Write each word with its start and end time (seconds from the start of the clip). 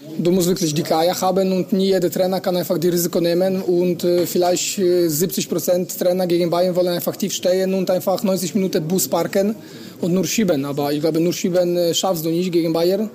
Du 0.00 0.30
musst 0.30 0.46
wirklich 0.46 0.72
die 0.74 0.84
Eier 0.84 1.20
haben 1.20 1.52
und 1.52 1.72
nie 1.72 1.86
jeder 1.86 2.08
Trainer 2.08 2.40
kann 2.40 2.56
einfach 2.56 2.78
die 2.78 2.88
Risiko 2.88 3.20
nehmen 3.20 3.60
und 3.60 4.04
äh, 4.04 4.26
vielleicht 4.26 4.78
äh, 4.78 5.08
70 5.08 5.48
Prozent 5.48 5.98
Trainer 5.98 6.24
gegen 6.28 6.50
Bayern 6.50 6.76
wollen 6.76 6.94
einfach 6.94 7.16
tief 7.16 7.32
stehen 7.32 7.74
und 7.74 7.90
einfach 7.90 8.22
90 8.22 8.54
Minuten 8.54 8.86
Bus 8.86 9.08
parken 9.08 9.56
und 10.00 10.12
nur 10.12 10.24
schieben. 10.24 10.64
Aber 10.64 10.92
ich 10.92 11.00
glaube, 11.00 11.18
nur 11.18 11.32
schieben 11.32 11.76
äh, 11.76 11.94
schaffst 11.94 12.24
du 12.24 12.30
nicht 12.30 12.52
gegen 12.52 12.72
Bayern. 12.72 13.10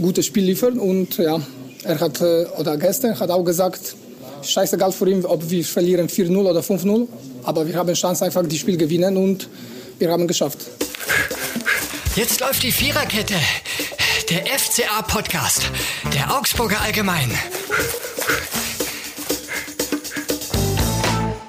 Gutes 0.00 0.26
Spiel 0.26 0.44
liefern 0.44 0.78
und 0.78 1.18
ja, 1.18 1.40
er 1.82 1.98
hat, 1.98 2.20
äh, 2.20 2.46
oder 2.56 2.76
gestern 2.76 3.18
hat 3.18 3.30
auch 3.30 3.42
gesagt, 3.42 3.96
scheißegal 4.42 4.92
für 4.92 5.10
ihn, 5.10 5.24
ob 5.24 5.50
wir 5.50 5.64
verlieren 5.64 6.06
4-0 6.06 6.36
oder 6.36 6.60
5-0, 6.60 7.08
aber 7.42 7.66
wir 7.66 7.74
haben 7.74 7.92
Chance 7.94 8.24
einfach 8.24 8.44
das 8.46 8.58
Spiel 8.58 8.76
gewinnen 8.76 9.16
und 9.16 9.48
wir 9.98 10.08
haben 10.08 10.28
geschafft. 10.28 10.58
Jetzt 12.14 12.38
läuft 12.38 12.62
die 12.62 12.70
Viererkette. 12.70 13.34
Der 14.32 14.46
FCA-Podcast. 14.46 15.70
Der 16.14 16.34
Augsburger 16.34 16.80
Allgemein. 16.80 17.30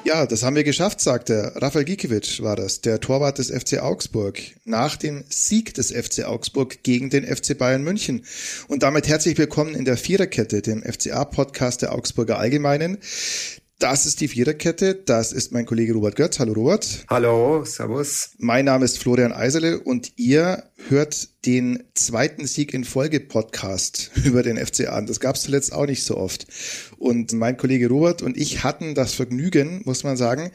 Ja, 0.04 0.26
das 0.26 0.44
haben 0.44 0.58
wir 0.58 0.66
geschafft, 0.66 1.00
sagt 1.00 1.30
er. 1.30 1.54
Rafael 1.56 1.86
Gikiewicz 1.86 2.42
war 2.42 2.58
das, 2.58 2.82
der 2.82 3.00
Torwart 3.00 3.38
des 3.38 3.52
FC 3.52 3.80
Augsburg, 3.80 4.38
nach 4.66 4.98
dem 4.98 5.24
Sieg 5.30 5.74
des 5.76 5.94
FC 5.94 6.26
Augsburg 6.26 6.84
gegen 6.84 7.10
den 7.10 7.26
FC 7.26 7.58
Bayern 7.58 7.86
München. 7.86 8.26
Und 8.68 8.84
damit 8.84 9.08
herzlich 9.08 9.38
willkommen 9.38 9.76
in 9.76 9.86
der 9.86 9.96
Viererkette, 9.96 10.62
dem 10.62 10.84
FCA-Podcast 10.84 11.84
der 11.84 11.94
Augsburger 11.94 12.38
Allgemeinen. 12.38 12.98
Das 13.84 14.06
ist 14.06 14.22
die 14.22 14.30
Viererkette. 14.30 14.96
Das 14.96 15.34
ist 15.34 15.52
mein 15.52 15.66
Kollege 15.66 15.92
Robert 15.92 16.16
Götz. 16.16 16.40
Hallo 16.40 16.54
Robert. 16.54 17.04
Hallo, 17.10 17.66
Servus. 17.66 18.30
Mein 18.38 18.64
Name 18.64 18.86
ist 18.86 18.98
Florian 18.98 19.34
Eiserle 19.34 19.78
und 19.78 20.14
ihr 20.16 20.64
hört 20.88 21.28
den 21.46 21.84
zweiten 21.94 22.48
Sieg 22.48 22.74
in 22.74 22.86
Folge 22.86 23.20
Podcast 23.20 24.12
über 24.24 24.42
den 24.42 24.56
FCA 24.56 24.94
an. 24.94 25.06
Das 25.06 25.20
gab 25.20 25.36
es 25.36 25.42
zuletzt 25.42 25.74
auch 25.74 25.86
nicht 25.86 26.06
so 26.06 26.16
oft. 26.16 26.48
Und 26.98 27.34
mein 27.34 27.58
Kollege 27.58 27.90
Robert 27.90 28.22
und 28.22 28.38
ich 28.38 28.64
hatten 28.64 28.96
das 28.96 29.16
Vergnügen, 29.16 29.82
muss 29.84 30.06
man 30.06 30.16
sagen, 30.16 30.52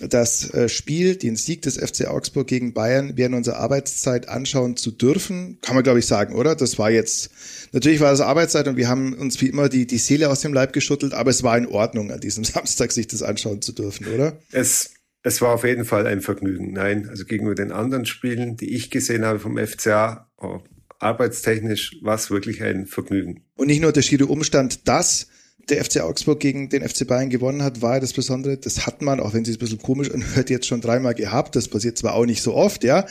das 0.00 0.52
äh, 0.52 0.68
Spiel, 0.68 1.16
den 1.16 1.36
Sieg 1.36 1.62
des 1.62 1.76
FC 1.76 2.06
Augsburg 2.06 2.46
gegen 2.46 2.72
Bayern 2.72 3.12
während 3.16 3.34
unserer 3.34 3.58
Arbeitszeit 3.58 4.28
anschauen 4.28 4.76
zu 4.76 4.90
dürfen. 4.90 5.58
Kann 5.62 5.74
man, 5.74 5.84
glaube 5.84 5.98
ich, 5.98 6.06
sagen, 6.06 6.34
oder? 6.34 6.54
Das 6.56 6.78
war 6.78 6.90
jetzt 6.90 7.30
Natürlich 7.72 8.00
war 8.00 8.10
das 8.10 8.20
Arbeitszeit 8.20 8.68
und 8.68 8.76
wir 8.76 8.88
haben 8.88 9.14
uns 9.14 9.40
wie 9.40 9.46
immer 9.46 9.70
die, 9.70 9.86
die 9.86 9.98
Seele 9.98 10.28
aus 10.28 10.40
dem 10.40 10.52
Leib 10.52 10.74
geschüttelt, 10.74 11.14
aber 11.14 11.30
es 11.30 11.42
war 11.42 11.56
in 11.56 11.66
Ordnung, 11.66 12.12
an 12.12 12.20
diesem 12.20 12.44
Samstag 12.44 12.92
sich 12.92 13.06
das 13.06 13.22
anschauen 13.22 13.62
zu 13.62 13.72
dürfen, 13.72 14.06
oder? 14.08 14.38
Es, 14.52 14.92
es 15.22 15.40
war 15.40 15.54
auf 15.54 15.64
jeden 15.64 15.86
Fall 15.86 16.06
ein 16.06 16.20
Vergnügen. 16.20 16.72
Nein, 16.72 17.08
also 17.08 17.24
gegenüber 17.24 17.54
den 17.54 17.72
anderen 17.72 18.04
Spielen, 18.04 18.56
die 18.56 18.74
ich 18.74 18.90
gesehen 18.90 19.24
habe 19.24 19.38
vom 19.38 19.56
FCA, 19.56 20.30
oh, 20.36 20.60
arbeitstechnisch 20.98 21.96
war 22.02 22.14
es 22.14 22.30
wirklich 22.30 22.62
ein 22.62 22.86
Vergnügen. 22.86 23.44
Und 23.56 23.68
nicht 23.68 23.80
nur 23.80 23.92
der 23.92 24.02
schiere 24.02 24.26
Umstand, 24.26 24.86
dass 24.86 25.28
der 25.68 25.84
FC 25.84 26.00
Augsburg 26.00 26.40
gegen 26.40 26.68
den 26.68 26.86
FC 26.86 27.06
Bayern 27.06 27.30
gewonnen 27.30 27.62
hat, 27.62 27.82
war 27.82 27.94
ja 27.94 28.00
das 28.00 28.12
Besondere. 28.12 28.56
Das 28.56 28.86
hat 28.86 29.02
man, 29.02 29.20
auch 29.20 29.32
wenn 29.32 29.44
sie 29.44 29.52
es 29.52 29.56
ein 29.56 29.60
bisschen 29.60 29.78
komisch 29.78 30.10
anhört, 30.10 30.50
jetzt 30.50 30.66
schon 30.66 30.80
dreimal 30.80 31.14
gehabt. 31.14 31.56
Das 31.56 31.68
passiert 31.68 31.98
zwar 31.98 32.14
auch 32.14 32.26
nicht 32.26 32.42
so 32.42 32.54
oft, 32.54 32.84
ja. 32.84 33.06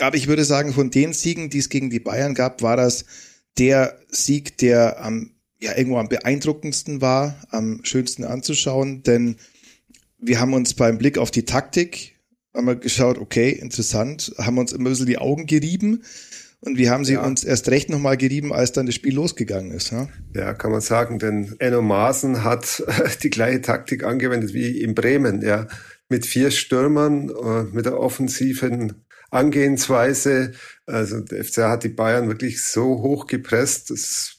Aber 0.00 0.16
ich 0.16 0.28
würde 0.28 0.44
sagen, 0.44 0.72
von 0.72 0.90
den 0.90 1.12
Siegen, 1.12 1.50
die 1.50 1.58
es 1.58 1.68
gegen 1.68 1.90
die 1.90 2.00
Bayern 2.00 2.34
gab, 2.34 2.62
war 2.62 2.76
das 2.76 3.04
der 3.58 3.98
Sieg, 4.08 4.58
der 4.58 5.02
am, 5.04 5.32
ja, 5.60 5.76
irgendwo 5.76 5.98
am 5.98 6.08
beeindruckendsten 6.08 7.00
war, 7.00 7.36
am 7.50 7.80
schönsten 7.82 8.24
anzuschauen, 8.24 9.02
denn 9.02 9.36
wir 10.20 10.40
haben 10.40 10.54
uns 10.54 10.74
beim 10.74 10.98
Blick 10.98 11.18
auf 11.18 11.30
die 11.30 11.44
Taktik 11.44 12.18
wir 12.54 12.76
geschaut, 12.76 13.18
okay, 13.18 13.50
interessant, 13.50 14.34
haben 14.38 14.58
uns 14.58 14.72
immer 14.72 14.88
ein 14.88 14.92
bisschen 14.92 15.06
die 15.06 15.18
Augen 15.18 15.46
gerieben 15.46 16.02
und 16.60 16.76
wir 16.76 16.90
haben 16.90 17.04
sie 17.04 17.14
ja. 17.14 17.24
uns 17.24 17.44
erst 17.44 17.68
recht 17.68 17.88
nochmal 17.88 18.16
gerieben, 18.16 18.52
als 18.52 18.72
dann 18.72 18.86
das 18.86 18.94
Spiel 18.94 19.14
losgegangen 19.14 19.70
ist. 19.70 19.92
Ja? 19.92 20.08
ja, 20.34 20.54
kann 20.54 20.72
man 20.72 20.80
sagen, 20.80 21.18
denn 21.18 21.54
Enno 21.58 21.82
Maaßen 21.82 22.42
hat 22.42 22.82
die 23.22 23.30
gleiche 23.30 23.62
Taktik 23.62 24.04
angewendet 24.04 24.52
wie 24.54 24.80
in 24.80 24.94
Bremen, 24.94 25.42
ja, 25.42 25.68
mit 26.08 26.26
vier 26.26 26.50
Stürmern, 26.50 27.30
äh, 27.30 27.62
mit 27.74 27.86
der 27.86 27.98
offensiven 27.98 29.04
Angehensweise. 29.30 30.52
Also 30.86 31.20
der 31.20 31.44
FCA 31.44 31.70
hat 31.70 31.84
die 31.84 31.90
Bayern 31.90 32.28
wirklich 32.28 32.62
so 32.62 33.02
hoch 33.02 33.26
gepresst. 33.26 33.90
Das 33.90 34.37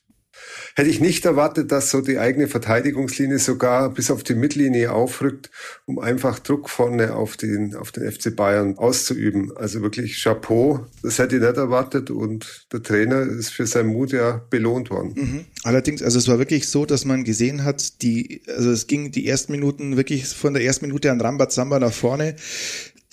hätte 0.79 0.89
ich 0.89 1.01
nicht 1.01 1.25
erwartet, 1.25 1.73
dass 1.73 1.91
so 1.91 1.99
die 1.99 2.19
eigene 2.19 2.47
Verteidigungslinie 2.47 3.37
sogar 3.37 3.89
bis 3.89 4.09
auf 4.09 4.23
die 4.23 4.33
Mittellinie 4.33 4.93
aufrückt, 4.93 5.51
um 5.85 5.99
einfach 5.99 6.39
Druck 6.39 6.69
vorne 6.69 7.15
auf 7.15 7.35
den, 7.35 7.75
auf 7.75 7.91
den 7.91 8.09
FC 8.09 8.33
Bayern 8.33 8.77
auszuüben. 8.77 9.51
Also 9.57 9.81
wirklich 9.81 10.23
Chapeau. 10.23 10.85
Das 11.03 11.19
hätte 11.19 11.35
ich 11.35 11.41
nicht 11.41 11.57
erwartet 11.57 12.09
und 12.11 12.65
der 12.71 12.81
Trainer 12.81 13.21
ist 13.23 13.49
für 13.49 13.67
seinen 13.67 13.89
Mut 13.89 14.13
ja 14.13 14.41
belohnt 14.49 14.89
worden. 14.89 15.13
Mhm. 15.15 15.45
Allerdings, 15.63 16.01
also 16.01 16.17
es 16.17 16.29
war 16.29 16.39
wirklich 16.39 16.69
so, 16.69 16.85
dass 16.85 17.03
man 17.03 17.25
gesehen 17.25 17.65
hat, 17.65 18.01
die, 18.01 18.41
also 18.47 18.71
es 18.71 18.87
ging 18.87 19.11
die 19.11 19.27
ersten 19.27 19.51
Minuten 19.51 19.97
wirklich 19.97 20.27
von 20.27 20.53
der 20.53 20.63
ersten 20.63 20.87
Minute 20.87 21.11
an 21.11 21.19
Rambazamba 21.19 21.79
nach 21.79 21.91
vorne 21.91 22.35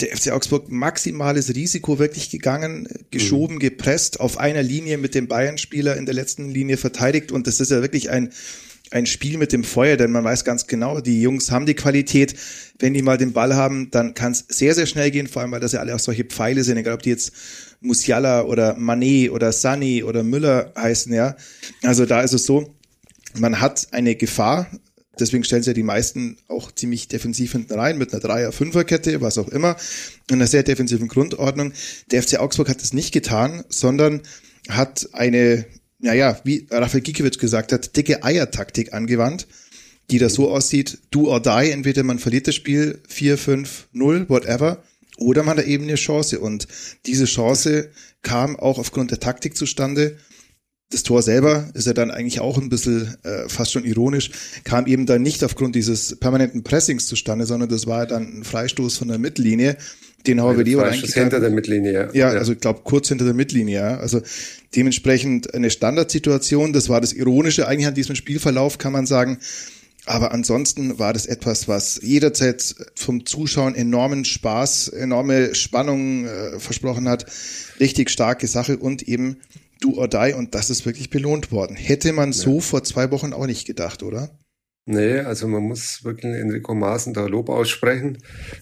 der 0.00 0.16
FC 0.16 0.30
Augsburg 0.30 0.70
maximales 0.70 1.54
Risiko 1.54 1.98
wirklich 1.98 2.30
gegangen, 2.30 2.88
geschoben, 3.10 3.56
mhm. 3.56 3.60
gepresst, 3.60 4.20
auf 4.20 4.38
einer 4.38 4.62
Linie 4.62 4.98
mit 4.98 5.14
dem 5.14 5.26
Bayern-Spieler 5.26 5.96
in 5.96 6.04
der 6.06 6.14
letzten 6.14 6.50
Linie 6.50 6.76
verteidigt 6.76 7.32
und 7.32 7.46
das 7.46 7.60
ist 7.60 7.70
ja 7.70 7.80
wirklich 7.82 8.10
ein 8.10 8.30
ein 8.90 9.06
Spiel 9.06 9.36
mit 9.36 9.52
dem 9.52 9.64
Feuer, 9.64 9.96
denn 9.96 10.12
man 10.12 10.24
weiß 10.24 10.44
ganz 10.44 10.66
genau, 10.66 11.00
die 11.00 11.20
Jungs 11.20 11.50
haben 11.50 11.66
die 11.66 11.74
Qualität. 11.74 12.36
Wenn 12.78 12.94
die 12.94 13.02
mal 13.02 13.18
den 13.18 13.32
Ball 13.32 13.54
haben, 13.54 13.90
dann 13.90 14.14
kann 14.14 14.32
es 14.32 14.44
sehr, 14.48 14.74
sehr 14.74 14.86
schnell 14.86 15.10
gehen, 15.10 15.26
vor 15.26 15.42
allem, 15.42 15.50
weil 15.50 15.60
das 15.60 15.72
ja 15.72 15.80
alle 15.80 15.94
auch 15.94 16.00
solche 16.00 16.24
Pfeile 16.24 16.62
sind, 16.62 16.76
egal 16.76 16.94
ob 16.94 17.02
die 17.02 17.10
jetzt 17.10 17.32
Musiala 17.80 18.42
oder 18.42 18.76
Manet 18.76 19.30
oder 19.30 19.52
Sunny 19.52 20.02
oder 20.02 20.22
Müller 20.22 20.72
heißen, 20.76 21.12
ja. 21.12 21.36
Also 21.82 22.06
da 22.06 22.20
ist 22.20 22.32
es 22.32 22.46
so, 22.46 22.74
man 23.38 23.60
hat 23.60 23.88
eine 23.90 24.14
Gefahr, 24.14 24.70
Deswegen 25.18 25.44
stellen 25.44 25.62
sie 25.62 25.70
ja 25.70 25.74
die 25.74 25.82
meisten 25.82 26.36
auch 26.48 26.70
ziemlich 26.72 27.08
defensiv 27.08 27.52
hinten 27.52 27.74
rein 27.74 27.98
mit 27.98 28.12
einer 28.12 28.20
Dreier-Fünfer-Kette, 28.20 29.20
was 29.20 29.38
auch 29.38 29.48
immer, 29.48 29.76
in 30.28 30.36
einer 30.36 30.46
sehr 30.46 30.62
defensiven 30.62 31.08
Grundordnung. 31.08 31.72
Der 32.10 32.22
FC 32.22 32.38
Augsburg 32.38 32.68
hat 32.68 32.82
das 32.82 32.92
nicht 32.92 33.12
getan, 33.12 33.64
sondern 33.68 34.22
hat 34.68 35.08
eine, 35.12 35.64
naja, 35.98 36.38
wie 36.44 36.66
Rafael 36.70 37.02
Gikiewicz 37.02 37.38
gesagt 37.38 37.72
hat, 37.72 37.96
dicke 37.96 38.24
Eier-Taktik 38.24 38.92
angewandt, 38.92 39.46
die 40.10 40.18
da 40.18 40.28
so 40.28 40.50
aussieht, 40.50 40.98
do 41.10 41.28
or 41.28 41.40
die, 41.40 41.70
entweder 41.70 42.02
man 42.02 42.18
verliert 42.18 42.46
das 42.46 42.54
Spiel 42.54 43.00
4, 43.08 43.38
5, 43.38 43.88
0, 43.92 44.28
whatever, 44.28 44.82
oder 45.18 45.42
man 45.42 45.58
hat 45.58 45.66
eben 45.66 45.84
eine 45.84 45.94
Chance. 45.94 46.40
Und 46.40 46.68
diese 47.06 47.24
Chance 47.24 47.90
kam 48.22 48.56
auch 48.56 48.78
aufgrund 48.78 49.10
der 49.10 49.20
Taktik 49.20 49.56
zustande 49.56 50.18
das 50.90 51.02
Tor 51.02 51.22
selber 51.22 51.68
ist 51.74 51.86
ja 51.86 51.92
dann 51.92 52.10
eigentlich 52.10 52.40
auch 52.40 52.58
ein 52.58 52.68
bisschen 52.68 53.16
äh, 53.24 53.48
fast 53.48 53.72
schon 53.72 53.84
ironisch, 53.84 54.30
kam 54.62 54.86
eben 54.86 55.04
dann 55.04 55.22
nicht 55.22 55.42
aufgrund 55.42 55.74
dieses 55.74 56.16
permanenten 56.16 56.62
Pressings 56.62 57.06
zustande, 57.06 57.46
sondern 57.46 57.68
das 57.68 57.86
war 57.86 58.06
dann 58.06 58.40
ein 58.40 58.44
Freistoß 58.44 58.96
von 58.96 59.08
der 59.08 59.18
Mittellinie, 59.18 59.76
den 60.26 60.40
haben 60.40 60.56
wir 60.56 60.64
die 60.64 60.76
eigentlich 60.76 61.14
hinter 61.14 61.40
der 61.40 61.50
Mittellinie, 61.50 61.92
ja. 61.92 62.08
Ja, 62.12 62.28
also 62.28 62.52
ich 62.52 62.60
glaube 62.60 62.80
kurz 62.84 63.08
hinter 63.08 63.24
der 63.24 63.34
Mittellinie, 63.34 63.76
ja. 63.76 63.96
Also 63.98 64.22
dementsprechend 64.74 65.54
eine 65.54 65.70
Standardsituation, 65.70 66.72
das 66.72 66.88
war 66.88 67.00
das 67.00 67.12
Ironische 67.12 67.66
eigentlich 67.66 67.86
an 67.86 67.94
diesem 67.94 68.16
Spielverlauf, 68.16 68.78
kann 68.78 68.92
man 68.92 69.06
sagen. 69.06 69.38
Aber 70.04 70.32
ansonsten 70.32 71.00
war 71.00 71.12
das 71.12 71.26
etwas, 71.26 71.66
was 71.66 72.00
jederzeit 72.00 72.76
vom 72.94 73.26
Zuschauen 73.26 73.74
enormen 73.74 74.24
Spaß, 74.24 74.88
enorme 74.88 75.54
Spannung 75.56 76.26
äh, 76.26 76.60
versprochen 76.60 77.08
hat. 77.08 77.26
Richtig 77.80 78.10
starke 78.10 78.46
Sache 78.46 78.76
und 78.76 79.02
eben 79.02 79.38
do 79.80 79.94
or 79.94 80.08
die 80.08 80.34
und 80.36 80.54
das 80.54 80.70
ist 80.70 80.86
wirklich 80.86 81.10
belohnt 81.10 81.52
worden. 81.52 81.76
Hätte 81.76 82.12
man 82.12 82.32
so 82.32 82.60
vor 82.60 82.84
zwei 82.84 83.10
Wochen 83.10 83.32
auch 83.32 83.46
nicht 83.46 83.66
gedacht, 83.66 84.02
oder? 84.02 84.38
Nee, 84.88 85.18
also 85.18 85.48
man 85.48 85.64
muss 85.64 86.04
wirklich 86.04 86.32
Enrico 86.36 86.74
Maaßen 86.74 87.12
da 87.12 87.26
Lob 87.26 87.48
aussprechen. 87.48 88.18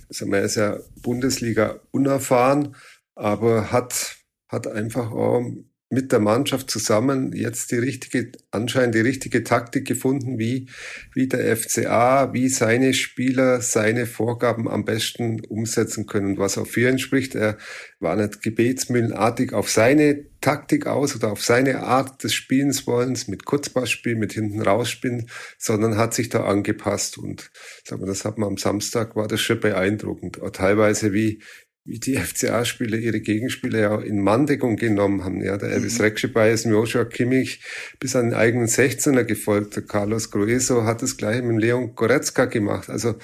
Also 0.08 0.26
man 0.26 0.42
ist 0.42 0.54
ja 0.54 0.78
Bundesliga 1.02 1.80
unerfahren, 1.90 2.74
aber 3.14 3.70
hat, 3.70 4.16
hat 4.48 4.66
einfach 4.66 5.10
auch 5.10 5.44
mit 5.94 6.12
der 6.12 6.20
Mannschaft 6.20 6.70
zusammen 6.70 7.32
jetzt 7.32 7.72
die 7.72 7.78
richtige, 7.78 8.32
anscheinend 8.50 8.94
die 8.94 9.00
richtige 9.00 9.44
Taktik 9.44 9.86
gefunden, 9.86 10.38
wie, 10.38 10.68
wie 11.14 11.28
der 11.28 11.56
FCA, 11.56 12.32
wie 12.34 12.48
seine 12.48 12.92
Spieler 12.92 13.62
seine 13.62 14.04
Vorgaben 14.06 14.68
am 14.68 14.84
besten 14.84 15.40
umsetzen 15.46 16.06
können. 16.06 16.36
was 16.36 16.58
auch 16.58 16.66
für 16.66 16.90
ihn 16.90 16.98
spricht, 16.98 17.34
er 17.34 17.56
war 18.00 18.16
nicht 18.16 18.42
gebetsmühlenartig 18.42 19.52
auf 19.54 19.70
seine 19.70 20.26
Taktik 20.44 20.86
aus 20.86 21.16
oder 21.16 21.32
auf 21.32 21.42
seine 21.42 21.84
Art 21.84 22.22
des 22.22 22.34
Spielens 22.34 22.86
wollens, 22.86 23.28
mit 23.28 23.46
Kurzpassspiel, 23.46 24.14
mit 24.14 24.34
hinten 24.34 24.60
rausspielen, 24.60 25.30
sondern 25.56 25.96
hat 25.96 26.12
sich 26.12 26.28
da 26.28 26.44
angepasst. 26.44 27.16
Und 27.16 27.50
sagen 27.82 28.02
wir, 28.02 28.06
das 28.06 28.26
hat 28.26 28.36
man 28.36 28.50
am 28.50 28.56
Samstag, 28.58 29.16
war 29.16 29.26
das 29.26 29.40
schon 29.40 29.60
beeindruckend. 29.60 30.42
Auch 30.42 30.50
teilweise 30.50 31.14
wie, 31.14 31.40
wie 31.84 31.98
die 31.98 32.16
FCA-Spieler 32.18 32.98
ihre 32.98 33.20
Gegenspieler 33.20 33.78
ja 33.78 34.00
in 34.00 34.20
Manndeckung 34.20 34.76
genommen 34.76 35.24
haben. 35.24 35.42
Ja, 35.42 35.56
der 35.56 35.70
Elvis 35.70 35.98
mhm. 35.98 36.04
Rekschebay 36.04 36.52
ist 36.52 36.64
Joshua 36.64 37.04
Kimmich 37.04 37.60
bis 38.00 38.16
an 38.16 38.30
den 38.30 38.34
eigenen 38.34 38.66
16er 38.66 39.24
gefolgt. 39.24 39.76
Der 39.76 39.84
Carlos 39.84 40.30
Grueso 40.30 40.84
hat 40.84 41.02
das 41.02 41.16
gleiche 41.16 41.42
mit 41.42 41.60
Leon 41.60 41.94
Goretzka 41.94 42.46
gemacht. 42.46 42.88
Also 42.90 43.16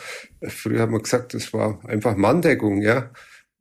früher 0.42 0.82
hat 0.82 0.90
man 0.90 1.02
gesagt, 1.02 1.34
das 1.34 1.52
war 1.52 1.80
einfach 1.86 2.16
Manndeckung, 2.16 2.82
ja. 2.82 3.10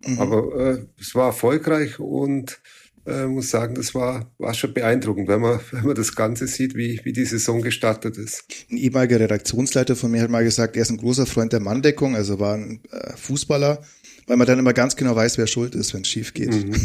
Mhm. 0.05 0.19
Aber 0.19 0.55
äh, 0.59 0.85
es 0.99 1.15
war 1.15 1.27
erfolgreich 1.27 1.99
und 1.99 2.61
äh, 3.05 3.25
muss 3.25 3.49
sagen, 3.49 3.75
das 3.75 3.95
war, 3.95 4.31
war 4.37 4.53
schon 4.53 4.73
beeindruckend, 4.73 5.27
wenn 5.27 5.41
man, 5.41 5.59
wenn 5.71 5.85
man 5.85 5.95
das 5.95 6.15
Ganze 6.15 6.47
sieht, 6.47 6.75
wie, 6.75 6.99
wie 7.03 7.13
die 7.13 7.25
Saison 7.25 7.61
gestartet 7.61 8.17
ist. 8.17 8.43
Ein 8.69 8.77
ehemaliger 8.77 9.19
Redaktionsleiter 9.19 9.95
von 9.95 10.11
mir 10.11 10.21
hat 10.21 10.29
mal 10.29 10.43
gesagt, 10.43 10.75
er 10.75 10.83
ist 10.83 10.91
ein 10.91 10.97
großer 10.97 11.25
Freund 11.25 11.53
der 11.53 11.59
Manndeckung, 11.59 12.15
also 12.15 12.39
war 12.39 12.55
ein 12.55 12.81
äh, 12.91 13.15
Fußballer, 13.15 13.81
weil 14.29 14.37
man 14.37 14.45
dann 14.45 14.59
immer 14.59 14.73
ganz 14.73 14.95
genau 14.95 15.15
weiß, 15.15 15.39
wer 15.39 15.47
schuld 15.47 15.73
ist, 15.73 15.95
wenn 15.95 16.01
es 16.01 16.07
schief 16.07 16.35
geht. 16.35 16.53
Mhm. 16.53 16.75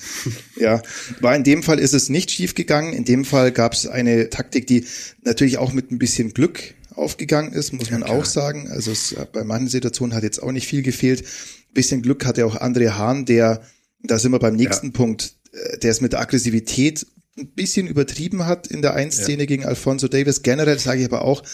ja, 0.56 0.82
war 1.20 1.36
in 1.36 1.44
dem 1.44 1.62
Fall 1.62 1.78
ist 1.78 1.94
es 1.94 2.08
nicht 2.08 2.32
schief 2.32 2.56
gegangen. 2.56 2.92
In 2.92 3.04
dem 3.04 3.24
Fall 3.24 3.52
gab 3.52 3.74
es 3.74 3.86
eine 3.86 4.28
Taktik, 4.28 4.66
die 4.66 4.84
natürlich 5.22 5.58
auch 5.58 5.72
mit 5.72 5.92
ein 5.92 6.00
bisschen 6.00 6.34
Glück 6.34 6.74
aufgegangen 6.90 7.52
ist, 7.52 7.72
muss 7.72 7.92
man 7.92 8.00
ja, 8.00 8.08
auch 8.08 8.24
sagen. 8.24 8.68
Also 8.72 8.90
es, 8.90 9.14
bei 9.32 9.44
manchen 9.44 9.68
Situationen 9.68 10.16
hat 10.16 10.24
jetzt 10.24 10.42
auch 10.42 10.50
nicht 10.50 10.66
viel 10.66 10.82
gefehlt. 10.82 11.20
Ein 11.20 11.74
bisschen 11.74 12.02
Glück 12.02 12.26
hatte 12.26 12.44
auch 12.44 12.60
André 12.60 12.90
Hahn, 12.90 13.24
der, 13.24 13.62
da 14.02 14.18
sind 14.18 14.32
wir 14.32 14.40
beim 14.40 14.56
nächsten 14.56 14.88
ja. 14.88 14.92
Punkt, 14.92 15.36
äh, 15.52 15.78
der 15.78 15.92
es 15.92 16.00
mit 16.00 16.12
der 16.12 16.20
Aggressivität 16.20 17.06
ein 17.38 17.52
bisschen 17.52 17.86
übertrieben 17.86 18.46
hat 18.46 18.66
in 18.66 18.82
der 18.82 18.94
Einszene 18.94 19.44
ja. 19.44 19.46
gegen 19.46 19.64
Alfonso 19.64 20.08
Davis. 20.08 20.42
Generell 20.42 20.80
sage 20.80 21.02
ich 21.02 21.06
aber 21.06 21.22
auch, 21.22 21.44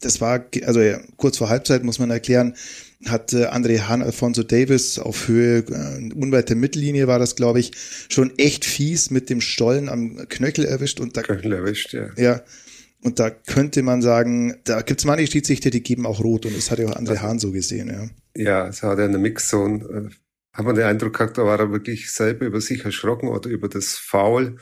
das 0.00 0.20
war, 0.20 0.44
also 0.64 0.80
ja, 0.80 0.98
kurz 1.16 1.38
vor 1.38 1.48
Halbzeit 1.48 1.84
muss 1.84 2.00
man 2.00 2.10
erklären, 2.10 2.56
hat 3.06 3.32
äh, 3.32 3.46
André 3.46 3.80
Hahn 3.80 4.02
Alfonso 4.02 4.42
Davis 4.42 4.98
auf 4.98 5.28
Höhe, 5.28 5.58
äh, 5.58 6.12
unweit 6.14 6.48
der 6.48 6.56
Mittellinie 6.56 7.06
war 7.06 7.18
das, 7.18 7.36
glaube 7.36 7.60
ich, 7.60 7.72
schon 8.08 8.36
echt 8.38 8.64
fies 8.64 9.10
mit 9.10 9.30
dem 9.30 9.40
Stollen 9.40 9.88
am 9.88 10.28
Knöchel 10.28 10.64
erwischt. 10.64 11.00
Und 11.00 11.16
da, 11.16 11.22
Knöchel 11.22 11.52
erwischt, 11.52 11.94
ja. 11.94 12.08
Ja, 12.16 12.42
und 13.02 13.18
da 13.18 13.30
könnte 13.30 13.82
man 13.82 14.02
sagen, 14.02 14.56
da 14.64 14.82
gibt 14.82 15.00
es 15.00 15.06
manche 15.06 15.26
Schiedsrichter, 15.26 15.70
die 15.70 15.82
geben 15.82 16.04
auch 16.04 16.22
rot 16.22 16.44
und 16.44 16.56
das 16.56 16.70
hat 16.70 16.78
ja 16.78 16.88
auch 16.88 16.96
André 16.96 17.18
Hahn 17.18 17.38
so 17.38 17.52
gesehen, 17.52 17.88
ja. 17.88 18.08
Ja, 18.36 18.68
es 18.68 18.82
hat 18.82 18.98
er 18.98 19.06
in 19.06 19.12
der 19.12 19.20
Mixzone, 19.20 19.84
äh, 19.84 20.14
hat 20.52 20.66
man 20.66 20.74
den 20.74 20.84
Eindruck 20.84 21.14
gehabt, 21.14 21.38
da 21.38 21.44
war 21.44 21.58
er 21.58 21.72
wirklich 21.72 22.12
selber 22.12 22.44
über 22.44 22.60
sich 22.60 22.84
erschrocken 22.84 23.28
oder 23.28 23.48
über 23.48 23.68
das 23.68 23.94
Foul. 23.94 24.58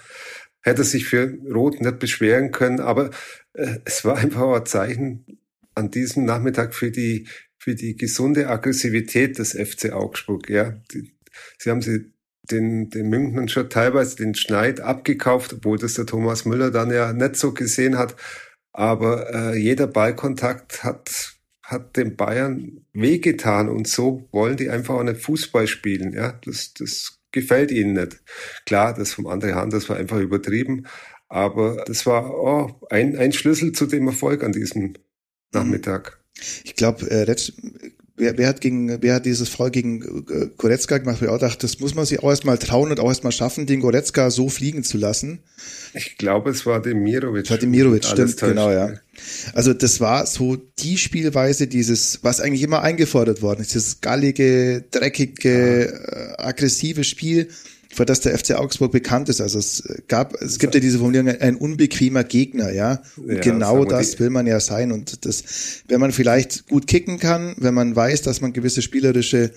Hätte 0.61 0.85
sich 0.85 1.06
für 1.06 1.37
Rot 1.52 1.81
nicht 1.81 1.99
beschweren 1.99 2.52
können, 2.52 2.81
aber 2.81 3.11
äh, 3.55 3.79
es 3.85 4.05
war 4.05 4.17
einfach 4.19 4.55
ein 4.55 4.67
Zeichen 4.67 5.26
an 5.75 5.90
diesem 5.90 6.25
Nachmittag 6.25 6.75
für 6.75 6.90
die, 6.90 7.26
für 7.58 7.75
die 7.75 7.96
gesunde 7.96 8.49
Aggressivität 8.49 9.38
des 9.38 9.52
FC 9.52 9.93
Augsburg, 9.93 10.49
ja. 10.49 10.81
Die, 10.93 11.12
sie 11.58 11.70
haben 11.70 11.82
sie 11.82 12.12
den, 12.50 12.88
den 12.90 13.08
Münchnern 13.08 13.49
schon 13.49 13.69
teilweise 13.69 14.16
den 14.16 14.34
Schneid 14.34 14.81
abgekauft, 14.81 15.52
obwohl 15.52 15.78
das 15.78 15.94
der 15.94 16.06
Thomas 16.06 16.44
Müller 16.44 16.70
dann 16.70 16.90
ja 16.90 17.12
nicht 17.12 17.37
so 17.37 17.52
gesehen 17.52 17.99
hat. 17.99 18.16
Aber 18.72 19.34
äh, 19.34 19.58
jeder 19.58 19.87
Ballkontakt 19.87 20.84
hat, 20.84 21.34
hat 21.62 21.96
den 21.96 22.16
Bayern 22.16 22.84
wehgetan 22.93 23.69
und 23.69 23.88
so 23.88 24.28
wollen 24.32 24.56
die 24.56 24.70
einfach 24.70 24.94
auch 24.94 25.02
nicht 25.02 25.20
Fußball 25.20 25.66
spielen. 25.66 26.12
Ja, 26.12 26.38
das, 26.44 26.75
das 26.75 27.19
gefällt 27.32 27.70
ihnen 27.70 27.94
nicht. 27.94 28.22
Klar, 28.66 28.94
das 28.94 29.12
vom 29.12 29.26
André 29.26 29.54
Hand, 29.54 29.72
das 29.72 29.88
war 29.88 29.96
einfach 29.96 30.19
übertrieben. 30.19 30.87
Aber 31.28 31.84
das 31.87 32.06
war 32.06 32.31
oh, 32.31 32.87
ein, 32.88 33.16
ein 33.16 33.32
Schlüssel 33.32 33.72
zu 33.72 33.87
dem 33.87 34.06
Erfolg 34.06 34.43
an 34.43 34.52
diesem 34.52 34.82
mhm. 34.82 34.94
Nachmittag. 35.52 36.18
Ich 36.64 36.75
glaube, 36.75 37.11
äh, 37.11 37.26
wer, 38.19 38.37
wer 38.37 38.49
hat 38.49 38.61
gegen, 38.61 39.00
wer 39.02 39.14
hat 39.14 39.26
dieses 39.26 39.49
Foul 39.49 39.70
gegen 39.70 40.25
äh, 40.29 40.49
Goretzka 40.56 40.99
gemacht? 40.99 41.19
Ich 41.23 41.29
auch 41.29 41.38
dachte, 41.38 41.58
das 41.58 41.81
muss 41.81 41.94
man 41.94 42.05
sich 42.05 42.23
auch 42.23 42.31
erstmal 42.31 42.58
trauen 42.58 42.90
und 42.90 43.00
auch 43.00 43.08
erstmal 43.08 43.32
schaffen, 43.32 43.67
den 43.67 43.81
Goretzka 43.81 44.31
so 44.31 44.49
fliegen 44.49 44.85
zu 44.85 44.99
lassen. 44.99 45.40
Ich 45.94 46.19
glaube, 46.19 46.50
es 46.50 46.67
war 46.67 46.82
Demirovic. 46.82 47.44
Es 47.44 47.50
war 47.50 47.58
Demirovic, 47.58 48.05
stimmt, 48.05 48.37
genau, 48.37 48.70
ja. 48.70 48.93
Also 49.55 49.73
das 49.73 50.00
war 50.00 50.26
so 50.26 50.56
die 50.56 50.99
Spielweise, 50.99 51.67
dieses, 51.67 52.20
was 52.23 52.40
eigentlich 52.40 52.62
immer 52.62 52.82
eingefordert 52.82 53.43
worden 53.43 53.61
ist, 53.61 53.75
dieses 53.75 54.00
gallige, 54.00 54.85
dreckige, 54.90 55.87
ja. 55.87 56.44
äh, 56.44 56.49
aggressive 56.49 57.05
Spiel 57.05 57.49
für 57.90 58.05
das 58.05 58.20
der 58.20 58.38
FC 58.38 58.52
Augsburg 58.52 58.93
bekannt 58.93 59.29
ist. 59.29 59.40
Also 59.40 59.58
es 59.58 59.82
gab, 60.08 60.35
es 60.43 60.58
gibt 60.58 60.75
ja 60.75 60.81
diese 60.81 60.99
Formulierung, 60.99 61.29
ein 61.29 61.56
unbequemer 61.56 62.23
Gegner, 62.23 62.70
ja. 62.70 63.02
Und 63.17 63.32
ja, 63.32 63.40
genau 63.40 63.85
das 63.85 64.19
will 64.20 64.31
man 64.31 64.46
ja 64.46 64.61
sein. 64.61 64.93
Und 64.93 65.25
das, 65.25 65.82
wenn 65.88 66.00
man 66.00 66.12
vielleicht 66.12 66.69
gut 66.69 66.87
kicken 66.87 67.19
kann, 67.19 67.55
wenn 67.58 67.75
man 67.75 67.96
weiß, 67.96 68.23
dass 68.23 68.40
man 68.40 68.52
gewisse 68.52 68.82
spielerische 68.82 69.52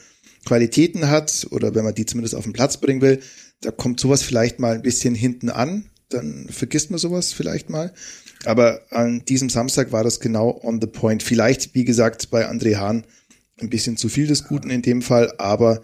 Qualitäten 0.46 1.10
hat 1.10 1.48
oder 1.52 1.76
wenn 1.76 1.84
man 1.84 1.94
die 1.94 2.06
zumindest 2.06 2.36
auf 2.36 2.46
den 2.46 2.54
Platz 2.54 2.78
bringen 2.78 3.02
will, 3.02 3.20
da 3.62 3.72
kommt 3.72 4.00
sowas 4.00 4.24
vielleicht 4.24 4.60
mal 4.60 4.76
ein 4.76 4.82
bisschen 4.82 5.14
hinten 5.14 5.50
an, 5.50 5.86
dann 6.10 6.48
vergisst 6.50 6.90
man 6.90 7.00
sowas 7.00 7.34
vielleicht 7.34 7.70
mal. 7.70 7.94
Aber 8.46 8.82
an 8.90 9.24
diesem 9.26 9.50
Samstag 9.50 9.92
war 9.92 10.04
das 10.04 10.20
genau 10.20 10.60
on 10.64 10.82
the 10.82 10.88
point. 10.88 11.22
Vielleicht, 11.22 11.76
wie 11.76 11.86
gesagt, 11.86 12.32
bei 12.32 12.50
André 12.50 12.78
Hahn 12.78 13.04
ein 13.60 13.70
bisschen 13.70 13.98
zu 13.98 14.10
viel 14.10 14.26
des 14.26 14.46
Guten 14.46 14.72
in 14.72 14.82
dem 14.82 15.02
Fall, 15.02 15.32
aber 15.38 15.82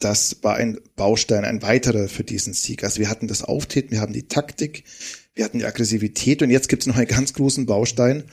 das 0.00 0.42
war 0.42 0.56
ein 0.56 0.80
Baustein, 0.96 1.44
ein 1.44 1.62
weiterer 1.62 2.08
für 2.08 2.24
diesen 2.24 2.54
Sieg. 2.54 2.82
Also 2.82 2.98
wir 2.98 3.10
hatten 3.10 3.28
das 3.28 3.44
Auftreten, 3.44 3.92
wir 3.92 4.00
haben 4.00 4.14
die 4.14 4.26
Taktik, 4.26 4.84
wir 5.34 5.44
hatten 5.44 5.58
die 5.58 5.66
Aggressivität 5.66 6.42
und 6.42 6.50
jetzt 6.50 6.68
gibt 6.68 6.82
es 6.82 6.86
noch 6.86 6.96
einen 6.96 7.06
ganz 7.06 7.34
großen 7.34 7.66
Baustein. 7.66 8.24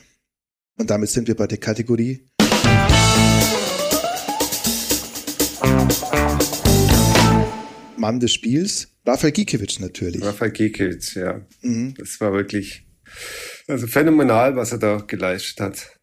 Und 0.78 0.90
damit 0.90 1.10
sind 1.10 1.28
wir 1.28 1.36
bei 1.36 1.46
der 1.46 1.58
Kategorie. 1.58 2.26
Mann 7.98 8.20
des 8.20 8.32
Spiels, 8.32 8.88
Rafael 9.04 9.32
Gikiewicz 9.32 9.80
natürlich. 9.80 10.22
Rafael 10.22 10.52
Gikiewicz, 10.52 11.14
ja. 11.14 11.44
Mhm. 11.60 11.94
Das 11.98 12.20
war 12.20 12.32
wirklich 12.32 12.86
also 13.66 13.86
phänomenal, 13.86 14.56
was 14.56 14.72
er 14.72 14.78
da 14.78 14.98
geleistet 14.98 15.60
hat 15.60 15.97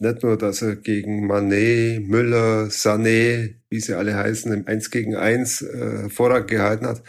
nicht 0.00 0.22
nur, 0.22 0.36
dass 0.36 0.62
er 0.62 0.76
gegen 0.76 1.26
Manet, 1.26 2.08
Müller, 2.08 2.66
Sané, 2.70 3.56
wie 3.70 3.80
sie 3.80 3.94
alle 3.94 4.14
heißen, 4.14 4.52
im 4.52 4.66
1 4.66 4.90
gegen 4.90 5.16
1 5.16 5.62
äh, 5.62 6.08
Vorrang 6.08 6.46
gehalten 6.46 6.86
hat. 6.86 7.02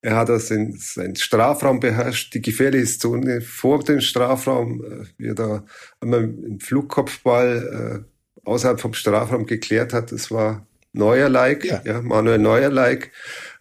Er 0.00 0.16
hat 0.16 0.28
das 0.28 0.50
in 0.50 0.76
seinen 0.78 1.16
Strafraum 1.16 1.80
beherrscht, 1.80 2.32
die 2.34 2.40
gefährliche 2.40 2.98
Zone 2.98 3.40
vor 3.40 3.82
dem 3.82 4.00
Strafraum, 4.00 4.84
äh, 4.84 5.04
wie 5.16 5.28
er 5.28 5.34
da 5.34 5.64
einmal 6.00 6.20
einen 6.20 6.60
Flugkopfball 6.60 8.04
äh, 8.04 8.48
außerhalb 8.48 8.80
vom 8.80 8.94
Strafraum 8.94 9.46
geklärt 9.46 9.92
hat. 9.92 10.12
Das 10.12 10.30
war 10.30 10.66
Neuer-like, 10.92 11.64
ja. 11.64 11.82
ja, 11.84 12.00
Manuel 12.00 12.38
Neuer-like. 12.38 13.12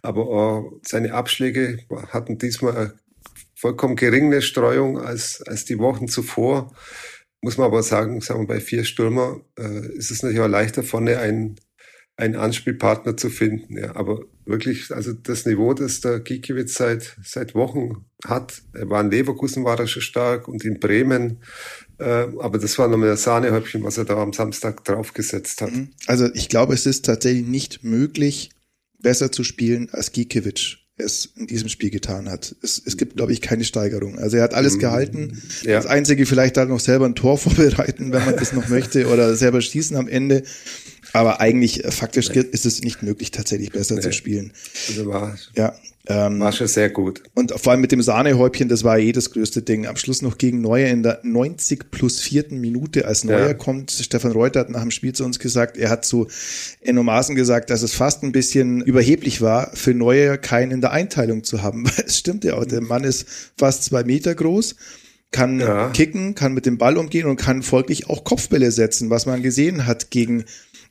Aber 0.01 0.29
uh, 0.29 0.79
seine 0.85 1.13
Abschläge 1.13 1.79
hatten 2.09 2.37
diesmal 2.37 2.93
vollkommen 3.55 3.95
geringe 3.95 4.41
Streuung 4.41 4.99
als, 5.01 5.41
als 5.45 5.65
die 5.65 5.79
Wochen 5.79 6.07
zuvor. 6.07 6.71
Muss 7.41 7.57
man 7.57 7.67
aber 7.67 7.83
sagen, 7.83 8.19
sagen 8.21 8.41
wir, 8.41 8.47
bei 8.47 8.59
vier 8.59 8.83
Stürmer 8.83 9.41
äh, 9.57 9.95
ist 9.95 10.11
es 10.11 10.23
natürlich 10.23 10.41
auch 10.41 10.47
leichter, 10.47 10.83
vorne 10.83 11.19
einen, 11.19 11.55
einen 12.15 12.35
Anspielpartner 12.35 13.15
zu 13.15 13.29
finden. 13.29 13.77
Ja. 13.77 13.95
Aber 13.95 14.21
wirklich, 14.45 14.91
also 14.91 15.13
das 15.13 15.45
Niveau, 15.45 15.73
das 15.73 16.01
der 16.01 16.19
Gikiewicz 16.19 16.73
seit, 16.73 17.15
seit 17.23 17.53
Wochen 17.53 18.05
hat, 18.25 18.61
er 18.73 18.89
war 18.89 19.01
in 19.01 19.11
Leverkusen 19.11 19.63
war 19.63 19.79
er 19.79 19.87
schon 19.87 20.01
stark 20.01 20.47
und 20.47 20.65
in 20.65 20.79
Bremen, 20.79 21.43
äh, 21.99 22.27
aber 22.39 22.57
das 22.57 22.77
war 22.79 22.87
nochmal 22.87 23.11
ein 23.11 23.17
Sahnehäubchen, 23.17 23.83
was 23.83 23.97
er 23.97 24.05
da 24.05 24.21
am 24.21 24.33
Samstag 24.33 24.83
draufgesetzt 24.83 25.61
hat. 25.61 25.71
Mhm. 25.71 25.89
Also 26.07 26.27
ich 26.33 26.49
glaube, 26.49 26.73
es 26.73 26.85
ist 26.85 27.05
tatsächlich 27.05 27.45
nicht 27.45 27.83
möglich, 27.83 28.49
besser 28.99 29.31
zu 29.31 29.43
spielen 29.43 29.89
als 29.91 30.11
Gikiewicz 30.11 30.86
es 30.97 31.29
in 31.35 31.47
diesem 31.47 31.69
Spiel 31.69 31.89
getan 31.89 32.29
hat. 32.29 32.55
Es, 32.61 32.81
es 32.83 32.97
gibt, 32.97 33.15
glaube 33.15 33.31
ich, 33.31 33.41
keine 33.41 33.63
Steigerung. 33.63 34.17
Also 34.17 34.37
er 34.37 34.43
hat 34.43 34.53
alles 34.53 34.75
mhm. 34.75 34.79
gehalten. 34.79 35.41
Ja. 35.63 35.73
Das 35.73 35.85
Einzige 35.85 36.25
vielleicht 36.25 36.57
halt 36.57 36.69
noch 36.69 36.79
selber 36.79 37.05
ein 37.05 37.15
Tor 37.15 37.37
vorbereiten, 37.37 38.11
wenn 38.11 38.25
man 38.25 38.35
das 38.35 38.53
noch 38.53 38.67
möchte, 38.69 39.07
oder 39.07 39.35
selber 39.35 39.61
schießen 39.61 39.95
am 39.95 40.07
Ende. 40.07 40.43
Aber 41.13 41.39
eigentlich 41.39 41.85
äh, 41.85 41.91
faktisch 41.91 42.29
nee. 42.29 42.41
ist 42.41 42.65
es 42.65 42.81
nicht 42.81 43.03
möglich, 43.03 43.31
tatsächlich 43.31 43.71
besser 43.71 43.95
nee. 43.95 44.01
zu 44.01 44.11
spielen. 44.11 44.53
Ja, 45.55 45.75
ähm, 46.09 46.39
war 46.39 46.51
schon 46.51 46.67
sehr 46.67 46.89
gut. 46.89 47.23
Und 47.33 47.51
vor 47.59 47.71
allem 47.71 47.81
mit 47.81 47.91
dem 47.91 48.01
Sahnehäubchen, 48.01 48.69
das 48.69 48.83
war 48.83 48.97
eh 48.97 49.11
das 49.11 49.31
größte 49.31 49.61
Ding. 49.61 49.87
Am 49.87 49.97
Schluss 49.97 50.21
noch 50.21 50.37
gegen 50.37 50.61
Neuer 50.61 50.87
in 50.87 51.03
der 51.03 51.19
90 51.23 51.91
plus 51.91 52.19
vierten 52.19 52.59
Minute, 52.59 53.05
als 53.05 53.23
Neuer 53.23 53.47
ja. 53.47 53.53
kommt. 53.53 53.91
Stefan 53.91 54.31
Reuter 54.31 54.61
hat 54.61 54.69
nach 54.69 54.81
dem 54.81 54.91
Spiel 54.91 55.13
zu 55.13 55.25
uns 55.25 55.39
gesagt, 55.39 55.77
er 55.77 55.89
hat 55.89 56.05
zu 56.05 56.27
Enno 56.81 57.03
Maaßen 57.03 57.35
gesagt, 57.35 57.69
dass 57.69 57.81
es 57.81 57.93
fast 57.93 58.23
ein 58.23 58.31
bisschen 58.31 58.81
überheblich 58.81 59.41
war, 59.41 59.71
für 59.73 59.93
Neuer 59.93 60.37
keinen 60.37 60.71
in 60.71 60.81
der 60.81 60.91
Einteilung 60.91 61.43
zu 61.43 61.61
haben. 61.61 61.85
Es 62.07 62.19
stimmt 62.19 62.45
ja 62.45 62.53
auch, 62.53 62.63
der 62.63 62.81
Mann 62.81 63.03
ist 63.03 63.27
fast 63.57 63.83
zwei 63.83 64.03
Meter 64.03 64.33
groß 64.33 64.75
kann 65.31 65.59
ja. 65.59 65.89
kicken, 65.89 66.35
kann 66.35 66.53
mit 66.53 66.65
dem 66.65 66.77
Ball 66.77 66.97
umgehen 66.97 67.27
und 67.27 67.35
kann 67.35 67.61
folglich 67.61 68.09
auch 68.09 68.23
Kopfbälle 68.23 68.71
setzen, 68.71 69.09
was 69.09 69.25
man 69.25 69.41
gesehen 69.41 69.85
hat 69.85 70.09
gegen 70.09 70.45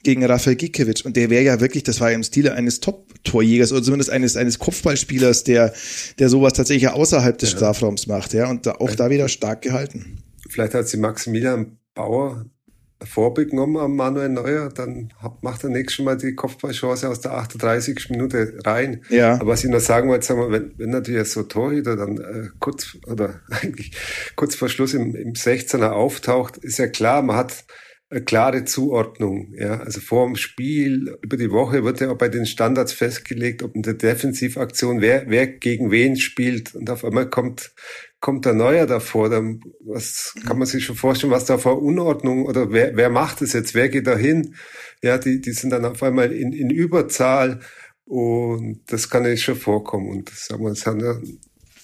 gegen 0.07 0.25
Rafael 0.25 0.55
Gikiewicz. 0.55 1.01
Und 1.01 1.17
der 1.17 1.31
wäre 1.31 1.43
ja 1.43 1.61
wirklich, 1.61 1.83
das 1.83 2.01
war 2.01 2.11
ja 2.11 2.15
im 2.15 2.23
Stile 2.23 2.53
eines 2.53 2.79
Top-Torjägers 2.79 3.73
oder 3.73 3.83
zumindest 3.83 4.09
eines, 4.09 4.37
eines 4.37 4.61
Kopfballspielers, 4.61 5.43
der, 5.43 5.75
der 6.21 6.29
sowas 6.29 6.53
tatsächlich 6.53 6.89
außerhalb 6.89 7.37
des 7.37 7.51
ja. 7.51 7.57
Strafraums 7.57 8.07
macht, 8.07 8.33
ja. 8.33 8.49
Und 8.49 8.67
da, 8.67 8.77
auch 8.77 8.95
da 8.95 9.11
wieder 9.11 9.29
stark 9.29 9.63
gehalten. 9.63 10.23
Vielleicht 10.49 10.75
hat 10.75 10.87
sie 10.87 10.97
Maximilian 10.97 11.79
Bauer 11.95 12.47
vorbenommen 13.03 13.79
am 13.79 13.97
Manuel 13.97 14.29
Neuer, 14.29 14.69
dann 14.69 15.13
macht 15.43 15.65
er 15.65 15.71
nächstes 15.71 16.05
Mal 16.05 16.17
die 16.17 16.37
Kopfballchance 16.37 17.09
aus 17.09 17.21
der 17.21 17.33
38. 17.33 18.09
Minute 18.11 18.59
rein. 18.65 19.03
Ja. 19.11 19.35
Aber 19.35 19.49
was 19.49 19.65
ich 19.65 19.71
noch 19.71 19.81
sagen 19.81 20.09
wollte, 20.09 20.25
sagen 20.25 20.41
wir, 20.41 20.53
wenn, 20.53 20.73
wenn 20.79 20.91
natürlich 20.91 21.29
so 21.29 21.43
Torhüter 21.43 21.97
dann 21.97 22.19
äh, 22.19 22.49
kurz 22.61 22.97
oder 23.09 23.41
eigentlich 23.51 23.91
kurz 24.37 24.55
vor 24.55 24.69
Schluss 24.69 24.95
im, 24.95 25.17
im 25.17 25.33
16er 25.33 25.91
auftaucht, 25.91 26.59
ist 26.59 26.79
ja 26.79 26.87
klar, 26.87 27.23
man 27.23 27.37
hat 27.37 27.65
eine 28.09 28.23
klare 28.23 28.65
Zuordnung. 28.65 29.53
Ja, 29.59 29.81
also 29.81 30.01
vor 30.01 30.27
dem 30.27 30.37
Spiel 30.37 31.17
über 31.23 31.37
die 31.37 31.51
Woche 31.51 31.85
wird 31.85 32.01
ja 32.01 32.11
auch 32.11 32.19
bei 32.19 32.29
den 32.29 32.47
Standards 32.47 32.93
festgelegt, 32.93 33.63
ob 33.63 33.75
in 33.75 33.83
der 33.83 33.95
Defensivaktion 33.95 35.01
wer 35.01 35.25
wer 35.29 35.47
gegen 35.49 35.91
wen 35.91 36.17
spielt 36.17 36.75
und 36.75 36.89
auf 36.89 37.05
einmal 37.05 37.29
kommt 37.29 37.73
kommt 38.21 38.45
der 38.45 38.55
Neuer 38.55 38.87
davor. 38.87 39.29
Dann 39.29 39.61
was 39.81 40.35
kann 40.47 40.59
man 40.59 40.69
sich 40.69 40.85
schon 40.85 40.97
vorstellen, 40.97 41.33
was 41.33 41.47
da 41.47 41.59
vor 41.59 41.83
Unordnung 41.83 42.47
oder 42.47 42.71
wer 42.71 42.97
wer 42.97 43.11
macht 43.11 43.43
es 43.43 43.53
jetzt? 43.53 43.75
Wer 43.75 43.89
geht 43.89 44.07
da 44.07 44.17
hin? 44.17 44.55
Ja, 45.03 45.19
die 45.19 45.41
die 45.41 45.53
sind 45.53 45.71
dann 45.71 45.85
auf 45.85 46.03
einmal 46.03 46.33
in, 46.33 46.53
in 46.53 46.71
Überzahl 46.71 47.61
und 48.05 48.83
das 48.87 49.11
kann 49.11 49.25
ja 49.25 49.37
schon 49.37 49.57
vorkommen 49.57 50.09
und 50.11 50.31
sagen 50.31 50.63
wir, 50.65 50.71
es 50.71 50.87
haben 50.87 51.01
ja 51.01 51.19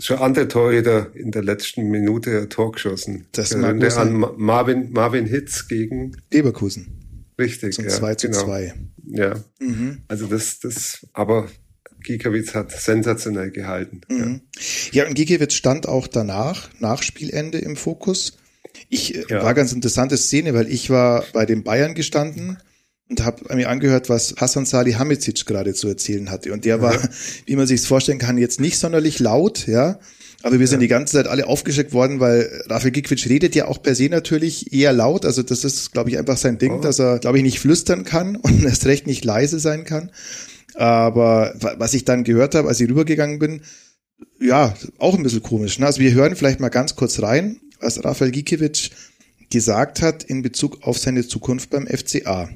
schon 0.04 0.18
andere 0.18 0.49
Torhüter 0.49 1.11
in 1.14 1.30
der 1.30 1.42
letzten 1.42 1.90
Minute 1.90 2.49
Tor 2.49 2.73
geschossen. 2.73 3.26
Das 3.32 3.56
mag 3.56 3.78
der 3.80 3.97
an 3.97 4.25
Marvin, 4.37 4.92
Marvin 4.92 5.26
Hitz 5.26 5.68
gegen 5.68 6.16
Leverkusen. 6.32 6.99
Richtig, 7.38 7.75
Zum 7.75 7.85
ja, 7.85 7.90
2 7.90 8.14
zu 8.16 8.28
genau. 8.28 8.44
2. 8.44 8.75
Ja, 9.06 9.35
Mhm. 9.59 10.02
also 10.09 10.26
das, 10.26 10.61
das, 10.61 11.06
aber 11.12 11.49
Giekewitz 12.02 12.54
hat 12.54 12.73
sensationell 12.73 13.50
gehalten. 13.50 14.00
Mhm. 14.09 14.40
Ja, 14.92 15.06
und 15.06 15.14
Gikiewicz 15.14 15.54
stand 15.54 15.87
auch 15.88 16.06
danach, 16.06 16.68
nach 16.80 17.02
Spielende 17.02 17.59
im 17.59 17.76
Fokus. 17.76 18.38
Ich 18.88 19.14
äh, 19.14 19.25
Ja. 19.28 19.42
war 19.42 19.54
ganz 19.54 19.73
interessante 19.73 20.16
Szene, 20.16 20.54
weil 20.54 20.68
ich 20.71 20.90
war 20.90 21.25
bei 21.32 21.47
den 21.47 21.62
Bayern 21.62 21.94
gestanden 21.94 22.59
und 23.12 23.25
habe 23.25 23.54
mir 23.54 23.69
angehört, 23.69 24.09
was 24.09 24.35
Hassan 24.38 24.64
Salihamidzic 24.66 25.47
gerade 25.47 25.75
zu 25.75 25.88
erzählen 25.88 26.31
hatte. 26.31 26.52
Und 26.52 26.64
der 26.64 26.81
war, 26.83 26.97
wie 27.47 27.57
man 27.57 27.66
sich 27.66 27.81
vorstellen 27.83 28.19
kann, 28.19 28.38
jetzt 28.38 28.61
nicht 28.61 28.78
sonderlich 28.78 29.19
laut, 29.21 29.66
ja. 29.66 29.99
Aber 30.45 30.59
wir 30.59 30.66
sind 30.66 30.81
die 30.81 30.88
ganze 30.88 31.12
Zeit 31.12 31.28
alle 31.28 31.47
aufgeschreckt 31.47 31.92
worden, 31.92 32.19
weil 32.19 32.50
Rafael 32.66 32.90
Gikwitsch 32.90 33.28
redet 33.28 33.54
ja 33.54 33.69
auch 33.69 33.81
per 33.81 33.95
se 33.95 34.09
natürlich 34.09 34.73
eher 34.73 34.92
laut. 34.92 35.25
Also 35.25 35.42
das 35.45 35.62
ist, 35.62 35.92
glaube 35.92 36.11
ich, 36.11 36.19
einfach 36.19 36.37
sein 36.37 36.59
Ding, 36.59 36.73
Oh. 36.73 36.81
dass 36.81 36.99
er, 36.99 37.21
glaube 37.21 37.37
ich, 37.37 37.45
nicht 37.45 37.61
flüstern 37.61 38.02
kann 38.04 38.35
und 38.42 38.64
erst 38.64 38.87
recht 38.87 39.07
nicht 39.07 39.25
leise 39.25 39.61
sein 39.61 39.85
kann. 39.85 40.11
Aber 40.75 41.54
wa- 41.61 41.75
was 41.78 41.95
ich 41.95 42.04
dann 42.04 42.25
gehört 42.25 42.54
habe, 42.54 42.66
als 42.69 42.81
ich 42.81 42.88
rübergegangen 42.88 43.38
bin, 43.38 43.61
ja, 44.40 44.75
auch 44.99 45.16
ein 45.16 45.23
bisschen 45.23 45.42
komisch. 45.42 45.78
Ne? 45.78 45.87
Also 45.87 46.00
wir 46.00 46.12
hören 46.12 46.35
vielleicht 46.35 46.61
mal 46.61 46.71
ganz 46.71 46.97
kurz 46.97 47.21
rein, 47.23 47.61
was 47.81 48.02
Rafael 48.04 48.31
Gikiewicz 48.33 48.90
gesagt 49.50 50.00
hat 50.02 50.25
in 50.25 50.42
Bezug 50.42 50.83
auf 50.83 50.99
seine 50.99 51.26
Zukunft 51.26 51.71
beim 51.71 51.87
FCA. 51.87 52.49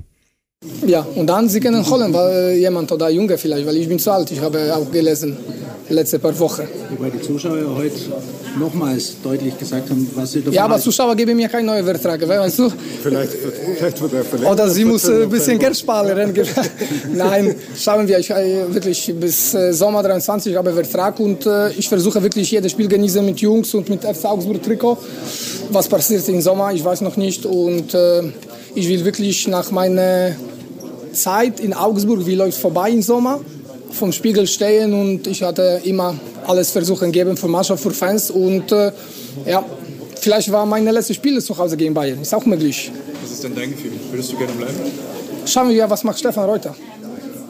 Ja, 0.87 1.07
und 1.15 1.27
dann 1.27 1.49
sie 1.49 1.61
können 1.61 1.89
holen, 1.89 2.13
weil 2.13 2.33
äh, 2.33 2.59
jemand 2.59 2.93
oder 2.93 3.09
Junge 3.09 3.37
vielleicht, 3.39 3.67
weil 3.67 3.77
ich 3.77 3.89
bin 3.89 3.99
zu 3.99 4.11
alt. 4.11 4.31
Ich 4.31 4.41
habe 4.41 4.75
auch 4.75 4.91
gelesen, 4.91 5.37
letzte 5.89 6.19
paar 6.19 6.39
Wochen. 6.39 6.63
Wobei 6.91 7.11
die 7.11 7.21
Zuschauer 7.21 7.77
heute 7.77 7.95
nochmals 8.59 9.17
deutlich 9.23 9.59
gesagt 9.59 9.91
haben, 9.91 10.09
was 10.15 10.33
sie 10.33 10.41
davon 10.41 10.53
Ja, 10.55 10.65
aber 10.65 10.75
halten. 10.75 10.85
Zuschauer 10.85 11.15
geben 11.17 11.37
mir 11.37 11.49
keinen 11.49 11.67
neuen 11.67 11.85
Vertrag, 11.85 12.27
weißt 12.27 12.59
du? 12.59 12.73
Vielleicht, 13.03 13.33
vielleicht 13.33 14.01
wird 14.01 14.13
er 14.15 14.25
verletzt. 14.25 14.51
Oder 14.53 14.69
sie 14.71 14.85
muss 14.85 15.09
äh, 15.09 15.23
ein 15.23 15.31
bisschen 15.31 15.59
Geld 15.59 15.77
sparen. 15.77 16.35
Nein, 17.15 17.55
schauen 17.77 18.07
wir. 18.07 18.19
Ich 18.19 18.31
äh, 18.31 18.73
wirklich 18.73 19.15
bis 19.19 19.57
Sommer 19.71 20.03
23 20.03 20.57
habe 20.57 20.73
Vertrag 20.73 21.19
und 21.21 21.49
ich 21.77 21.89
versuche 21.89 22.23
wirklich 22.23 22.51
jedes 22.51 22.73
Spiel 22.73 22.89
genießen 22.89 23.25
mit 23.25 23.39
Jungs 23.41 23.75
und 23.75 23.89
mit 23.89 24.05
FC 24.05 24.25
Augsburg 24.27 24.63
Trikot. 24.63 24.99
Was 25.71 25.89
passiert 25.89 26.29
im 26.29 26.41
Sommer, 26.41 26.73
ich 26.73 26.85
weiß 26.85 27.01
noch 27.01 27.17
nicht 27.17 27.45
und 27.45 27.95
äh, 27.95 28.23
ich 28.76 28.88
will 28.88 29.04
wirklich 29.04 29.49
nach 29.49 29.71
meiner 29.71 30.37
Zeit 31.12 31.61
in 31.61 31.73
Augsburg, 31.73 32.26
wie 32.26 32.35
läuft 32.35 32.61
vorbei 32.61 32.90
im 32.90 33.00
Sommer, 33.02 33.40
vom 33.90 34.12
Spiegel 34.12 34.47
stehen 34.47 34.92
und 34.92 35.26
ich 35.26 35.42
hatte 35.42 35.80
immer 35.85 36.14
alles 36.47 36.71
versuchen 36.71 37.11
geben 37.11 37.37
für 37.37 37.49
Mannschaft, 37.49 37.83
für 37.83 37.90
Fans 37.90 38.30
und 38.30 38.71
äh, 38.71 38.92
ja, 39.47 39.64
vielleicht 40.21 40.52
war 40.52 40.66
meine 40.66 40.92
letzte 40.92 41.14
Spiel 41.14 41.40
zu 41.42 41.56
Hause 41.56 41.76
gegen 41.78 41.95
Bayern, 41.95 42.21
ist 42.21 42.35
auch 42.35 42.45
möglich. 42.45 42.92
Was 43.23 43.33
ist 43.33 43.45
denn 43.45 43.54
dein 43.54 43.71
Gefühl? 43.71 43.92
Würdest 44.11 44.33
du 44.33 44.37
gerne 44.37 44.52
bleiben? 44.52 44.75
Schauen 45.47 45.71
wir, 45.71 45.88
was 45.88 46.04
macht 46.04 46.18
Stefan 46.18 46.45
Reuter. 46.45 46.76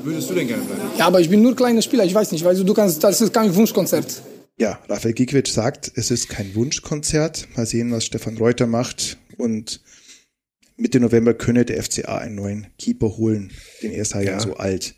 Würdest 0.04 0.30
du 0.30 0.34
denn 0.34 0.46
gerne 0.46 0.62
bleiben? 0.62 0.82
Ja, 0.96 1.06
aber 1.08 1.20
ich 1.20 1.28
bin 1.28 1.42
nur 1.42 1.56
kleiner 1.56 1.82
Spieler, 1.82 2.04
ich 2.04 2.14
weiß 2.14 2.30
nicht, 2.30 2.44
weil 2.44 2.54
du 2.54 2.72
kannst, 2.72 3.02
das 3.02 3.20
ist 3.20 3.32
kein 3.32 3.52
Wunschkonzert. 3.52 4.22
Ja, 4.58 4.78
Rafael 4.88 5.12
Gikiewicz 5.12 5.52
sagt, 5.52 5.90
es 5.96 6.12
ist 6.12 6.28
kein 6.28 6.54
Wunschkonzert. 6.54 7.48
Mal 7.56 7.66
sehen, 7.66 7.90
was 7.92 8.04
Stefan 8.04 8.38
Reuter 8.38 8.66
macht. 8.66 9.18
Und 9.36 9.80
Mitte 10.76 11.00
November 11.00 11.34
könne 11.34 11.64
der 11.64 11.82
FCA 11.82 12.18
einen 12.18 12.34
neuen 12.34 12.66
Keeper 12.78 13.16
holen. 13.16 13.52
Den 13.82 13.92
er 13.92 14.02
ist 14.02 14.14
halt 14.14 14.26
ja 14.26 14.40
so 14.40 14.56
alt. 14.56 14.94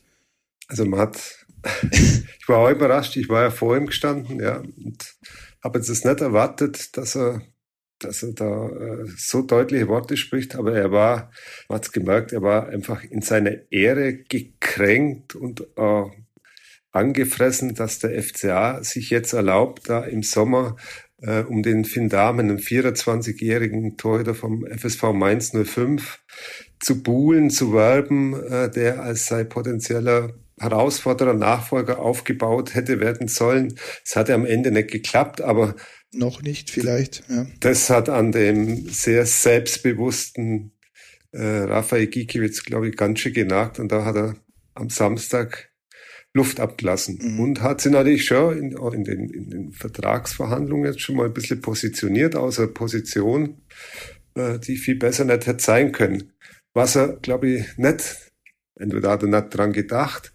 Also 0.67 0.85
man 0.85 1.01
hat, 1.01 1.47
ich 1.91 2.49
war 2.49 2.59
auch 2.59 2.71
überrascht, 2.71 3.17
ich 3.17 3.29
war 3.29 3.43
ja 3.43 3.51
vor 3.51 3.77
ihm 3.77 3.87
gestanden, 3.87 4.41
ja, 4.41 4.59
und 4.59 5.17
habe 5.63 5.79
jetzt 5.79 5.89
das 5.89 6.05
nicht 6.05 6.21
erwartet, 6.21 6.97
dass 6.97 7.17
er, 7.17 7.43
dass 7.99 8.23
er 8.23 8.33
da 8.33 8.69
äh, 8.69 9.07
so 9.17 9.43
deutliche 9.43 9.89
Worte 9.89 10.17
spricht, 10.17 10.57
aber 10.57 10.75
er 10.75 10.93
war, 10.93 11.33
man 11.69 11.77
hat's 11.77 11.93
gemerkt, 11.93 12.33
er 12.33 12.43
war 12.43 12.69
einfach 12.69 13.03
in 13.03 13.23
seiner 13.23 13.71
Ehre 13.73 14.15
gekränkt 14.15 15.35
und 15.35 15.67
äh, 15.77 16.05
angefressen, 16.93 17.75
dass 17.75 17.99
der 17.99 18.23
FCA 18.23 18.83
sich 18.83 19.11
jetzt 19.11 19.33
erlaubt, 19.33 19.89
da 19.89 20.05
im 20.05 20.23
Sommer 20.23 20.77
äh, 21.21 21.43
um 21.43 21.63
den 21.63 21.85
Finn 21.85 22.09
Dahmen, 22.09 22.49
einen 22.49 22.59
24-jährigen 22.59 23.97
Torhüter 23.97 24.35
vom 24.35 24.65
FSV 24.67 25.13
Mainz 25.13 25.53
05, 25.53 26.21
zu 26.81 27.03
buhlen, 27.03 27.51
zu 27.51 27.73
werben, 27.73 28.35
äh, 28.35 28.71
der 28.71 29.03
als 29.03 29.27
sein 29.27 29.49
potenzieller 29.49 30.35
Herausforderer, 30.61 31.35
Nachfolger 31.35 32.01
aufgebaut 32.01 32.75
hätte 32.75 33.01
werden 33.01 33.29
sollen. 33.29 33.75
Es 34.05 34.17
hatte 34.17 34.35
am 34.35 34.45
Ende 34.45 34.73
nicht 34.73 34.91
geklappt, 34.91 35.41
aber 35.41 35.77
Noch 36.13 36.43
nicht 36.43 36.71
vielleicht. 36.71 37.23
Ja. 37.29 37.47
das 37.61 37.91
hat 37.91 38.09
an 38.09 38.33
dem 38.33 38.89
sehr 38.89 39.25
selbstbewussten 39.25 40.73
äh, 41.33 41.43
Raphael 41.43 42.07
Gikiewicz, 42.07 42.65
glaube 42.65 42.89
ich, 42.89 42.97
ganz 42.97 43.21
schön 43.21 43.35
genagt. 43.35 43.79
Und 43.79 43.93
da 43.93 44.05
hat 44.05 44.17
er 44.17 44.37
am 44.75 44.91
Samstag 44.91 45.71
Luft 46.35 46.61
abgelassen 46.61 47.19
Mhm. 47.21 47.41
und 47.41 47.63
hat 47.63 47.81
sie 47.81 47.91
natürlich 47.91 48.25
schon 48.27 48.59
in, 48.59 48.73
in, 48.73 49.05
den, 49.05 49.31
in 49.31 49.51
den 49.51 49.73
Vertragsverhandlungen 49.73 50.87
jetzt 50.87 51.01
schon 51.01 51.17
mal 51.17 51.27
ein 51.27 51.35
bisschen 51.35 51.61
positioniert, 51.61 52.37
aus 52.37 52.59
einer 52.59 52.69
Position, 52.69 53.63
äh, 54.35 54.59
die 54.59 54.77
viel 54.77 54.97
besser 54.97 55.25
nicht 55.25 55.47
hätte 55.47 55.63
sein 55.63 55.93
können. 55.93 56.33
Was 56.75 56.97
er, 56.97 57.17
glaube 57.17 57.49
ich, 57.49 57.79
nicht, 57.79 58.31
entweder 58.79 59.11
hat 59.11 59.23
er 59.23 59.29
nicht 59.29 59.49
dran 59.57 59.73
gedacht, 59.73 60.33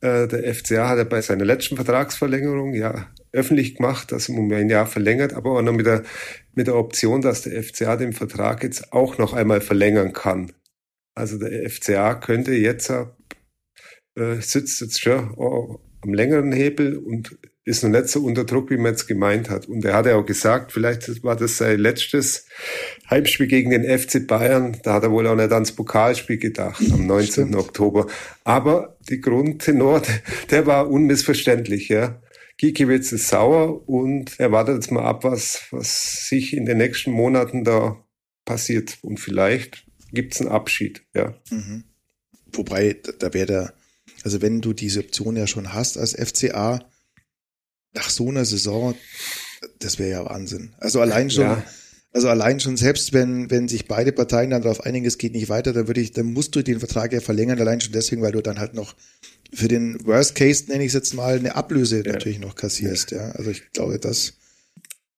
äh, 0.00 0.26
der 0.28 0.54
FCA 0.54 0.88
hat 0.90 0.98
er 0.98 1.04
bei 1.04 1.22
seiner 1.22 1.44
letzten 1.44 1.76
Vertragsverlängerung 1.76 2.74
ja 2.74 3.08
öffentlich 3.32 3.76
gemacht, 3.76 4.12
dass 4.12 4.28
er 4.28 4.36
um 4.36 4.50
ein 4.52 4.68
Jahr 4.68 4.86
verlängert, 4.86 5.32
aber 5.34 5.52
auch 5.52 5.62
noch 5.62 5.72
mit 5.72 5.86
der, 5.86 6.02
mit 6.54 6.66
der 6.66 6.76
Option, 6.76 7.20
dass 7.22 7.42
der 7.42 7.62
FCA 7.62 7.96
den 7.96 8.12
Vertrag 8.12 8.62
jetzt 8.62 8.92
auch 8.92 9.18
noch 9.18 9.32
einmal 9.32 9.60
verlängern 9.60 10.12
kann. 10.12 10.52
Also 11.14 11.38
der 11.38 11.68
FCA 11.70 12.14
könnte 12.14 12.52
jetzt, 12.52 12.92
äh, 14.16 14.40
sitzt 14.40 14.80
jetzt 14.80 15.00
schon 15.00 15.32
oh, 15.36 15.80
am 16.02 16.14
längeren 16.14 16.52
Hebel 16.52 16.96
und 16.96 17.36
ist 17.64 17.82
noch 17.82 17.90
nicht 17.90 18.08
so 18.08 18.20
unter 18.22 18.44
Druck, 18.44 18.70
wie 18.70 18.76
man 18.76 18.92
jetzt 18.92 19.08
gemeint 19.08 19.50
hat. 19.50 19.66
Und 19.66 19.84
er 19.84 19.94
hat 19.94 20.06
ja 20.06 20.14
auch 20.14 20.24
gesagt, 20.24 20.70
vielleicht 20.70 21.24
war 21.24 21.34
das 21.34 21.56
sein 21.56 21.80
letztes 21.80 22.46
Heimspiel 23.10 23.48
gegen 23.48 23.70
den 23.70 23.82
FC 23.82 24.24
Bayern. 24.24 24.76
Da 24.84 24.94
hat 24.94 25.02
er 25.02 25.10
wohl 25.10 25.26
auch 25.26 25.34
nicht 25.34 25.50
ans 25.50 25.72
Pokalspiel 25.72 26.38
gedacht, 26.38 26.80
am 26.92 27.06
19. 27.06 27.28
Stimmt. 27.32 27.56
Oktober. 27.56 28.06
Aber 28.44 28.96
die 29.08 29.20
Grundtenor, 29.20 30.00
der 30.50 30.66
war 30.66 30.88
unmissverständlich, 30.88 31.88
ja. 31.88 32.22
Gikiewicz 32.58 33.10
ist 33.12 33.28
sauer 33.28 33.86
und 33.88 34.38
er 34.38 34.50
wartet 34.52 34.76
jetzt 34.76 34.92
mal 34.92 35.04
ab, 35.04 35.24
was, 35.24 35.64
was 35.72 36.28
sich 36.28 36.56
in 36.56 36.66
den 36.66 36.78
nächsten 36.78 37.10
Monaten 37.10 37.64
da 37.64 38.02
passiert. 38.44 38.96
Und 39.02 39.18
vielleicht 39.18 39.84
gibt's 40.12 40.40
einen 40.40 40.50
Abschied, 40.50 41.02
ja. 41.14 41.34
Mhm. 41.50 41.82
Wobei, 42.52 42.96
da- 43.02 43.12
da 43.18 43.34
wäre 43.34 43.46
der, 43.46 43.74
also 44.26 44.42
wenn 44.42 44.60
du 44.60 44.72
diese 44.72 44.98
Option 44.98 45.36
ja 45.36 45.46
schon 45.46 45.72
hast 45.72 45.96
als 45.96 46.12
FCA, 46.12 46.84
nach 47.94 48.10
so 48.10 48.28
einer 48.28 48.44
Saison, 48.44 48.96
das 49.78 50.00
wäre 50.00 50.10
ja 50.10 50.24
Wahnsinn. 50.24 50.74
Also 50.78 51.00
allein 51.00 51.30
schon, 51.30 51.44
Ja. 51.44 51.64
also 52.12 52.28
allein 52.28 52.58
schon, 52.58 52.76
selbst 52.76 53.12
wenn, 53.12 53.52
wenn 53.52 53.68
sich 53.68 53.86
beide 53.86 54.10
Parteien 54.10 54.50
dann 54.50 54.62
darauf 54.62 54.80
einigen, 54.80 55.06
es 55.06 55.16
geht 55.18 55.32
nicht 55.32 55.48
weiter, 55.48 55.72
dann 55.72 55.86
würde 55.86 56.00
ich, 56.00 56.10
dann 56.10 56.26
musst 56.32 56.56
du 56.56 56.62
den 56.62 56.80
Vertrag 56.80 57.12
ja 57.12 57.20
verlängern, 57.20 57.60
allein 57.60 57.80
schon 57.80 57.92
deswegen, 57.92 58.20
weil 58.20 58.32
du 58.32 58.42
dann 58.42 58.58
halt 58.58 58.74
noch 58.74 58.96
für 59.54 59.68
den 59.68 60.04
Worst 60.04 60.34
Case, 60.34 60.64
nenne 60.66 60.82
ich 60.82 60.88
es 60.88 60.94
jetzt 60.94 61.14
mal, 61.14 61.38
eine 61.38 61.54
Ablöse 61.54 62.04
Ja. 62.04 62.12
natürlich 62.12 62.40
noch 62.40 62.56
kassierst, 62.56 63.12
ja. 63.12 63.30
Also 63.30 63.52
ich 63.52 63.70
glaube, 63.72 64.00
das, 64.00 64.32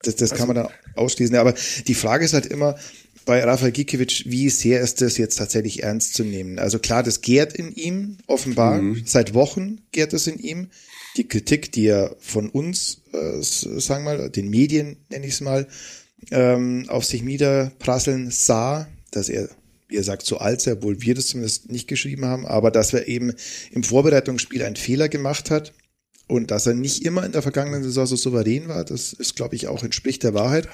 das, 0.03 0.17
das 0.17 0.35
kann 0.35 0.49
man 0.49 0.57
dann 0.57 0.69
ausschließen. 0.97 1.35
Ja, 1.35 1.41
aber 1.41 1.55
die 1.87 1.95
Frage 1.95 2.27
ist 2.27 2.35
halt 2.35 2.45
immer, 2.45 2.79
bei 3.29 3.45
Rafael 3.45 3.73
Gikiewicz, 3.73 4.23
wie 4.25 4.49
sehr 4.49 4.81
ist 4.81 5.03
das 5.03 5.19
jetzt 5.19 5.37
tatsächlich 5.37 5.83
ernst 5.83 6.15
zu 6.15 6.25
nehmen? 6.25 6.59
Also 6.59 6.79
klar, 6.79 7.03
das 7.03 7.21
gärt 7.21 7.53
in 7.53 7.75
ihm, 7.75 8.17
offenbar. 8.27 8.81
Seit 9.05 9.35
Wochen 9.35 9.83
gärt 9.93 10.15
es 10.15 10.27
in 10.27 10.39
ihm. 10.39 10.71
Die 11.19 11.29
Kritik, 11.29 11.71
die 11.71 11.89
er 11.89 12.17
von 12.21 12.49
uns, 12.49 13.03
äh, 13.13 13.43
sagen 13.43 14.05
wir 14.05 14.17
mal, 14.17 14.31
den 14.31 14.49
Medien, 14.49 14.97
nenne 15.11 15.27
ich 15.27 15.35
es 15.35 15.41
mal, 15.43 15.69
ähm, 16.31 16.87
auf 16.89 17.05
sich 17.05 17.23
niederprasseln 17.23 18.31
sah, 18.31 18.89
dass 19.11 19.29
er, 19.29 19.51
wie 19.89 19.97
er 19.97 20.05
sagt, 20.05 20.25
so 20.25 20.39
alt 20.39 20.63
sei, 20.63 20.73
obwohl 20.73 21.03
wir 21.03 21.15
das 21.15 21.27
zumindest 21.27 21.71
nicht 21.71 21.87
geschrieben 21.87 22.25
haben, 22.25 22.47
aber 22.47 22.71
dass 22.71 22.95
er 22.95 23.09
eben 23.09 23.35
im 23.73 23.85
Vorbereitungsspiel 23.85 24.63
einen 24.63 24.77
Fehler 24.77 25.11
gemacht 25.11 25.51
hat 25.51 25.75
und 26.29 26.51
dass 26.51 26.67
er 26.67 26.75
nicht 26.75 27.05
immer 27.05 27.25
in 27.25 27.33
der 27.33 27.43
vergangenen 27.43 27.83
Saison 27.83 28.07
so 28.07 28.15
souverän 28.15 28.69
war, 28.69 28.85
das 28.85 29.15
ist, 29.15 29.35
glaube 29.35 29.57
ich, 29.57 29.67
auch 29.67 29.83
entspricht 29.83 30.23
der 30.23 30.35
Wahrheit. 30.35 30.69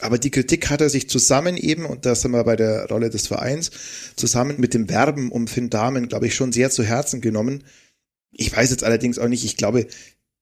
Aber 0.00 0.18
die 0.18 0.30
Kritik 0.30 0.68
hat 0.68 0.82
er 0.82 0.90
sich 0.90 1.08
zusammen 1.08 1.56
eben, 1.56 1.86
und 1.86 2.04
da 2.04 2.14
sind 2.14 2.32
wir 2.32 2.44
bei 2.44 2.56
der 2.56 2.86
Rolle 2.88 3.08
des 3.08 3.26
Vereins, 3.26 3.70
zusammen 4.16 4.56
mit 4.58 4.74
dem 4.74 4.90
Werben 4.90 5.32
um 5.32 5.48
Finn 5.48 5.70
Damen, 5.70 6.08
glaube 6.08 6.26
ich, 6.26 6.34
schon 6.34 6.52
sehr 6.52 6.70
zu 6.70 6.84
Herzen 6.84 7.22
genommen. 7.22 7.64
Ich 8.32 8.54
weiß 8.54 8.70
jetzt 8.70 8.84
allerdings 8.84 9.18
auch 9.18 9.28
nicht, 9.28 9.44
ich 9.44 9.56
glaube, 9.56 9.86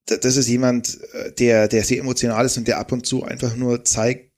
das 0.07 0.37
ist 0.37 0.49
jemand, 0.49 0.99
äh, 1.12 1.33
der, 1.33 1.69
der 1.69 1.85
sehr 1.85 2.00
emotional 2.00 2.45
ist 2.45 2.59
und 2.59 2.66
der 2.66 2.78
ab 2.78 2.90
und 2.90 3.07
zu 3.07 3.23
einfach 3.23 3.54
nur 3.54 3.85
zeigt, 3.85 4.33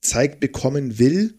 zeigt 0.00 0.40
bekommen 0.40 0.98
will, 0.98 1.38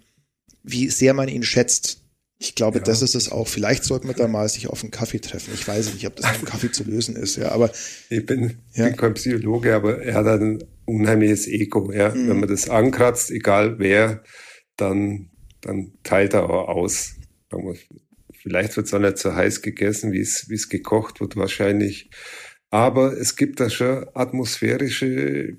wie 0.61 0.89
sehr 0.89 1.15
man 1.15 1.27
ihn 1.27 1.43
schätzt. 1.43 2.00
Ich 2.41 2.55
glaube, 2.55 2.79
ja. 2.79 2.83
das 2.83 3.03
ist 3.03 3.13
es 3.13 3.31
auch. 3.31 3.48
Vielleicht 3.48 3.83
sollten 3.83 4.07
wir 4.07 4.15
da 4.15 4.27
mal 4.27 4.50
sich 4.50 4.67
auf 4.67 4.81
einen 4.81 4.89
Kaffee 4.89 5.19
treffen. 5.19 5.53
Ich 5.53 5.67
weiß 5.67 5.93
nicht, 5.93 6.07
ob 6.07 6.15
das 6.15 6.25
mit 6.25 6.38
einem 6.38 6.45
Kaffee 6.45 6.71
zu 6.71 6.83
lösen 6.83 7.15
ist, 7.15 7.36
ja, 7.36 7.51
aber. 7.51 7.69
Ich 8.10 8.25
bin, 8.25 8.57
ja. 8.74 8.86
bin 8.86 8.95
kein 8.95 9.13
Psychologe, 9.13 9.75
aber 9.75 10.01
er 10.01 10.15
hat 10.15 10.25
ein 10.25 10.63
unheimliches 10.86 11.48
Ego, 11.48 11.91
ja. 11.91 12.10
Mhm. 12.10 12.29
Wenn 12.29 12.39
man 12.39 12.50
das 12.50 12.67
ankratzt, 12.67 13.29
egal 13.29 13.77
wer, 13.77 14.24
dann, 14.75 15.29
dann 15.62 15.93
teilt 16.01 16.33
er 16.33 16.50
auch 16.50 16.67
aus. 16.67 17.13
Vielleicht 18.33 18.75
wird 18.75 18.88
es 18.88 18.93
auch 18.95 19.00
nicht 19.00 19.19
so 19.19 19.36
heiß 19.36 19.62
gegessen, 19.62 20.12
wie 20.12 20.21
es, 20.21 20.50
wie 20.50 20.55
es 20.55 20.67
gekocht 20.67 21.21
wird, 21.21 21.36
wahrscheinlich. 21.36 22.10
Aber 22.71 23.15
es 23.15 23.36
gibt 23.36 23.60
da 23.60 23.69
schon 23.69 24.07
atmosphärische 24.15 25.57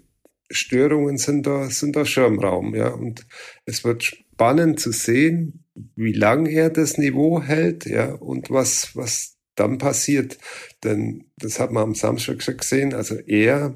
Störungen 0.50 1.16
sind 1.16 1.46
da, 1.46 1.70
sind 1.70 1.94
da 1.94 2.04
schon 2.04 2.34
im 2.34 2.40
Raum, 2.40 2.74
ja. 2.74 2.88
Und 2.88 3.24
es 3.66 3.84
wird 3.84 4.21
spannend 4.34 4.80
zu 4.80 4.92
sehen, 4.92 5.64
wie 5.96 6.12
lang 6.12 6.46
er 6.46 6.70
das 6.70 6.98
Niveau 6.98 7.42
hält, 7.42 7.86
ja, 7.86 8.12
und 8.12 8.50
was, 8.50 8.94
was 8.94 9.36
dann 9.54 9.78
passiert. 9.78 10.38
Denn 10.82 11.24
das 11.36 11.60
hat 11.60 11.72
man 11.72 11.82
am 11.82 11.94
Samstag 11.94 12.42
schon 12.42 12.56
gesehen. 12.56 12.94
Also 12.94 13.16
er, 13.16 13.74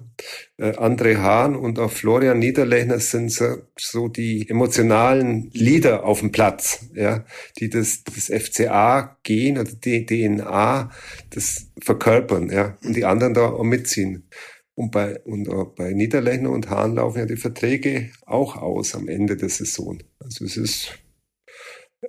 äh, 0.56 0.72
André 0.72 1.18
Hahn 1.18 1.54
und 1.54 1.78
auch 1.78 1.90
Florian 1.90 2.38
Niederlechner 2.38 2.98
sind 2.98 3.30
so, 3.30 3.56
so 3.78 4.08
die 4.08 4.48
emotionalen 4.48 5.50
Leader 5.52 6.04
auf 6.04 6.20
dem 6.20 6.32
Platz, 6.32 6.86
ja, 6.94 7.24
die 7.58 7.68
das, 7.68 8.04
das 8.04 8.26
FCA 8.26 9.18
gehen 9.22 9.58
oder 9.58 9.70
die 9.70 10.06
DNA, 10.06 10.90
das 11.30 11.66
verkörpern, 11.80 12.50
ja, 12.50 12.76
und 12.82 12.96
die 12.96 13.04
anderen 13.04 13.34
da 13.34 13.50
auch 13.50 13.64
mitziehen. 13.64 14.28
Und 14.74 14.90
bei, 14.90 15.18
und 15.20 15.48
bei 15.74 15.92
Niederlechner 15.92 16.50
und 16.50 16.68
Hahn 16.68 16.96
laufen 16.96 17.20
ja 17.20 17.26
die 17.26 17.36
Verträge 17.36 18.10
auch 18.26 18.56
aus 18.56 18.94
am 18.94 19.08
Ende 19.08 19.36
der 19.36 19.48
Saison. 19.48 19.98
Also 20.26 20.44
es 20.44 20.56
ist 20.56 20.98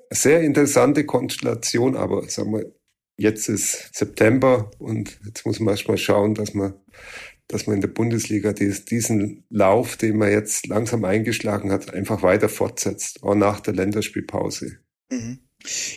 sehr 0.10 0.42
interessante 0.42 1.06
Konstellation, 1.06 1.96
aber 1.96 2.28
sagen 2.30 2.52
wir, 2.52 2.74
jetzt 3.16 3.48
ist 3.48 3.96
September 3.96 4.72
und 4.80 5.20
jetzt 5.24 5.46
muss 5.46 5.60
man 5.60 5.76
erstmal 5.76 6.00
schauen, 6.00 6.34
dass 6.34 6.56
man, 6.56 6.74
dass 7.48 7.68
man 7.68 7.76
in 7.76 7.82
der 7.82 7.90
Bundesliga 7.90 8.54
diesen 8.54 9.46
Lauf, 9.50 9.98
den 9.98 10.18
man 10.18 10.32
jetzt 10.32 10.66
langsam 10.66 11.06
eingeschlagen 11.06 11.72
hat, 11.72 11.94
einfach 11.94 12.24
weiter 12.24 12.50
fortsetzt, 12.50 13.22
auch 13.22 13.36
nach 13.36 13.60
der 13.60 13.76
Länderspielpause. 13.76 14.80
Mhm. 15.12 15.40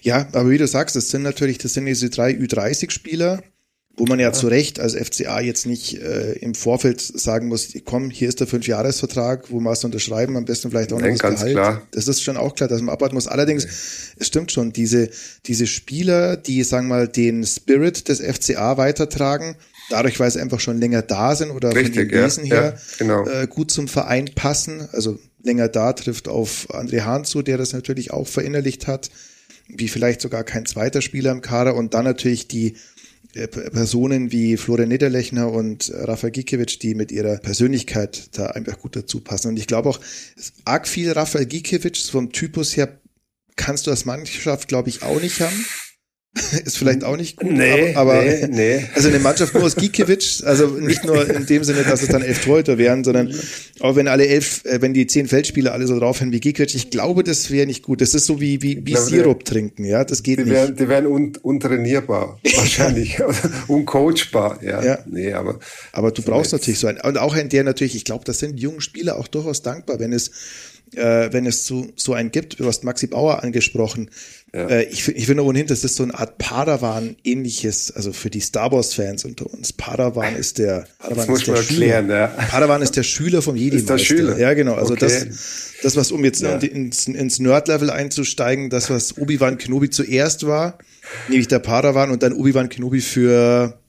Ja, 0.03 0.29
aber 0.33 0.51
wie 0.51 0.59
du 0.59 0.67
sagst, 0.67 0.97
das 0.97 1.09
sind 1.09 1.23
natürlich, 1.23 1.57
das 1.59 1.73
sind 1.73 1.87
diese 1.87 2.11
drei 2.11 2.33
Ü30-Spieler, 2.33 3.43
wo 4.01 4.07
man 4.07 4.19
ja, 4.19 4.29
ja, 4.29 4.33
zu 4.33 4.49
Recht 4.49 4.81
als 4.81 4.95
FCA 4.95 5.41
jetzt 5.41 5.67
nicht 5.67 6.01
äh, 6.01 6.33
im 6.39 6.55
Vorfeld 6.55 7.03
sagen 7.03 7.49
muss, 7.49 7.69
komm, 7.85 8.09
hier 8.09 8.31
ist 8.31 8.41
der 8.41 8.47
Fünfjahresvertrag, 8.47 9.51
wo 9.51 9.61
machst 9.61 9.83
du 9.83 9.89
unterschreiben, 9.89 10.39
am 10.39 10.47
besten 10.47 10.71
vielleicht 10.71 10.95
auch 10.95 10.99
noch 10.99 11.05
Nein, 11.05 11.19
das 11.19 11.35
Gehalt. 11.35 11.53
Klar. 11.53 11.83
Das 11.91 12.09
ist 12.09 12.23
schon 12.23 12.39
auch 12.39 12.55
klar, 12.55 12.71
dass 12.71 12.81
man 12.81 12.95
abwarten 12.95 13.15
muss. 13.15 13.27
Allerdings, 13.27 13.65
okay. 13.65 13.75
es 14.21 14.27
stimmt 14.27 14.53
schon, 14.53 14.73
diese, 14.73 15.11
diese 15.45 15.67
Spieler, 15.67 16.39
die, 16.39 16.65
sagen 16.65 16.89
wir 16.89 16.95
mal, 16.95 17.09
den 17.09 17.45
Spirit 17.45 18.09
des 18.09 18.21
FCA 18.21 18.79
weitertragen, 18.79 19.57
dadurch, 19.91 20.19
weil 20.19 20.31
sie 20.31 20.41
einfach 20.41 20.61
schon 20.61 20.79
länger 20.79 21.03
da 21.03 21.37
sind 21.37 21.51
oder 21.51 21.75
Richtig, 21.75 21.97
von 21.97 22.09
den 22.09 22.25
Wesen 22.25 22.47
ja, 22.47 22.55
her 22.55 22.75
ja, 22.75 22.81
genau. 22.97 23.29
äh, 23.29 23.47
gut 23.49 23.71
zum 23.71 23.87
Verein 23.87 24.31
passen. 24.35 24.89
Also 24.93 25.19
länger 25.43 25.69
da 25.69 25.93
trifft 25.93 26.27
auf 26.27 26.69
André 26.71 27.03
Hahn 27.03 27.27
zu, 27.27 27.43
der 27.43 27.59
das 27.59 27.75
natürlich 27.75 28.13
auch 28.13 28.27
verinnerlicht 28.27 28.87
hat, 28.87 29.11
wie 29.69 29.89
vielleicht 29.89 30.23
sogar 30.23 30.43
kein 30.43 30.65
zweiter 30.65 31.03
Spieler 31.03 31.33
im 31.33 31.43
Kader 31.43 31.75
und 31.75 31.93
dann 31.93 32.07
natürlich 32.07 32.49
die 32.49 32.77
Personen 33.33 34.33
wie 34.33 34.57
Florian 34.57 34.89
Niederlechner 34.89 35.51
und 35.51 35.91
Rafa 35.95 36.31
Gikiewicz, 36.31 36.79
die 36.79 36.95
mit 36.95 37.13
ihrer 37.13 37.37
Persönlichkeit 37.37 38.37
da 38.37 38.47
einfach 38.47 38.79
gut 38.79 38.97
dazu 38.97 39.21
passen. 39.21 39.49
Und 39.49 39.59
ich 39.59 39.67
glaube 39.67 39.89
auch, 39.89 40.01
arg 40.65 40.89
viel 40.89 41.13
Rafael 41.13 41.47
Gikiewicz 41.47 42.09
vom 42.09 42.33
Typus 42.33 42.77
her 42.77 43.01
kannst 43.57 43.87
du 43.87 43.91
als 43.91 44.05
Mannschaft, 44.05 44.69
glaube 44.69 44.89
ich, 44.89 45.03
auch 45.03 45.21
nicht 45.21 45.41
haben. 45.41 45.67
ist 46.65 46.79
vielleicht 46.79 47.03
auch 47.03 47.17
nicht 47.17 47.39
gut, 47.39 47.51
nee, 47.51 47.93
aber, 47.97 48.13
aber 48.13 48.23
nee, 48.23 48.47
nee. 48.49 48.87
also 48.95 49.09
eine 49.09 49.19
Mannschaft 49.19 49.53
nur 49.53 49.65
aus 49.65 49.75
Gikiewicz, 49.75 50.45
also 50.45 50.69
nicht 50.69 51.05
nur 51.05 51.29
in 51.29 51.45
dem 51.45 51.65
Sinne, 51.65 51.83
dass 51.83 52.03
es 52.03 52.09
dann 52.09 52.23
elf 52.23 52.45
Torhüter 52.45 52.79
wären, 52.79 53.03
sondern 53.03 53.35
auch 53.81 53.97
wenn 53.97 54.07
alle 54.07 54.29
elf, 54.29 54.65
äh, 54.65 54.81
wenn 54.81 54.95
die 54.95 55.09
zehn 55.09 55.27
Feldspieler 55.27 55.73
alle 55.73 55.89
so 55.89 55.99
draufhören 55.99 56.31
wie 56.31 56.39
Gikiewicz, 56.39 56.75
ich 56.77 56.91
glaube, 56.91 57.25
das 57.25 57.51
wäre 57.51 57.67
nicht 57.67 57.83
gut. 57.83 58.01
Das 58.01 58.15
ist 58.15 58.27
so 58.27 58.41
wie, 58.41 58.63
wie, 58.63 58.77
wie 58.87 58.93
glaube, 58.93 59.11
Sirup 59.11 59.45
trinken, 59.45 59.85
ja, 59.85 60.05
das 60.05 60.23
geht 60.23 60.39
die 60.39 60.45
nicht. 60.45 60.53
Wären, 60.53 60.77
die 60.77 60.89
wären 60.89 61.07
un, 61.09 61.33
untrainierbar, 61.43 62.39
wahrscheinlich, 62.55 63.19
uncoachbar, 63.67 64.63
ja. 64.63 64.85
ja. 64.85 64.99
Nee, 65.07 65.33
aber. 65.33 65.59
Aber 65.91 66.13
du 66.13 66.23
brauchst 66.23 66.53
natürlich 66.53 66.79
so 66.79 66.87
einen, 66.87 67.01
und 67.01 67.19
auch 67.19 67.35
ein, 67.35 67.49
der 67.49 67.65
natürlich, 67.65 67.97
ich 67.97 68.05
glaube, 68.05 68.25
das 68.25 68.39
sind 68.39 68.61
jungen 68.61 68.81
Spieler 68.81 69.19
auch 69.19 69.27
durchaus 69.27 69.63
dankbar, 69.63 69.99
wenn 69.99 70.13
es, 70.13 70.31
äh, 70.95 71.33
wenn 71.33 71.47
es 71.47 71.67
so, 71.67 71.89
so 71.97 72.15
einen 72.15 72.31
gibt. 72.31 72.61
Du 72.61 72.67
hast 72.67 72.85
Maxi 72.85 73.07
Bauer 73.07 73.43
angesprochen, 73.43 74.11
ja. 74.53 74.67
Äh, 74.67 74.85
ich, 74.85 75.07
ich 75.07 75.27
finde 75.27 75.45
ohnehin, 75.45 75.69
das 75.69 75.85
ist 75.85 75.95
so 75.95 76.03
eine 76.03 76.15
Art 76.19 76.39
Padawan-ähnliches, 76.39 77.93
also 77.93 78.13
für 78.13 78.31
die 78.31 78.41
Star 78.41 78.73
Wars-Fans 78.73 79.25
unter 79.25 79.47
uns. 79.47 79.73
Padawan 79.73 80.35
ist 80.35 80.59
der, 80.59 80.87
Padawan 80.99 81.29
das 81.29 81.39
ist 81.39 81.47
der 81.47 81.55
erklären, 81.55 82.05
Schüler. 82.07 82.19
Ja. 82.19 82.27
Padawan 82.27 82.83
ist 82.83 82.97
der 82.97 83.03
Schüler 83.05 83.43
vom 83.43 83.55
Jedi. 83.55 83.77
Ist 83.77 83.89
der 83.89 83.99
Schüler. 83.99 84.39
Ja, 84.39 84.55
genau. 84.55 84.75
Also 84.75 84.95
okay. 84.95 85.07
das, 85.07 85.73
das, 85.83 85.97
was 85.97 86.11
um 86.11 86.25
jetzt 86.25 86.43
ja. 86.43 86.57
ins, 86.57 87.07
ins 87.07 87.39
Nerd-Level 87.39 87.91
einzusteigen, 87.91 88.71
das, 88.71 88.91
was 88.91 89.19
Obi-Wan 89.19 89.57
Kenobi 89.57 89.91
zuerst 89.91 90.45
war, 90.47 90.79
nämlich 91.29 91.47
der 91.47 91.61
Padawan 91.61 92.11
und 92.11 92.25
dann 92.25 92.33
Obi-Wan 92.33 92.69
Kenobi 92.69 93.01
für 93.01 93.80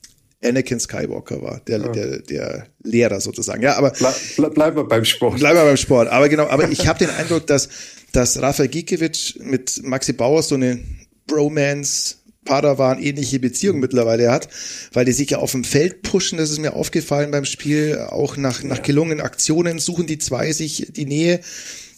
Anakin 0.43 0.79
Skywalker 0.79 1.41
war, 1.41 1.61
der, 1.67 1.79
ja. 1.79 1.87
der, 1.89 2.19
der 2.19 2.67
Lehrer 2.83 3.21
sozusagen. 3.21 3.61
Ja, 3.61 3.77
aber 3.77 3.91
Ble 3.91 4.13
ble 4.37 4.49
bleiben 4.49 4.75
wir 4.75 4.85
beim 4.85 5.05
Sport. 5.05 5.37
Bleiben 5.37 5.57
wir 5.57 5.65
beim 5.65 5.77
Sport. 5.77 6.07
Aber 6.09 6.29
genau, 6.29 6.47
aber 6.47 6.69
ich 6.69 6.87
habe 6.87 6.99
den 6.99 7.09
Eindruck, 7.11 7.45
dass 7.47 7.69
dass 8.11 8.41
Rafael 8.41 8.67
Gikiewicz 8.67 9.35
mit 9.39 9.83
Maxi 9.83 10.13
Bauer 10.13 10.43
so 10.43 10.55
eine 10.55 10.79
Bromance 11.27 12.15
Padawan 12.43 12.99
ähnliche 12.99 13.39
Beziehung 13.39 13.79
mittlerweile 13.79 14.31
hat, 14.31 14.49
weil 14.93 15.05
die 15.05 15.11
sich 15.11 15.29
ja 15.29 15.37
auf 15.37 15.51
dem 15.51 15.63
Feld 15.63 16.01
pushen, 16.01 16.39
das 16.39 16.49
ist 16.49 16.59
mir 16.59 16.73
aufgefallen 16.73 17.29
beim 17.29 17.45
Spiel, 17.45 17.99
auch 18.09 18.35
nach, 18.35 18.63
nach 18.63 18.81
gelungenen 18.81 19.21
Aktionen 19.21 19.77
suchen 19.77 20.07
die 20.07 20.17
zwei 20.17 20.51
sich 20.51 20.87
die 20.91 21.05
Nähe 21.05 21.39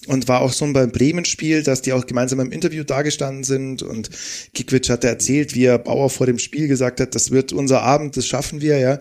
und 0.08 0.28
war 0.28 0.42
auch 0.42 0.54
so 0.54 0.72
beim 0.74 0.92
Bremen-Spiel, 0.92 1.63
dass 1.63 1.82
die 1.82 1.94
auch 1.94 2.06
gemeinsam 2.06 2.39
im 2.39 2.52
Interview 2.52 2.84
dagestanden 2.84 3.44
sind. 3.44 3.82
Und 3.82 4.10
Gikwitsch 4.54 4.89
hatte 4.89 5.08
erzählt, 5.08 5.56
wie 5.56 5.66
er 5.66 5.78
Bauer 5.78 6.10
vor 6.10 6.26
dem 6.26 6.39
Spiel 6.39 6.68
gesagt 6.68 7.00
hat, 7.00 7.16
das 7.16 7.32
wird 7.32 7.54
unser 7.54 7.82
Abend, 7.82 8.18
das 8.18 8.28
schaffen 8.28 8.62
wir, 8.62 8.78
ja. 8.78 9.00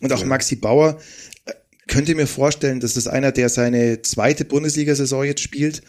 Und 0.00 0.12
auch 0.12 0.24
Maxi 0.24 0.56
Bauer 0.56 1.00
äh, 1.46 1.52
könnte 1.86 2.14
mir 2.14 2.26
vorstellen, 2.26 2.80
das 2.80 2.96
ist 2.96 3.06
einer, 3.06 3.32
der 3.32 3.48
seine 3.48 4.02
zweite 4.02 4.44
Bundesliga-Saison 4.44 5.24
jetzt 5.24 5.40
spielt 5.40 5.82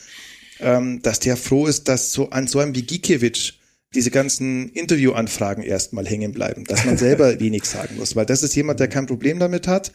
ähm, 0.59 1.01
dass 1.01 1.19
der 1.19 1.37
froh 1.37 1.67
ist, 1.67 1.87
dass 1.87 2.11
so 2.11 2.29
an 2.29 2.47
so 2.47 2.59
einem 2.59 2.75
wie 2.75 2.83
Gikiewicz 2.83 3.53
diese 3.93 4.09
ganzen 4.09 4.69
Interviewanfragen 4.69 5.63
erstmal 5.63 6.07
hängen 6.07 6.31
bleiben, 6.31 6.63
dass 6.65 6.83
man 6.85 6.97
selber 6.97 7.39
wenig 7.39 7.65
sagen 7.65 7.97
muss, 7.97 8.15
weil 8.15 8.25
das 8.25 8.41
ist 8.41 8.55
jemand, 8.55 8.79
der 8.79 8.87
kein 8.87 9.05
Problem 9.05 9.37
damit 9.37 9.67
hat, 9.67 9.91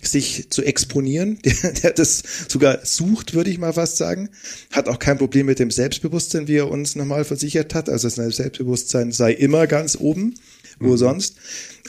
sich 0.00 0.50
zu 0.50 0.62
exponieren, 0.62 1.38
der, 1.44 1.72
der 1.72 1.90
das 1.92 2.22
sogar 2.48 2.80
sucht, 2.84 3.34
würde 3.34 3.50
ich 3.50 3.58
mal 3.58 3.72
fast 3.72 3.96
sagen, 3.96 4.30
hat 4.72 4.88
auch 4.88 4.98
kein 4.98 5.18
Problem 5.18 5.46
mit 5.46 5.58
dem 5.58 5.70
Selbstbewusstsein, 5.70 6.48
wie 6.48 6.56
er 6.56 6.70
uns 6.70 6.96
nochmal 6.96 7.24
versichert 7.24 7.74
hat, 7.74 7.88
also 7.88 8.08
sein 8.08 8.30
Selbstbewusstsein 8.30 9.12
sei 9.12 9.32
immer 9.32 9.66
ganz 9.66 9.96
oben, 9.96 10.34
wo 10.78 10.92
mhm. 10.92 10.96
sonst. 10.96 11.36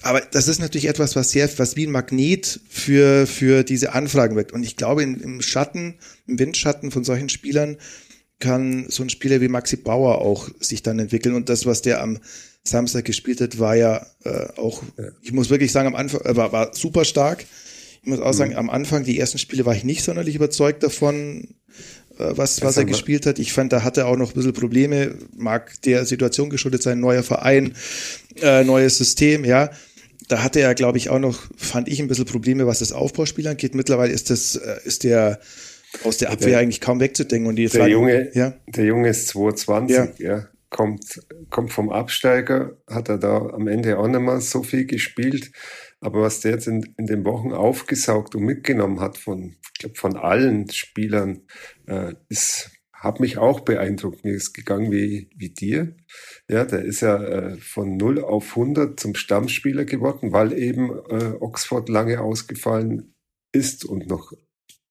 Aber 0.04 0.22
das 0.22 0.48
ist 0.48 0.60
natürlich 0.60 0.88
etwas, 0.88 1.16
was 1.16 1.32
sehr, 1.32 1.50
was 1.58 1.76
wie 1.76 1.86
ein 1.86 1.92
Magnet 1.92 2.60
für, 2.70 3.28
für 3.28 3.64
diese 3.64 3.94
Anfragen 3.94 4.36
wirkt. 4.36 4.52
Und 4.52 4.64
ich 4.64 4.76
glaube, 4.76 5.04
in, 5.04 5.20
im 5.20 5.42
Schatten, 5.42 5.96
im 6.28 6.40
Windschatten 6.40 6.92
von 6.92 7.04
solchen 7.04 7.30
Spielern 7.30 7.78
kann 8.40 8.86
so 8.90 9.04
ein 9.04 9.10
Spieler 9.10 9.40
wie 9.42 9.48
Maxi 9.48 9.78
Bauer 9.78 10.20
auch 10.20 10.50
sich 10.60 10.82
dann 10.82 10.98
entwickeln. 10.98 11.36
Und 11.36 11.50
das, 11.50 11.66
was 11.66 11.84
der 11.84 12.02
am 12.02 12.18
Samstag 12.64 13.06
gespielt 13.06 13.42
hat, 13.42 13.60
war 13.60 13.76
ja 13.76 14.06
äh, 14.24 14.48
auch, 14.58 14.84
ich 15.22 15.32
muss 15.32 15.50
wirklich 15.50 15.72
sagen, 15.72 15.88
am 15.88 15.96
Anfang 15.96 16.22
äh, 16.22 16.36
war, 16.36 16.52
war 16.52 16.74
super 16.76 17.06
stark. 17.06 17.46
Ich 18.04 18.10
muss 18.10 18.20
auch 18.20 18.34
sagen, 18.34 18.52
mhm. 18.52 18.58
am 18.58 18.70
Anfang, 18.70 19.04
die 19.04 19.20
ersten 19.20 19.38
Spiele 19.38 19.66
war 19.66 19.76
ich 19.76 19.84
nicht 19.84 20.04
sonderlich 20.04 20.36
überzeugt 20.36 20.84
davon, 20.84 21.56
äh, 22.18 22.32
was, 22.36 22.62
was 22.62 22.78
er 22.78 22.86
gespielt 22.86 23.26
hat. 23.26 23.40
Ich 23.40 23.54
fand, 23.54 23.72
da 23.72 23.84
hatte 23.84 24.02
er 24.02 24.08
auch 24.08 24.18
noch 24.18 24.32
ein 24.32 24.36
bisschen 24.36 24.54
Probleme, 24.54 25.16
mag 25.36 25.80
der 25.84 26.06
Situation 26.06 26.50
geschuldet 26.50 26.82
sein, 26.82 27.00
neuer 27.00 27.24
Verein, 27.24 27.74
äh, 28.42 28.64
neues 28.64 28.98
System, 28.98 29.46
ja. 29.46 29.70
Da 30.28 30.44
hatte 30.44 30.62
er, 30.62 30.74
glaube 30.76 30.98
ich, 30.98 31.10
auch 31.10 31.20
noch, 31.20 31.40
fand 31.58 31.90
ich, 31.90 32.00
ein 32.00 32.08
bisschen 32.08 32.26
Probleme, 32.26 32.66
was 32.66 32.80
das 32.80 32.94
Aufbauspiel 32.94 33.48
angeht. 33.48 33.76
Mittlerweile 33.76 34.14
ist 34.14 34.30
das, 34.30 34.56
äh, 34.56 34.78
ist 34.86 35.04
der 35.04 35.40
aus 36.04 36.18
der 36.18 36.32
Abwehr 36.32 36.50
der, 36.50 36.60
eigentlich 36.60 36.82
kaum 36.82 37.00
wegzudenken. 37.00 37.48
Und 37.50 37.56
die 37.58 37.64
der, 37.64 37.72
Flaggen, 37.72 37.92
Junge, 37.92 38.32
ja? 38.34 38.54
der 38.68 38.86
Junge 38.86 39.10
ist 39.10 39.28
22, 39.28 39.96
ja. 39.96 40.08
ja. 40.20 40.48
kommt, 40.70 41.22
kommt 41.50 41.74
vom 41.74 41.90
Absteiger, 41.90 42.78
hat 42.88 43.10
er 43.10 43.18
da 43.18 43.38
am 43.38 43.68
Ende 43.68 43.98
auch 43.98 44.08
nicht 44.08 44.22
mehr 44.22 44.42
so 44.42 44.64
viel 44.64 44.86
gespielt. 44.86 45.52
Aber 46.02 46.22
was 46.22 46.42
der 46.42 46.54
jetzt 46.54 46.68
in, 46.68 46.96
in 46.98 47.06
den 47.06 47.24
Wochen 47.26 47.54
aufgesaugt 47.54 48.36
und 48.36 48.44
mitgenommen 48.44 49.00
hat 49.00 49.18
von, 49.18 49.56
ich 49.62 49.80
glaube, 49.80 49.96
von 49.96 50.18
allen 50.18 50.70
Spielern, 50.70 51.44
äh, 51.86 52.16
ist, 52.28 52.72
hat 52.92 53.20
mich 53.20 53.38
auch 53.38 53.60
beeindruckt. 53.62 54.26
Mir 54.26 54.34
ist 54.34 54.54
gegangen 54.54 54.92
wie, 54.92 55.30
wie 55.36 55.50
dir. 55.50 55.96
Ja, 56.50 56.66
der 56.66 56.84
ist 56.84 57.02
ja 57.02 57.24
äh, 57.24 57.58
von 57.58 57.98
0 57.98 58.24
auf 58.24 58.50
100 58.50 59.00
zum 59.00 59.14
Stammspieler 59.14 59.86
geworden, 59.86 60.34
weil 60.34 60.54
eben 60.54 60.90
äh, 60.90 61.36
Oxford 61.40 61.88
lange 61.88 62.20
ausgefallen 62.20 63.14
ist 63.52 63.86
und 63.86 64.08
noch, 64.08 64.34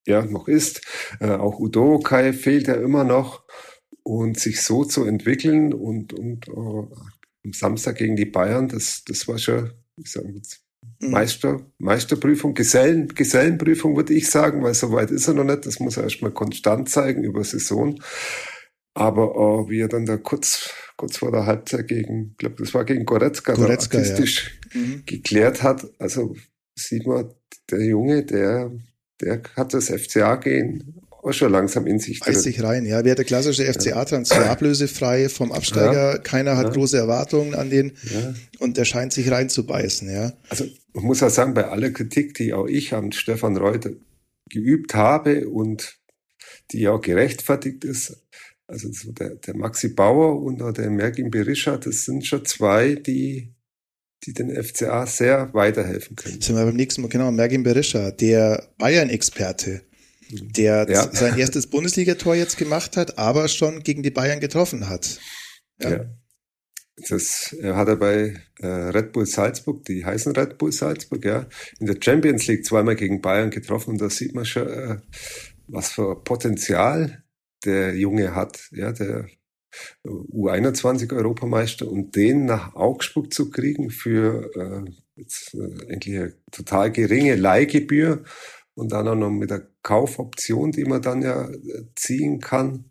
ja, 0.06 0.24
noch 0.24 0.46
ist. 0.46 0.80
Äh, 1.18 1.30
auch 1.30 1.58
Udo 1.58 1.98
Kai 1.98 2.32
fehlt 2.32 2.68
ja 2.68 2.74
immer 2.74 3.04
noch. 3.04 3.44
Und 4.02 4.38
sich 4.38 4.62
so 4.62 4.84
zu 4.84 5.04
entwickeln 5.04 5.74
und, 5.74 6.14
und 6.14 6.48
uh, 6.48 6.90
am 7.44 7.52
Samstag 7.52 7.98
gegen 7.98 8.16
die 8.16 8.24
Bayern, 8.24 8.66
das, 8.66 9.04
das 9.04 9.28
war 9.28 9.38
schon, 9.38 9.72
ich 9.96 10.14
jetzt, 10.14 10.24
mhm. 10.24 10.69
Meister, 11.00 11.60
Meisterprüfung, 11.78 12.54
Gesellen, 12.54 13.08
Gesellenprüfung 13.08 13.96
würde 13.96 14.12
ich 14.12 14.28
sagen, 14.28 14.62
weil 14.62 14.74
so 14.74 14.92
weit 14.92 15.10
ist 15.10 15.28
er 15.28 15.34
noch 15.34 15.44
nicht. 15.44 15.66
Das 15.66 15.80
muss 15.80 15.96
er 15.96 16.04
erstmal 16.04 16.30
konstant 16.30 16.88
zeigen 16.90 17.24
über 17.24 17.42
Saison. 17.42 17.98
Aber 18.94 19.36
uh, 19.36 19.68
wie 19.70 19.80
er 19.80 19.88
dann 19.88 20.04
da 20.04 20.16
kurz, 20.16 20.70
kurz 20.96 21.16
vor 21.18 21.30
der 21.30 21.46
Halbzeit 21.46 21.88
gegen, 21.88 22.32
ich 22.32 22.36
glaube, 22.38 22.56
das 22.58 22.74
war 22.74 22.84
gegen 22.84 23.06
Goretzka, 23.06 23.54
Goretzka 23.54 23.98
artistisch 23.98 24.60
ja. 24.74 24.80
mhm. 24.80 25.02
geklärt 25.06 25.62
hat, 25.62 25.86
also 25.98 26.34
sieht 26.74 27.06
man, 27.06 27.30
der 27.70 27.84
Junge, 27.84 28.24
der, 28.24 28.70
der 29.20 29.42
hat 29.56 29.74
das 29.74 29.88
FCA-Gehen 29.88 31.00
auch 31.22 31.32
schon 31.32 31.52
langsam 31.52 31.86
in 31.86 31.98
sich 31.98 32.20
drin. 32.20 32.34
sich 32.34 32.62
rein, 32.62 32.86
ja. 32.86 33.04
Wäre 33.04 33.16
der 33.16 33.24
klassische 33.24 33.64
FCA-Transfer 33.64 34.50
ablösefrei 34.50 35.28
vom 35.28 35.52
Absteiger. 35.52 36.14
Ja. 36.14 36.18
Keiner 36.18 36.56
hat 36.56 36.68
ja. 36.68 36.72
große 36.72 36.96
Erwartungen 36.96 37.54
an 37.54 37.70
den 37.70 37.92
ja. 38.04 38.34
und 38.58 38.76
der 38.76 38.84
scheint 38.84 39.12
sich 39.12 39.30
reinzubeißen, 39.30 40.10
ja. 40.10 40.32
Also 40.48 40.64
man 40.92 41.04
muss 41.04 41.22
auch 41.22 41.30
sagen, 41.30 41.54
bei 41.54 41.66
aller 41.68 41.90
Kritik, 41.90 42.34
die 42.34 42.52
auch 42.52 42.66
ich 42.66 42.94
an 42.94 43.12
Stefan 43.12 43.56
Reuter 43.56 43.90
geübt 44.48 44.94
habe 44.94 45.48
und 45.48 45.98
die 46.72 46.88
auch 46.88 47.00
gerechtfertigt 47.00 47.84
ist, 47.84 48.16
also 48.66 48.90
so 48.92 49.12
der, 49.12 49.36
der 49.36 49.56
Maxi 49.56 49.88
Bauer 49.88 50.40
und 50.42 50.62
auch 50.62 50.72
der 50.72 50.90
Mergin 50.90 51.30
Berisha, 51.30 51.76
das 51.76 52.04
sind 52.04 52.26
schon 52.26 52.44
zwei, 52.44 52.94
die 52.94 53.52
die 54.24 54.34
den 54.34 54.50
FCA 54.62 55.06
sehr 55.06 55.48
weiterhelfen 55.54 56.14
können. 56.14 56.40
Sind 56.40 56.56
wir 56.56 56.64
beim 56.64 56.76
nächsten 56.76 57.00
Mal, 57.00 57.08
genau, 57.08 57.32
Mergin 57.32 57.62
Berisha, 57.62 58.10
der 58.10 58.68
Bayern-Experte, 58.76 59.80
der 60.30 60.86
ja. 60.88 61.10
sein 61.12 61.38
erstes 61.38 61.66
Bundesligator 61.66 62.34
jetzt 62.34 62.56
gemacht 62.56 62.96
hat, 62.96 63.18
aber 63.18 63.48
schon 63.48 63.82
gegen 63.82 64.02
die 64.02 64.10
Bayern 64.10 64.40
getroffen 64.40 64.88
hat. 64.88 65.18
Ja. 65.80 65.90
ja. 65.90 66.04
Das 67.08 67.56
hat 67.62 67.88
er 67.88 67.96
bei 67.96 68.34
äh, 68.58 68.66
Red 68.66 69.12
Bull 69.12 69.24
Salzburg, 69.24 69.84
die 69.86 70.04
heißen 70.04 70.32
Red 70.36 70.58
Bull 70.58 70.70
Salzburg, 70.70 71.24
ja, 71.24 71.46
in 71.78 71.86
der 71.86 71.96
Champions 71.98 72.46
League 72.46 72.66
zweimal 72.66 72.94
gegen 72.94 73.22
Bayern 73.22 73.50
getroffen 73.50 73.92
und 73.92 74.00
da 74.00 74.10
sieht 74.10 74.34
man 74.34 74.44
schon, 74.44 74.68
äh, 74.68 74.98
was 75.66 75.92
für 75.92 76.22
Potenzial 76.22 77.22
der 77.64 77.96
Junge 77.96 78.34
hat, 78.34 78.68
ja, 78.72 78.92
der 78.92 79.28
U21 80.04 81.12
Europameister 81.12 81.88
und 81.88 82.16
den 82.16 82.44
nach 82.44 82.74
Augsburg 82.74 83.32
zu 83.32 83.50
kriegen 83.50 83.90
für 83.90 84.50
äh, 84.56 84.90
jetzt, 85.14 85.54
äh, 85.54 85.92
eigentlich 85.92 86.16
eine 86.16 86.34
total 86.50 86.90
geringe 86.90 87.36
Leihgebühr 87.36 88.24
und 88.80 88.92
dann 88.92 89.06
auch 89.06 89.14
noch 89.14 89.30
mit 89.30 89.50
der 89.50 89.68
Kaufoption, 89.82 90.72
die 90.72 90.84
man 90.84 91.02
dann 91.02 91.22
ja 91.22 91.48
äh, 91.48 91.84
ziehen 91.94 92.40
kann. 92.40 92.86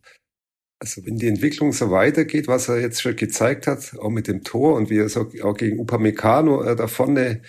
Also 0.82 1.06
wenn 1.06 1.18
die 1.18 1.28
Entwicklung 1.28 1.74
so 1.74 1.92
weitergeht, 1.92 2.48
was 2.48 2.70
er 2.70 2.80
jetzt 2.80 3.02
schon 3.02 3.18
gezeigt 3.18 3.68
hat, 3.68 3.98
auch 4.00 4.12
mit 4.12 4.28
dem 4.28 4.46
Tor 4.46 4.76
und 4.76 4.90
wie 4.90 5.00
er 5.00 5.10
so 5.10 5.30
auch 5.44 5.58
gegen 5.58 5.80
Upamecano 5.80 6.64
äh, 6.64 6.76
da 6.76 6.88
vorne 6.88 7.42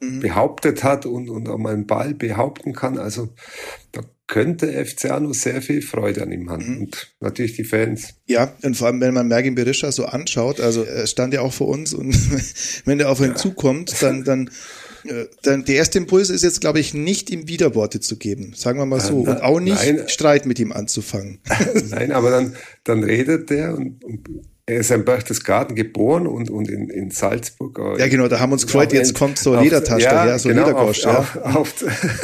mhm. 0.00 0.20
behauptet 0.20 0.84
hat 0.84 1.04
und, 1.04 1.28
und 1.28 1.48
auch 1.48 1.58
mal 1.58 1.74
einen 1.74 1.86
Ball 1.86 2.14
behaupten 2.14 2.72
kann, 2.72 2.96
also 2.96 3.28
da 3.92 4.00
könnte 4.26 4.84
FCA 4.84 5.20
nur 5.20 5.34
sehr 5.34 5.60
viel 5.60 5.82
Freude 5.82 6.22
an 6.22 6.32
ihm 6.32 6.50
haben. 6.50 6.74
Mhm. 6.74 6.80
Und 6.82 7.14
natürlich 7.20 7.56
die 7.56 7.64
Fans. 7.64 8.14
Ja, 8.26 8.54
und 8.62 8.76
vor 8.76 8.86
allem, 8.86 9.00
wenn 9.00 9.14
man 9.14 9.28
Mergin 9.28 9.54
Berisha 9.54 9.90
so 9.90 10.06
anschaut, 10.06 10.60
also 10.60 10.82
er 10.84 11.06
stand 11.06 11.34
ja 11.34 11.40
auch 11.40 11.52
vor 11.52 11.68
uns 11.68 11.92
und 11.92 12.14
wenn 12.86 13.00
er 13.00 13.10
auf 13.10 13.20
ihn 13.20 13.28
ja. 13.28 13.34
zukommt, 13.34 14.00
dann, 14.02 14.24
dann 14.24 14.38
dann 14.38 14.50
der 15.44 15.74
erste 15.74 15.98
Impuls 15.98 16.30
ist 16.30 16.44
jetzt, 16.44 16.60
glaube 16.60 16.80
ich, 16.80 16.94
nicht 16.94 17.30
ihm 17.30 17.48
Widerworte 17.48 18.00
zu 18.00 18.16
geben, 18.16 18.52
sagen 18.56 18.78
wir 18.78 18.86
mal 18.86 19.00
so, 19.00 19.22
na, 19.24 19.32
und 19.32 19.42
auch 19.42 19.60
nicht 19.60 19.76
nein, 19.76 20.08
Streit 20.08 20.46
mit 20.46 20.58
ihm 20.58 20.72
anzufangen. 20.72 21.40
nein, 21.90 22.12
aber 22.12 22.30
dann, 22.30 22.56
dann 22.84 23.04
redet 23.04 23.50
der 23.50 23.76
und, 23.76 24.04
und 24.04 24.28
er 24.68 24.80
ist 24.80 24.90
in 24.90 25.04
Berchtesgaden 25.04 25.74
geboren 25.74 26.26
und, 26.26 26.50
und 26.50 26.68
in, 26.68 26.90
in 26.90 27.10
Salzburg. 27.10 27.78
Ja, 27.98 28.06
genau, 28.06 28.28
da 28.28 28.38
haben 28.38 28.50
wir 28.50 28.54
uns 28.54 28.66
gefreut, 28.66 28.92
jetzt 28.92 29.14
kommt 29.14 29.38
so 29.38 29.58
Ledertasche 29.58 30.04
ja, 30.04 30.12
daher, 30.12 30.38
so 30.38 30.50
genau, 30.50 30.66
Ledergosch, 30.66 31.04
ja. 31.04 31.18
Auf, 31.20 31.36
auf, 31.42 31.74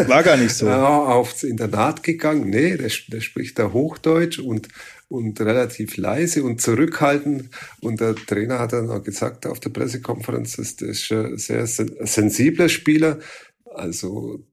War 0.08 0.22
gar 0.22 0.36
nicht 0.36 0.54
so. 0.54 0.66
Ja, 0.74 0.86
aufs 0.86 1.42
Internat 1.42 2.02
gegangen. 2.02 2.50
Nee, 2.50 2.76
der, 2.76 2.90
der 3.08 3.20
spricht 3.20 3.58
da 3.58 3.72
Hochdeutsch 3.72 4.40
und 4.40 4.68
und 5.08 5.40
relativ 5.40 5.96
leise 5.96 6.42
und 6.42 6.60
zurückhaltend. 6.60 7.50
Und 7.80 8.00
der 8.00 8.14
Trainer 8.14 8.58
hat 8.58 8.72
dann 8.72 8.90
auch 8.90 9.02
gesagt 9.02 9.46
auf 9.46 9.60
der 9.60 9.70
Pressekonferenz, 9.70 10.56
dass 10.56 10.76
der 10.76 10.88
ist 10.88 11.12
ein 11.12 11.38
sehr 11.38 11.66
sensibler 11.66 12.68
Spieler. 12.68 13.18
Also 13.64 14.44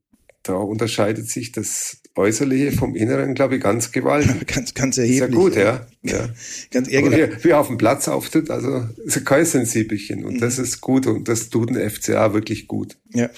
da 0.43 0.53
unterscheidet 0.55 1.29
sich 1.29 1.51
das 1.51 2.01
Äußerliche 2.15 2.71
vom 2.71 2.95
Inneren, 2.95 3.35
glaube 3.35 3.55
ich, 3.55 3.61
ganz 3.61 3.91
gewaltig. 3.91 4.47
ganz, 4.53 4.73
ganz 4.73 4.97
erheblich. 4.97 5.19
Sehr 5.19 5.29
gut, 5.29 5.55
ja. 5.55 5.87
ja. 6.03 6.29
ganz 6.71 6.89
genau. 6.89 7.11
wie, 7.11 7.43
wie 7.43 7.53
auf 7.53 7.67
dem 7.67 7.77
Platz 7.77 8.07
auftritt, 8.07 8.49
also 8.49 8.87
ist 9.05 9.23
kein 9.25 9.45
Sensibelchen. 9.45 10.25
Und 10.25 10.35
mhm. 10.35 10.39
das 10.39 10.59
ist 10.59 10.81
gut 10.81 11.07
und 11.07 11.27
das 11.27 11.49
tut 11.49 11.69
ein 11.69 11.89
FCA 11.89 12.33
wirklich 12.33 12.67
gut. 12.67 12.97
Ja. 13.13 13.29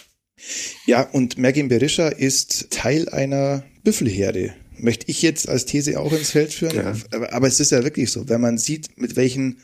Ja, 0.85 1.03
und 1.03 1.37
Mergin 1.37 1.67
Berisha 1.67 2.07
ist 2.07 2.71
Teil 2.71 3.07
einer 3.09 3.63
Büffelherde 3.83 4.53
möchte 4.83 5.09
ich 5.09 5.21
jetzt 5.21 5.49
als 5.49 5.65
These 5.65 5.99
auch 5.99 6.11
ins 6.11 6.31
Feld 6.31 6.53
führen. 6.53 6.75
Ja. 6.75 6.95
Aber, 7.11 7.33
aber 7.33 7.47
es 7.47 7.59
ist 7.59 7.71
ja 7.71 7.83
wirklich 7.83 8.11
so, 8.11 8.29
wenn 8.29 8.41
man 8.41 8.57
sieht, 8.57 8.97
mit 8.97 9.15
welchen 9.15 9.57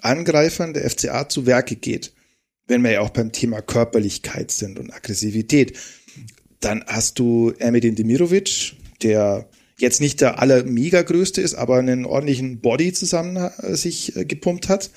Angreifern 0.00 0.72
der 0.72 0.88
FCA 0.88 1.28
zu 1.28 1.44
Werke 1.44 1.76
geht, 1.76 2.12
wenn 2.66 2.82
wir 2.82 2.92
ja 2.92 3.00
auch 3.00 3.10
beim 3.10 3.32
Thema 3.32 3.60
Körperlichkeit 3.60 4.50
sind 4.50 4.78
und 4.78 4.94
Aggressivität, 4.94 5.76
dann 6.60 6.84
hast 6.86 7.18
du 7.18 7.52
Ermedin 7.58 7.96
Demirovic, 7.96 8.74
der 9.02 9.48
jetzt 9.78 10.00
nicht 10.00 10.20
der 10.20 10.40
aller 10.40 10.62
mega 10.64 11.02
größte 11.02 11.40
ist, 11.40 11.54
aber 11.54 11.78
einen 11.78 12.04
ordentlichen 12.04 12.60
Body 12.60 12.92
zusammen 12.92 13.36
äh, 13.36 13.74
sich 13.74 14.14
äh, 14.16 14.24
gepumpt 14.24 14.68
hat. 14.68 14.90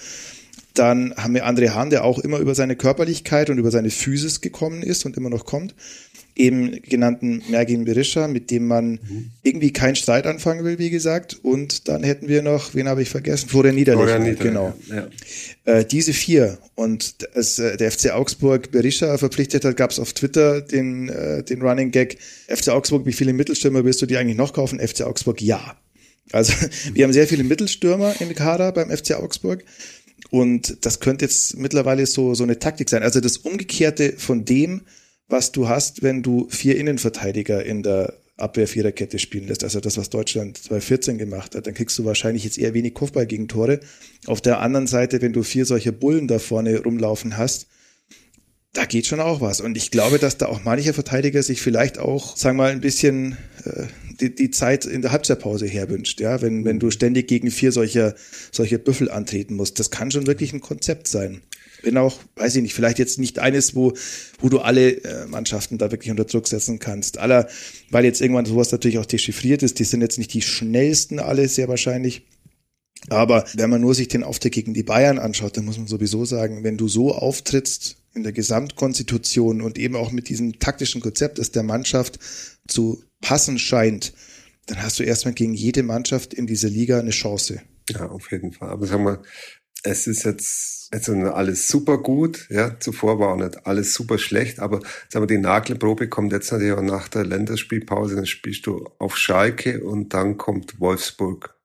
Dann 0.74 1.16
haben 1.16 1.34
wir 1.34 1.48
André 1.48 1.70
Hahn, 1.70 1.90
der 1.90 2.04
auch 2.04 2.20
immer 2.20 2.40
über 2.40 2.54
seine 2.54 2.76
Körperlichkeit 2.76 3.50
und 3.50 3.60
über 3.60 3.72
seine 3.72 3.92
Physis 3.92 4.42
gekommen 4.42 4.84
ist 4.84 5.06
und 5.06 5.18
immer 5.18 5.30
noch 5.30 5.46
kommt 5.46 5.74
eben 6.36 6.82
genannten 6.82 7.44
Mergin 7.50 7.86
Berisha, 7.86 8.28
mit 8.28 8.50
dem 8.50 8.68
man 8.68 8.92
mhm. 8.92 9.32
irgendwie 9.44 9.72
keinen 9.72 9.96
Streit 9.96 10.26
anfangen 10.26 10.64
will, 10.64 10.80
wie 10.80 10.90
gesagt. 10.90 11.40
Und 11.44 11.88
dann 11.88 12.04
hätten 12.04 12.28
wir 12.28 12.42
noch, 12.42 12.74
wen 12.74 12.88
habe 12.88 13.02
ich 13.02 13.10
vergessen? 13.10 13.50
Florian 13.50 13.76
Niederlechner, 13.76 14.36
Florian 14.36 14.40
genau. 14.40 14.74
Ja. 14.90 15.08
Äh, 15.66 15.86
diese 15.86 16.14
vier. 16.14 16.58
Und 16.76 17.16
als 17.36 17.60
äh, 17.60 17.78
der 17.78 17.92
FC 17.92 18.12
Augsburg 18.12 18.72
Berisha 18.72 19.18
verpflichtet 19.18 19.64
hat, 19.66 19.78
gab 19.78 19.92
es 19.92 20.00
auf 20.00 20.14
Twitter 20.14 20.62
den, 20.62 21.10
äh, 21.10 21.44
den 21.44 21.62
Running 21.62 21.92
Gag, 21.92 22.18
FC 22.48 22.70
Augsburg, 22.70 23.06
wie 23.06 23.14
viele 23.14 23.34
Mittelstürmer 23.34 23.86
willst 23.86 24.02
du 24.02 24.06
dir 24.06 24.20
eigentlich 24.20 24.38
noch 24.38 24.54
kaufen? 24.54 24.80
FC 24.80 25.02
Augsburg, 25.02 25.42
ja. 25.42 25.76
Also 26.32 26.54
wir 26.94 27.04
haben 27.04 27.14
sehr 27.14 27.28
viele 27.28 27.44
Mittelstürmer 27.44 28.16
im 28.20 28.34
Kader 28.34 28.72
beim 28.72 28.90
FC 28.90 29.12
Augsburg. 29.14 29.64
Und 30.32 30.86
das 30.86 31.00
könnte 31.00 31.26
jetzt 31.26 31.58
mittlerweile 31.58 32.08
so, 32.08 32.34
so 32.34 32.44
eine 32.44 32.58
Taktik 32.58 32.90
sein. 32.90 33.04
Also 33.04 33.20
das 33.20 33.38
Umgekehrte 33.38 34.14
von 34.18 34.46
dem, 34.46 34.82
was 35.28 35.52
du 35.52 35.68
hast, 35.68 36.04
wenn 36.04 36.24
du 36.24 36.48
vier 36.50 36.78
Innenverteidiger 36.78 37.64
in 37.64 37.84
der 37.84 38.14
Abwehr-Viererkette 38.38 39.20
spielen 39.20 39.48
lässt. 39.48 39.64
Also 39.64 39.80
das, 39.80 39.98
was 39.98 40.10
Deutschland 40.10 40.58
2014 40.58 41.18
gemacht 41.18 41.56
hat. 41.56 41.68
Dann 41.68 41.74
kriegst 41.74 41.98
du 42.00 42.06
wahrscheinlich 42.06 42.44
jetzt 42.44 42.58
eher 42.58 42.74
wenig 42.74 42.94
Kopfball-Gegentore. 42.94 43.80
Auf 44.26 44.42
der 44.42 44.60
anderen 44.60 44.88
Seite, 44.88 45.22
wenn 45.22 45.34
du 45.34 45.44
vier 45.44 45.66
solche 45.66 45.92
Bullen 45.92 46.28
da 46.28 46.40
vorne 46.40 46.82
rumlaufen 46.82 47.38
hast, 47.38 47.68
da 48.74 48.86
geht 48.86 49.06
schon 49.06 49.20
auch 49.20 49.40
was. 49.40 49.62
Und 49.62 49.78
ich 49.78 49.92
glaube, 49.92 50.18
dass 50.18 50.38
da 50.38 50.48
auch 50.48 50.64
mancher 50.64 50.96
Verteidiger 50.96 51.44
sich 51.44 51.62
vielleicht 51.62 52.00
auch, 52.00 52.36
sagen 52.36 52.58
wir 52.58 52.64
mal, 52.64 52.72
ein 52.72 52.82
bisschen 52.82 53.38
äh, 53.66 53.84
die, 54.20 54.34
die 54.34 54.50
Zeit 54.50 54.86
in 54.86 55.04
der 55.04 55.12
Halbzeitpause 55.12 55.68
herwünscht, 55.68 56.20
ja, 56.20 56.42
wenn, 56.42 56.66
wenn 56.66 56.80
du 56.80 56.90
ständig 56.90 57.28
gegen 57.28 57.52
vier 57.52 57.72
solcher, 57.72 58.16
solcher 58.52 58.80
Büffel 58.80 59.12
antreten 59.12 59.56
musst. 59.56 59.80
Das 59.80 59.92
kann 59.92 60.10
schon 60.10 60.26
wirklich 60.26 60.54
ein 60.54 60.62
Konzept 60.62 61.08
sein 61.08 61.42
bin 61.84 61.98
auch, 61.98 62.20
weiß 62.36 62.56
ich 62.56 62.64
nicht, 62.64 62.74
vielleicht 62.74 62.98
jetzt 62.98 63.20
nicht 63.20 63.38
eines, 63.38 63.76
wo, 63.76 63.94
wo 64.40 64.50
du 64.50 64.60
alle 64.60 65.04
äh, 65.04 65.28
Mannschaften 65.28 65.78
da 65.78 65.92
wirklich 65.92 66.10
unter 66.10 66.26
Druck 66.26 66.48
setzen 66.48 66.80
kannst. 66.80 67.20
Aller, 67.20 67.48
weil 67.92 68.06
jetzt 68.06 68.22
irgendwann 68.22 68.46
sowas 68.46 68.72
natürlich 68.72 68.98
auch 68.98 69.06
dechiffriert 69.06 69.62
ist, 69.62 69.78
die 69.78 69.84
sind 69.84 70.02
jetzt 70.02 70.18
nicht 70.18 70.34
die 70.34 70.42
schnellsten 70.42 71.20
alle, 71.20 71.48
sehr 71.48 71.68
wahrscheinlich. 71.68 72.26
Aber 73.10 73.46
wenn 73.54 73.70
man 73.70 73.82
nur 73.82 73.94
sich 73.94 74.08
den 74.08 74.24
Auftritt 74.24 74.54
gegen 74.54 74.74
die 74.74 74.84
Bayern 74.84 75.20
anschaut, 75.20 75.58
dann 75.58 75.66
muss 75.66 75.78
man 75.78 75.88
sowieso 75.88 76.26
sagen, 76.26 76.64
wenn 76.64 76.78
du 76.78 76.88
so 76.88 77.14
auftrittst 77.14 77.98
in 78.16 78.24
der 78.24 78.32
Gesamtkonstitution 78.32 79.62
und 79.62 79.78
eben 79.78 79.96
auch 79.96 80.12
mit 80.12 80.30
diesem 80.30 80.60
taktischen 80.60 81.02
Konzept, 81.02 81.38
das 81.38 81.52
der 81.52 81.64
Mannschaft 81.64 82.20
zu 82.68 83.04
passen 83.22 83.60
scheint, 83.60 84.14
dann 84.68 84.82
hast 84.82 85.00
du 85.00 85.04
erstmal 85.04 85.34
gegen 85.34 85.54
jede 85.54 85.84
Mannschaft 85.84 86.34
in 86.34 86.48
dieser 86.48 86.70
Liga 86.70 87.00
eine 87.00 87.10
Chance. 87.10 87.62
Ja, 87.90 88.08
auf 88.08 88.32
jeden 88.32 88.54
Fall. 88.54 88.70
Aber 88.70 88.86
sagen 88.86 89.04
wir, 89.04 89.22
es 89.84 90.08
ist 90.08 90.24
jetzt, 90.24 90.90
jetzt 90.94 91.10
alles 91.10 91.68
super 91.68 91.98
gut, 91.98 92.48
ja. 92.50 92.80
Zuvor 92.80 93.20
war 93.20 93.34
auch 93.34 93.38
nicht 93.38 93.68
alles 93.68 93.94
super 93.94 94.18
schlecht, 94.18 94.60
aber 94.60 94.80
sagen 95.10 95.24
wir, 95.24 95.28
die 95.28 95.38
Nagelprobe 95.38 96.08
kommt 96.08 96.32
jetzt 96.32 96.52
natürlich 96.52 96.74
auch 96.74 96.82
nach 96.82 97.10
der 97.10 97.26
Länderspielpause, 97.26 98.16
dann 98.16 98.26
spielst 98.26 98.66
du 98.66 98.90
auf 98.98 99.18
Schalke 99.18 99.84
und 99.84 100.14
dann 100.14 100.38
kommt 100.38 100.80
Wolfsburg. 100.80 101.56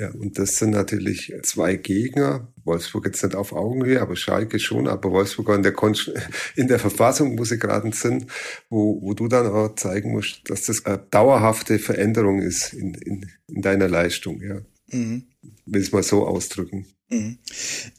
Ja, 0.00 0.10
und 0.12 0.38
das 0.38 0.56
sind 0.56 0.70
natürlich 0.70 1.30
zwei 1.42 1.76
Gegner. 1.76 2.50
Wolfsburg 2.64 3.04
jetzt 3.04 3.22
nicht 3.22 3.34
auf 3.34 3.52
Augenhöhe, 3.52 4.00
aber 4.00 4.16
Schalke 4.16 4.58
schon, 4.58 4.88
aber 4.88 5.10
Wolfsburg 5.12 5.54
in 5.54 5.62
der, 5.62 5.72
Kon 5.72 5.94
in 6.56 6.68
der 6.68 6.78
Verfassung, 6.78 7.38
wo 7.38 7.44
sie 7.44 7.58
gerade 7.58 7.92
sind, 7.92 8.26
wo, 8.70 9.00
wo 9.02 9.12
du 9.12 9.28
dann 9.28 9.46
auch 9.46 9.74
zeigen 9.74 10.12
musst, 10.12 10.48
dass 10.48 10.64
das 10.64 10.86
eine 10.86 10.98
dauerhafte 11.10 11.78
Veränderung 11.78 12.40
ist 12.40 12.72
in, 12.72 12.94
in, 12.94 13.30
in 13.46 13.60
deiner 13.60 13.88
Leistung, 13.88 14.40
ja. 14.40 14.62
Mhm. 14.90 15.26
Will 15.66 15.82
es 15.82 15.92
mal 15.92 16.02
so 16.02 16.26
ausdrücken. 16.26 16.86
Mhm. 17.10 17.38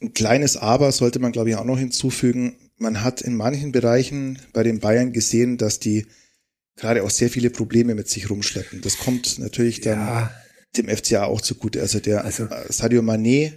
Ein 0.00 0.14
kleines 0.14 0.56
Aber 0.56 0.90
sollte 0.92 1.18
man, 1.18 1.32
glaube 1.32 1.50
ich, 1.50 1.56
auch 1.56 1.64
noch 1.64 1.78
hinzufügen. 1.78 2.56
Man 2.78 3.04
hat 3.04 3.20
in 3.20 3.36
manchen 3.36 3.72
Bereichen 3.72 4.38
bei 4.52 4.62
den 4.62 4.80
Bayern 4.80 5.12
gesehen, 5.12 5.58
dass 5.58 5.78
die 5.78 6.06
gerade 6.76 7.02
auch 7.04 7.10
sehr 7.10 7.30
viele 7.30 7.50
Probleme 7.50 7.94
mit 7.94 8.08
sich 8.08 8.30
rumschleppen. 8.30 8.80
Das 8.80 8.98
kommt 8.98 9.38
natürlich 9.38 9.80
dann 9.80 9.98
ja. 9.98 10.34
dem 10.76 10.88
FCA 10.88 11.24
auch 11.24 11.40
zugute. 11.40 11.80
Also 11.80 12.00
der 12.00 12.24
also, 12.24 12.48
Sadio 12.68 13.02
Mané, 13.02 13.52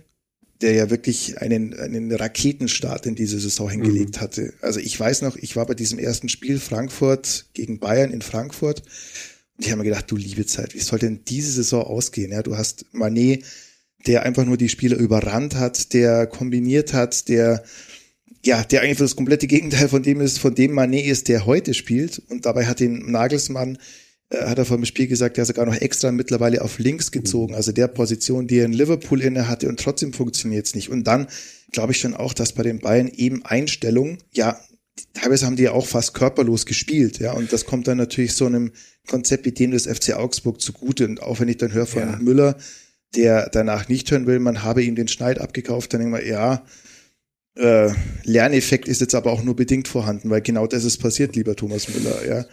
der 0.62 0.74
ja 0.74 0.90
wirklich 0.90 1.42
einen, 1.42 1.74
einen 1.74 2.12
Raketenstart 2.12 3.06
in 3.06 3.16
diese 3.16 3.40
Saison 3.40 3.70
hingelegt 3.70 4.18
mhm. 4.18 4.22
hatte. 4.22 4.54
Also 4.62 4.80
ich 4.80 5.00
weiß 5.00 5.22
noch, 5.22 5.36
ich 5.38 5.56
war 5.56 5.66
bei 5.66 5.74
diesem 5.74 6.00
ersten 6.00 6.30
Spiel 6.30 6.60
Frankfurt 6.60 7.48
gegen 7.54 7.80
Bayern 7.80 8.12
in 8.12 8.22
Frankfurt. 8.22 8.82
Und 9.58 9.66
ich 9.66 9.72
habe 9.72 9.80
mir 9.80 9.90
gedacht, 9.90 10.12
du 10.12 10.18
liebe 10.18 10.46
Zeit, 10.46 10.74
wie 10.74 10.80
soll 10.80 11.00
denn 11.00 11.24
diese 11.26 11.52
Saison 11.52 11.84
ausgehen? 11.84 12.32
Ja, 12.32 12.44
du 12.44 12.58
hast 12.58 12.86
Mané, 12.94 13.44
der 14.08 14.24
einfach 14.24 14.46
nur 14.46 14.58
die 14.58 14.70
Spieler 14.70 14.98
überrannt 14.98 15.56
hat, 15.56 15.94
der 15.94 16.28
kombiniert 16.28 16.94
hat, 16.94 17.28
der 17.30 17.64
ja, 18.46 18.64
der 18.64 18.82
eigentlich 18.82 19.00
das 19.00 19.16
komplette 19.16 19.48
Gegenteil 19.48 19.90
von 19.90 20.04
dem 20.04 20.22
ist, 20.22 20.38
von 20.38 20.54
dem 20.54 20.78
Mané 20.78 21.02
ist, 21.02 21.28
der 21.28 21.46
heute 21.46 21.74
spielt. 21.74 22.22
Und 22.30 22.46
dabei 22.46 22.66
hat 22.68 22.80
den 22.80 23.12
Nagelsmann, 23.12 23.80
äh, 24.30 24.46
hat 24.46 24.60
er 24.60 24.66
vor 24.66 24.78
dem 24.78 24.86
Spiel 24.86 25.08
gesagt, 25.08 25.38
der 25.38 25.42
hat 25.42 25.48
sogar 25.48 25.66
noch 25.66 25.76
extra 25.76 26.12
mittlerweile 26.12 26.62
auf 26.62 26.78
links 26.78 27.12
gezogen. 27.12 27.56
Also 27.56 27.72
der 27.72 27.88
Position, 27.88 28.48
die 28.48 28.60
er 28.60 28.66
in 28.66 28.74
Liverpool 28.74 29.22
inne 29.22 29.48
hatte 29.48 29.68
und 29.68 29.80
trotzdem 29.80 30.14
funktioniert 30.14 30.68
es 30.68 30.76
nicht. 30.76 30.90
Und 30.90 31.06
dann 31.06 31.28
glaube 31.72 31.94
ich 31.94 32.00
schon 32.00 32.14
auch, 32.14 32.34
dass 32.34 32.54
bei 32.54 32.62
den 32.62 32.80
Bayern 32.80 33.08
eben 33.08 33.44
Einstellung, 33.44 34.20
ja, 34.32 34.60
teilweise 35.14 35.48
haben 35.48 35.56
die 35.56 35.64
ja 35.64 35.72
auch 35.72 35.88
fast 35.88 36.14
körperlos 36.14 36.68
gespielt, 36.68 37.20
ja. 37.20 37.34
Und 37.34 37.52
das 37.52 37.66
kommt 37.66 37.88
dann 37.88 37.98
natürlich 37.98 38.34
so 38.34 38.46
einem 38.46 38.72
Konzept 39.08 39.46
wie 39.46 39.52
dem 39.52 39.72
des 39.72 39.88
FC 39.88 40.14
Augsburg 40.14 40.62
zugute. 40.62 41.06
Und 41.06 41.22
auch 41.22 41.40
wenn 41.40 41.50
ich 41.50 41.58
dann 41.58 41.74
höre 41.74 41.88
von 41.88 42.02
ja. 42.02 42.18
Müller, 42.18 42.58
der 43.16 43.50
danach 43.52 43.88
nicht 43.90 44.10
hören 44.12 44.28
will, 44.28 44.40
man 44.40 44.64
habe 44.64 44.84
ihm 44.84 44.96
den 44.96 45.08
Schneid 45.08 45.40
abgekauft, 45.40 45.94
dann 45.94 46.02
denke 46.02 46.18
ich 46.18 46.26
mal, 46.26 46.30
ja, 46.30 46.66
äh, 47.56 47.94
Lerneffekt 48.24 48.88
ist 48.88 49.02
jetzt 49.02 49.16
aber 49.16 49.32
auch 49.32 49.44
nur 49.44 49.56
bedingt 49.56 49.88
vorhanden, 49.88 50.30
weil 50.30 50.42
genau 50.42 50.68
das 50.68 50.84
ist 50.84 50.98
passiert, 50.98 51.36
lieber 51.36 51.56
Thomas 51.56 51.88
Müller, 51.88 52.28
ja. 52.28 52.46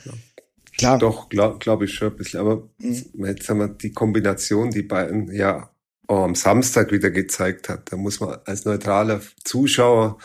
Klar. 0.79 0.99
Doch, 0.99 1.29
glaube 1.29 1.59
glaub 1.59 1.83
ich 1.83 1.93
schon 1.93 2.09
ein 2.09 2.17
bisschen. 2.17 2.41
Aber 2.41 2.69
mhm. 2.79 3.27
jetzt 3.27 3.49
haben 3.49 3.59
wir 3.59 3.69
die 3.69 3.93
Kombination, 3.93 4.71
die 4.71 4.83
beiden 4.83 5.31
ja 5.33 5.71
am 6.09 6.35
Samstag 6.35 6.93
wieder 6.93 7.11
gezeigt 7.11 7.69
hat. 7.69 7.93
Da 7.93 7.97
muss 7.97 8.21
man 8.21 8.39
als 8.45 8.65
neutraler 8.65 9.21
Zuschauer 9.45 10.19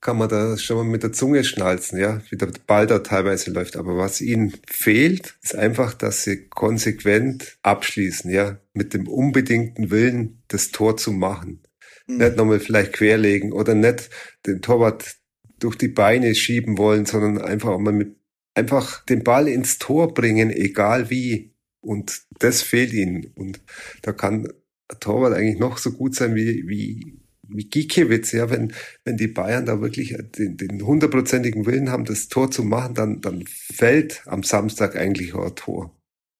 kann 0.00 0.18
man 0.18 0.28
da 0.28 0.56
schon 0.56 0.76
mal 0.76 0.84
mit 0.84 1.02
der 1.02 1.12
Zunge 1.12 1.42
schnalzen, 1.42 1.98
ja, 1.98 2.22
wie 2.30 2.36
der 2.36 2.50
Ball 2.66 2.86
da 2.86 3.00
teilweise 3.00 3.50
läuft. 3.50 3.76
Aber 3.76 3.96
was 3.96 4.20
ihnen 4.20 4.54
fehlt, 4.66 5.36
ist 5.42 5.56
einfach, 5.56 5.94
dass 5.94 6.22
sie 6.22 6.48
konsequent 6.48 7.58
abschließen, 7.62 8.30
ja, 8.30 8.60
mit 8.74 8.94
dem 8.94 9.08
unbedingten 9.08 9.90
Willen, 9.90 10.42
das 10.48 10.70
Tor 10.70 10.96
zu 10.96 11.10
machen. 11.12 11.62
Mhm. 12.06 12.16
Nicht 12.18 12.36
nochmal 12.36 12.60
vielleicht 12.60 12.92
querlegen 12.92 13.52
oder 13.52 13.74
nicht 13.74 14.10
den 14.46 14.62
Torwart 14.62 15.16
durch 15.58 15.76
die 15.76 15.88
Beine 15.88 16.34
schieben 16.36 16.78
wollen, 16.78 17.04
sondern 17.04 17.38
einfach 17.38 17.76
mal 17.78 17.92
mit, 17.92 18.16
einfach 18.54 19.04
den 19.04 19.24
Ball 19.24 19.48
ins 19.48 19.78
Tor 19.78 20.14
bringen, 20.14 20.50
egal 20.50 21.10
wie. 21.10 21.54
Und 21.80 22.22
das 22.38 22.62
fehlt 22.62 22.92
ihnen. 22.92 23.32
Und 23.34 23.60
da 24.02 24.12
kann 24.12 24.46
ein 24.88 25.00
Torwart 25.00 25.34
eigentlich 25.34 25.58
noch 25.58 25.78
so 25.78 25.92
gut 25.92 26.14
sein 26.14 26.36
wie, 26.36 26.64
wie 26.68 27.17
Gikiewicz, 27.48 28.32
ja, 28.32 28.50
wenn, 28.50 28.72
wenn 29.04 29.16
die 29.16 29.28
Bayern 29.28 29.66
da 29.66 29.80
wirklich 29.80 30.16
den, 30.36 30.56
den 30.56 30.86
hundertprozentigen 30.86 31.66
Willen 31.66 31.90
haben, 31.90 32.04
das 32.04 32.28
Tor 32.28 32.50
zu 32.50 32.62
machen, 32.62 32.94
dann, 32.94 33.20
dann 33.20 33.44
fällt 33.46 34.22
am 34.26 34.42
Samstag 34.42 34.96
eigentlich 34.96 35.34
auch 35.34 35.46
ein 35.46 35.56
Tor. 35.56 35.94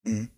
Mhm. 0.04 0.28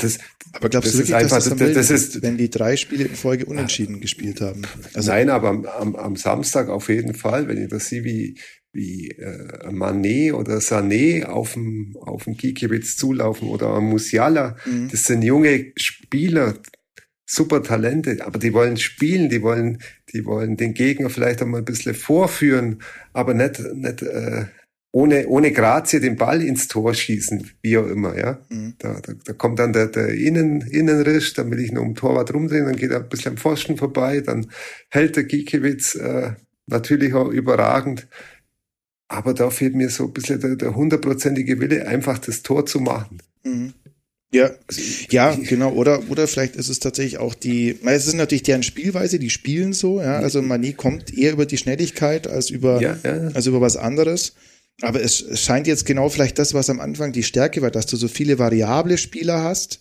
Das, 0.00 0.18
aber 0.52 0.68
glaubst 0.68 0.88
das 0.88 0.92
du 0.92 0.98
wirklich, 0.98 1.14
einfach, 1.14 1.36
dass 1.36 1.48
das, 1.48 1.58
das, 1.58 1.72
das 1.74 1.90
ist, 1.90 2.22
wenn 2.22 2.36
die 2.36 2.50
drei 2.50 2.76
Spiele 2.76 3.04
in 3.04 3.14
Folge 3.14 3.46
unentschieden 3.46 3.96
äh, 3.96 4.00
gespielt 4.00 4.40
haben? 4.40 4.62
Also, 4.94 5.10
nein, 5.10 5.30
aber 5.30 5.48
am, 5.48 5.64
am, 5.64 5.96
am 5.96 6.16
Samstag 6.16 6.68
auf 6.68 6.88
jeden 6.88 7.14
Fall, 7.14 7.46
wenn 7.46 7.62
ich 7.62 7.68
das 7.68 7.88
sehe, 7.88 8.02
wie, 8.02 8.36
wie 8.72 9.10
äh, 9.10 9.68
Mané 9.68 10.32
oder 10.32 10.58
Sané 10.58 11.24
auf 11.24 11.54
dem 11.54 11.96
auf 12.00 12.24
dem 12.24 12.36
Gikiewicz 12.36 12.96
zulaufen 12.96 13.48
oder 13.48 13.80
Musiala, 13.80 14.56
mhm. 14.66 14.88
das 14.90 15.04
sind 15.04 15.22
junge 15.22 15.72
Spieler, 15.76 16.58
super 17.30 17.62
Talente, 17.62 18.18
aber 18.26 18.38
die 18.38 18.52
wollen 18.52 18.76
spielen, 18.76 19.28
die 19.28 19.40
wollen, 19.40 19.78
die 20.12 20.24
wollen 20.24 20.56
den 20.56 20.74
Gegner 20.74 21.10
vielleicht 21.10 21.40
einmal 21.40 21.60
ein 21.60 21.64
bisschen 21.64 21.94
vorführen, 21.94 22.82
aber 23.12 23.34
nicht, 23.34 23.60
nicht 23.74 24.02
äh, 24.02 24.46
ohne, 24.92 25.28
ohne 25.28 25.52
Grazie 25.52 26.00
den 26.00 26.16
Ball 26.16 26.42
ins 26.42 26.66
Tor 26.66 26.92
schießen, 26.92 27.48
wie 27.62 27.78
auch 27.78 27.86
immer, 27.86 28.18
ja. 28.18 28.40
Mhm. 28.48 28.74
Da, 28.78 29.00
da, 29.00 29.12
da 29.24 29.32
kommt 29.32 29.60
dann 29.60 29.72
der, 29.72 29.86
der 29.86 30.08
Innen, 30.08 30.62
Innenrisch, 30.62 31.34
dann 31.34 31.52
will 31.52 31.60
ich 31.60 31.70
noch 31.70 31.82
um 31.82 31.94
Torwart 31.94 32.34
rumdrehen, 32.34 32.66
dann 32.66 32.74
geht 32.74 32.90
er 32.90 32.98
ein 32.98 33.08
bisschen 33.08 33.32
am 33.32 33.38
Pfosten 33.38 33.76
vorbei, 33.76 34.20
dann 34.20 34.50
hält 34.88 35.14
der 35.14 35.24
Giekewitz 35.24 35.94
äh, 35.94 36.32
natürlich 36.66 37.14
auch 37.14 37.28
überragend. 37.28 38.08
Aber 39.06 39.34
da 39.34 39.50
fehlt 39.50 39.76
mir 39.76 39.90
so 39.90 40.06
ein 40.06 40.12
bisschen 40.12 40.40
der, 40.40 40.56
der 40.56 40.74
hundertprozentige 40.74 41.60
Wille, 41.60 41.86
einfach 41.86 42.18
das 42.18 42.42
Tor 42.42 42.66
zu 42.66 42.80
machen. 42.80 43.22
Mhm. 43.44 43.74
Ja, 44.32 44.50
ja, 45.10 45.34
genau. 45.42 45.72
Oder, 45.72 46.08
oder 46.08 46.28
vielleicht 46.28 46.56
ist 46.56 46.68
es 46.68 46.78
tatsächlich 46.78 47.18
auch 47.18 47.34
die, 47.34 47.76
es 47.84 48.06
ist 48.06 48.14
natürlich 48.14 48.44
deren 48.44 48.62
Spielweise, 48.62 49.18
die 49.18 49.30
spielen 49.30 49.72
so, 49.72 50.00
ja. 50.00 50.18
Also 50.18 50.40
Mani 50.42 50.72
kommt 50.72 51.16
eher 51.16 51.32
über 51.32 51.46
die 51.46 51.58
Schnelligkeit 51.58 52.28
als 52.28 52.50
über, 52.50 52.80
ja, 52.80 52.98
ja. 53.02 53.28
als 53.34 53.46
über 53.46 53.60
was 53.60 53.76
anderes. 53.76 54.34
Aber 54.82 55.02
es 55.02 55.24
scheint 55.38 55.66
jetzt 55.66 55.84
genau 55.84 56.08
vielleicht 56.08 56.38
das, 56.38 56.54
was 56.54 56.70
am 56.70 56.80
Anfang 56.80 57.12
die 57.12 57.22
Stärke 57.22 57.60
war, 57.60 57.70
dass 57.70 57.86
du 57.86 57.96
so 57.96 58.08
viele 58.08 58.38
variable 58.38 58.96
Spieler 58.96 59.42
hast. 59.42 59.80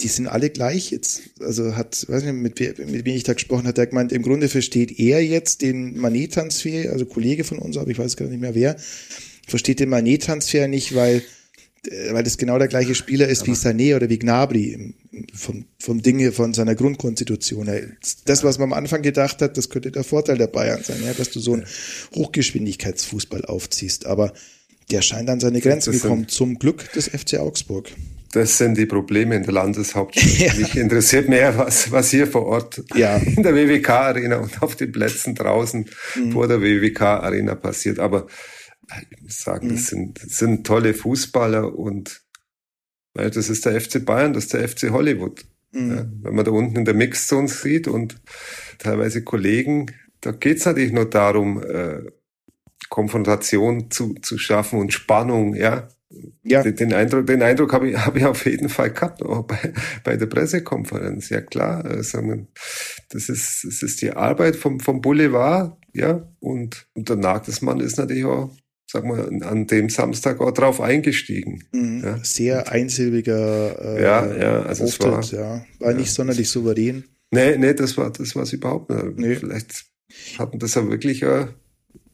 Die 0.00 0.08
sind 0.08 0.26
alle 0.26 0.50
gleich 0.50 0.90
jetzt. 0.90 1.22
Also 1.40 1.76
hat, 1.76 2.06
weiß 2.08 2.22
nicht, 2.24 2.34
mit, 2.34 2.78
mit 2.78 3.04
wem 3.04 3.16
ich 3.16 3.24
da 3.24 3.34
gesprochen 3.34 3.66
hat, 3.66 3.78
der 3.78 3.86
gemeint, 3.86 4.12
im 4.12 4.22
Grunde 4.22 4.48
versteht 4.48 4.98
er 4.98 5.22
jetzt 5.24 5.62
den 5.62 5.98
Manet-Transfer, 5.98 6.92
also 6.92 7.04
Kollege 7.04 7.44
von 7.44 7.58
uns, 7.58 7.76
aber 7.76 7.90
ich 7.90 7.98
weiß 7.98 8.16
gar 8.16 8.28
nicht 8.28 8.40
mehr 8.40 8.54
wer, 8.54 8.76
versteht 9.46 9.80
den 9.80 9.88
Manet-Transfer 9.88 10.68
nicht, 10.68 10.94
weil 10.94 11.22
weil 12.10 12.24
das 12.24 12.38
genau 12.38 12.58
der 12.58 12.68
gleiche 12.68 12.94
Spieler 12.94 13.28
ist 13.28 13.46
wie 13.46 13.52
Sané 13.52 13.96
oder 13.96 14.08
wie 14.08 14.18
Gnabry 14.18 14.94
vom, 15.34 15.66
vom 15.78 16.02
Dinge, 16.02 16.32
von 16.32 16.54
seiner 16.54 16.74
Grundkonstitution 16.74 17.66
her. 17.66 17.82
Das, 18.24 18.44
was 18.44 18.58
man 18.58 18.72
am 18.72 18.78
Anfang 18.78 19.02
gedacht 19.02 19.40
hat, 19.42 19.56
das 19.56 19.68
könnte 19.68 19.90
der 19.90 20.04
Vorteil 20.04 20.38
der 20.38 20.48
Bayern 20.48 20.82
sein, 20.82 20.98
ja, 21.04 21.12
dass 21.12 21.30
du 21.30 21.40
so 21.40 21.54
einen 21.54 21.66
Hochgeschwindigkeitsfußball 22.14 23.44
aufziehst. 23.44 24.06
Aber 24.06 24.32
der 24.90 25.02
scheint 25.02 25.28
an 25.30 25.40
seine 25.40 25.60
Grenzen 25.60 25.92
gekommen, 25.92 26.28
zum 26.28 26.58
Glück 26.58 26.92
des 26.92 27.08
FC 27.08 27.38
Augsburg. 27.38 27.90
Das 28.32 28.58
sind 28.58 28.76
die 28.76 28.86
Probleme 28.86 29.36
in 29.36 29.44
der 29.44 29.52
Landeshauptstadt. 29.52 30.38
ja. 30.38 30.54
Mich 30.54 30.76
interessiert 30.76 31.28
mehr, 31.28 31.56
was, 31.56 31.90
was 31.90 32.10
hier 32.10 32.26
vor 32.26 32.46
Ort 32.46 32.82
ja. 32.94 33.16
in 33.16 33.42
der 33.42 33.54
WWK-Arena 33.54 34.36
und 34.36 34.62
auf 34.62 34.76
den 34.76 34.92
Plätzen 34.92 35.34
draußen 35.34 35.86
mhm. 36.16 36.32
vor 36.32 36.46
der 36.46 36.60
WWK-Arena 36.60 37.54
passiert. 37.54 37.98
Aber 37.98 38.26
ich 39.10 39.22
muss 39.22 39.40
sagen, 39.40 39.68
mhm. 39.68 39.72
das, 39.72 39.86
sind, 39.86 40.22
das 40.22 40.38
sind 40.38 40.66
tolle 40.66 40.94
Fußballer 40.94 41.76
und 41.76 42.22
weil 43.14 43.30
das 43.30 43.48
ist 43.48 43.64
der 43.64 43.80
FC 43.80 44.04
Bayern, 44.04 44.34
das 44.34 44.44
ist 44.44 44.52
der 44.52 44.68
FC 44.68 44.90
Hollywood. 44.90 45.44
Mhm. 45.72 45.90
Ja, 45.90 46.06
wenn 46.22 46.34
man 46.34 46.44
da 46.44 46.50
unten 46.50 46.76
in 46.76 46.84
der 46.84 46.94
Mixzone 46.94 47.48
sieht 47.48 47.88
und 47.88 48.20
teilweise 48.78 49.24
Kollegen, 49.24 49.86
da 50.20 50.32
geht's 50.32 50.66
natürlich 50.66 50.92
nur 50.92 51.08
darum, 51.08 51.62
äh, 51.62 52.02
Konfrontation 52.88 53.90
zu, 53.90 54.14
zu 54.14 54.38
schaffen 54.38 54.78
und 54.78 54.92
Spannung, 54.92 55.54
ja. 55.54 55.88
Ja. 56.44 56.62
Den, 56.62 56.76
den 56.76 56.92
Eindruck, 56.92 57.26
den 57.26 57.42
Eindruck 57.42 57.72
habe 57.72 57.90
ich, 57.90 57.96
habe 58.06 58.18
ich 58.18 58.24
auf 58.24 58.46
jeden 58.46 58.68
Fall 58.68 58.90
gehabt, 58.90 59.22
auch 59.22 59.44
bei, 59.44 59.72
bei 60.04 60.16
der 60.16 60.26
Pressekonferenz. 60.26 61.28
Ja 61.30 61.40
klar, 61.40 61.84
wir, 61.84 62.46
das 63.08 63.28
ist, 63.28 63.64
das 63.64 63.82
ist 63.82 64.02
die 64.02 64.12
Arbeit 64.12 64.56
vom, 64.56 64.80
vom 64.80 65.00
Boulevard, 65.00 65.76
ja, 65.92 66.28
und, 66.40 66.86
und 66.94 67.08
der 67.08 67.16
Nagelsmann 67.16 67.80
ist 67.80 67.98
natürlich 67.98 68.24
auch 68.24 68.54
sag 68.86 69.04
mal, 69.04 69.42
an 69.42 69.66
dem 69.66 69.88
Samstag 69.88 70.40
auch 70.40 70.52
drauf 70.52 70.80
eingestiegen. 70.80 71.64
Mhm. 71.72 72.02
Ja. 72.04 72.18
Sehr 72.22 72.70
einsilbiger 72.70 73.96
äh, 73.98 74.02
ja, 74.02 74.36
ja, 74.36 74.62
also 74.62 74.84
Auftritt, 74.84 75.18
es 75.18 75.32
war, 75.32 75.40
ja. 75.40 75.66
War 75.80 75.90
ja, 75.90 75.96
nicht 75.96 76.12
sonderlich 76.12 76.48
souverän. 76.48 77.04
Nee, 77.30 77.58
nee, 77.58 77.74
das 77.74 77.96
war 77.96 78.10
das 78.10 78.36
war's 78.36 78.52
überhaupt 78.52 78.90
nicht. 78.90 79.18
Nee. 79.18 79.34
Vielleicht 79.34 79.86
hatten 80.38 80.58
das 80.58 80.74
ja 80.74 80.88
wirklich 80.88 81.22
äh, 81.22 81.46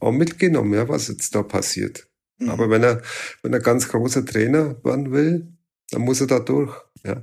auch 0.01 0.13
mitgenommen, 0.13 0.73
ja, 0.73 0.89
was 0.89 1.09
jetzt 1.09 1.35
da 1.35 1.43
passiert. 1.43 2.09
Mhm. 2.39 2.49
Aber 2.51 2.71
wenn 2.71 2.83
er, 2.83 3.03
wenn 3.43 3.53
er 3.53 3.61
ganz 3.61 3.89
großer 3.89 4.25
Trainer 4.25 4.83
werden 4.85 5.13
will, 5.13 5.52
dann 5.93 6.03
muss 6.03 6.21
er 6.21 6.27
da 6.27 6.41
durch. 6.41 6.75
Ja. 7.05 7.23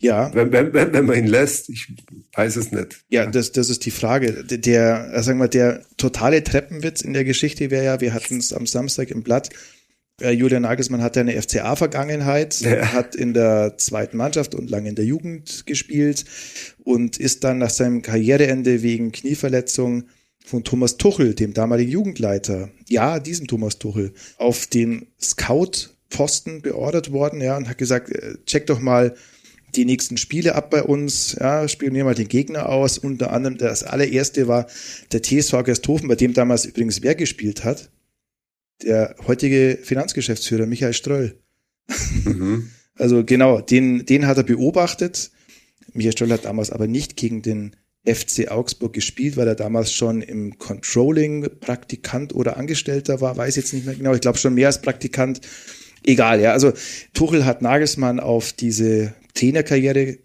Ja. 0.00 0.34
Wenn, 0.34 0.52
wenn, 0.52 0.72
wenn 0.72 1.06
man 1.06 1.16
ihn 1.16 1.26
lässt, 1.26 1.68
ich 1.68 1.92
weiß 2.34 2.56
es 2.56 2.72
nicht. 2.72 3.04
Ja, 3.08 3.26
das, 3.26 3.52
das 3.52 3.70
ist 3.70 3.84
die 3.86 3.90
Frage. 3.92 4.44
Der, 4.44 5.12
äh, 5.12 5.22
sagen 5.22 5.38
wir, 5.38 5.48
der 5.48 5.82
totale 5.96 6.42
Treppenwitz 6.42 7.02
in 7.02 7.12
der 7.12 7.24
Geschichte 7.24 7.70
wäre 7.70 7.84
ja, 7.84 8.00
wir 8.00 8.12
hatten 8.14 8.38
es 8.38 8.52
am 8.52 8.66
Samstag 8.66 9.10
im 9.10 9.22
Blatt, 9.22 9.50
äh, 10.20 10.30
Julian 10.32 10.62
Nagelsmann 10.62 11.02
hat 11.02 11.16
ja 11.16 11.22
eine 11.22 11.40
FCA-Vergangenheit, 11.40 12.60
Ja. 12.60 12.92
hat 12.92 13.14
in 13.14 13.32
der 13.32 13.78
zweiten 13.78 14.16
Mannschaft 14.16 14.54
und 14.54 14.70
lange 14.70 14.88
in 14.88 14.94
der 14.94 15.04
Jugend 15.04 15.66
gespielt 15.66 16.24
und 16.84 17.16
ist 17.16 17.44
dann 17.44 17.58
nach 17.58 17.70
seinem 17.70 18.02
Karriereende 18.02 18.82
wegen 18.82 19.12
Knieverletzung 19.12 20.04
von 20.44 20.64
Thomas 20.64 20.96
Tuchel, 20.96 21.34
dem 21.34 21.54
damaligen 21.54 21.90
Jugendleiter, 21.92 22.70
ja, 22.88 23.20
diesem 23.20 23.46
Thomas 23.46 23.78
Tuchel, 23.78 24.12
auf 24.36 24.66
den 24.66 25.06
Scout-Posten 26.10 26.62
beordert 26.62 27.12
worden, 27.12 27.40
ja, 27.40 27.56
und 27.56 27.68
hat 27.68 27.78
gesagt, 27.78 28.10
äh, 28.10 28.34
check 28.46 28.66
doch 28.66 28.80
mal 28.80 29.14
die 29.76 29.84
nächsten 29.84 30.16
Spiele 30.16 30.56
ab 30.56 30.70
bei 30.70 30.82
uns, 30.82 31.36
ja, 31.38 31.68
spionieren 31.68 32.06
mal 32.06 32.14
den 32.14 32.28
Gegner 32.28 32.68
aus. 32.68 32.98
Unter 32.98 33.32
anderem 33.32 33.56
das 33.56 33.84
allererste 33.84 34.48
war 34.48 34.66
der 35.12 35.22
TSV 35.22 35.62
Gersthofen, 35.64 36.08
bei 36.08 36.16
dem 36.16 36.34
damals 36.34 36.64
übrigens 36.64 37.02
wer 37.02 37.14
gespielt 37.14 37.64
hat? 37.64 37.90
Der 38.82 39.14
heutige 39.26 39.78
Finanzgeschäftsführer 39.80 40.66
Michael 40.66 40.92
Ströll. 40.94 41.38
Mhm. 42.24 42.70
Also 42.96 43.24
genau, 43.24 43.62
den, 43.62 44.04
den 44.04 44.26
hat 44.26 44.36
er 44.36 44.42
beobachtet. 44.42 45.30
Michael 45.94 46.12
Ströll 46.12 46.32
hat 46.32 46.44
damals 46.44 46.70
aber 46.70 46.86
nicht 46.86 47.16
gegen 47.16 47.40
den 47.40 47.74
FC 48.04 48.50
Augsburg 48.50 48.92
gespielt, 48.92 49.38
weil 49.38 49.48
er 49.48 49.54
damals 49.54 49.90
schon 49.90 50.20
im 50.20 50.58
Controlling 50.58 51.48
Praktikant 51.60 52.34
oder 52.34 52.58
Angestellter 52.58 53.22
war, 53.22 53.38
weiß 53.38 53.56
jetzt 53.56 53.72
nicht 53.72 53.86
mehr 53.86 53.94
genau. 53.94 54.12
Ich 54.12 54.20
glaube 54.20 54.36
schon 54.36 54.52
mehr 54.52 54.66
als 54.66 54.82
Praktikant. 54.82 55.40
Egal, 56.04 56.40
ja. 56.40 56.52
Also 56.52 56.72
Tuchel 57.12 57.44
hat 57.44 57.62
Nagelsmann 57.62 58.20
auf 58.20 58.52
diese 58.52 59.14
Trainerkarriere 59.34 60.18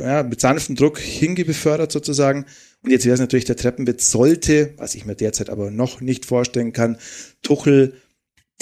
ja, 0.00 0.22
mit 0.22 0.40
sanftem 0.40 0.76
Druck 0.76 0.98
hingebefördert 0.98 1.92
sozusagen. 1.92 2.46
Und 2.82 2.90
jetzt 2.90 3.04
wäre 3.04 3.14
es 3.14 3.20
natürlich 3.20 3.44
der 3.44 3.56
Treppenwitz, 3.56 4.10
sollte, 4.10 4.74
was 4.76 4.94
ich 4.94 5.06
mir 5.06 5.16
derzeit 5.16 5.50
aber 5.50 5.70
noch 5.70 6.00
nicht 6.00 6.24
vorstellen 6.24 6.72
kann, 6.72 6.98
Tuchel 7.42 7.94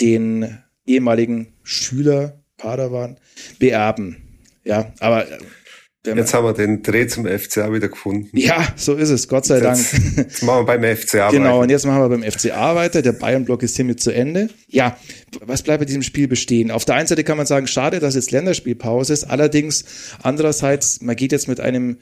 den 0.00 0.58
ehemaligen 0.86 1.48
Schüler 1.62 2.42
Padawan 2.56 3.18
beerben. 3.58 4.40
Ja, 4.64 4.92
aber 5.00 5.26
man- 6.06 6.18
Jetzt 6.18 6.34
haben 6.34 6.44
wir 6.44 6.52
den 6.52 6.82
Dreh 6.82 7.06
zum 7.06 7.26
FCA 7.26 7.72
wieder 7.72 7.88
gefunden. 7.88 8.28
ja, 8.36 8.66
so 8.76 8.94
ist 8.94 9.10
es, 9.10 9.28
Gott 9.28 9.46
sei 9.46 9.60
Dank. 9.60 9.78
Jetzt, 9.92 10.16
jetzt 10.16 10.42
machen 10.42 10.66
wir 10.66 10.76
beim 10.78 10.96
FCA 10.96 11.30
Genau, 11.30 11.56
und 11.56 11.62
weiter. 11.62 11.72
jetzt 11.72 11.86
machen 11.86 12.00
wir 12.02 12.08
beim 12.08 12.22
FCA 12.22 12.74
weiter. 12.74 13.02
Der 13.02 13.12
Bayern-Block 13.12 13.62
ist 13.62 13.76
hiermit 13.76 14.00
zu 14.00 14.10
Ende. 14.10 14.48
Ja, 14.68 14.96
was 15.44 15.62
bleibt 15.62 15.80
bei 15.80 15.84
diesem 15.86 16.02
Spiel 16.02 16.28
bestehen? 16.28 16.70
Auf 16.70 16.84
der 16.84 16.96
einen 16.96 17.06
Seite 17.06 17.24
kann 17.24 17.36
man 17.36 17.46
sagen, 17.46 17.66
schade, 17.66 18.00
dass 18.00 18.14
jetzt 18.14 18.30
Länderspielpause 18.30 19.12
ist. 19.12 19.24
Allerdings, 19.24 19.84
andererseits, 20.22 21.00
man 21.00 21.16
geht 21.16 21.32
jetzt 21.32 21.48
mit 21.48 21.60
einem 21.60 21.96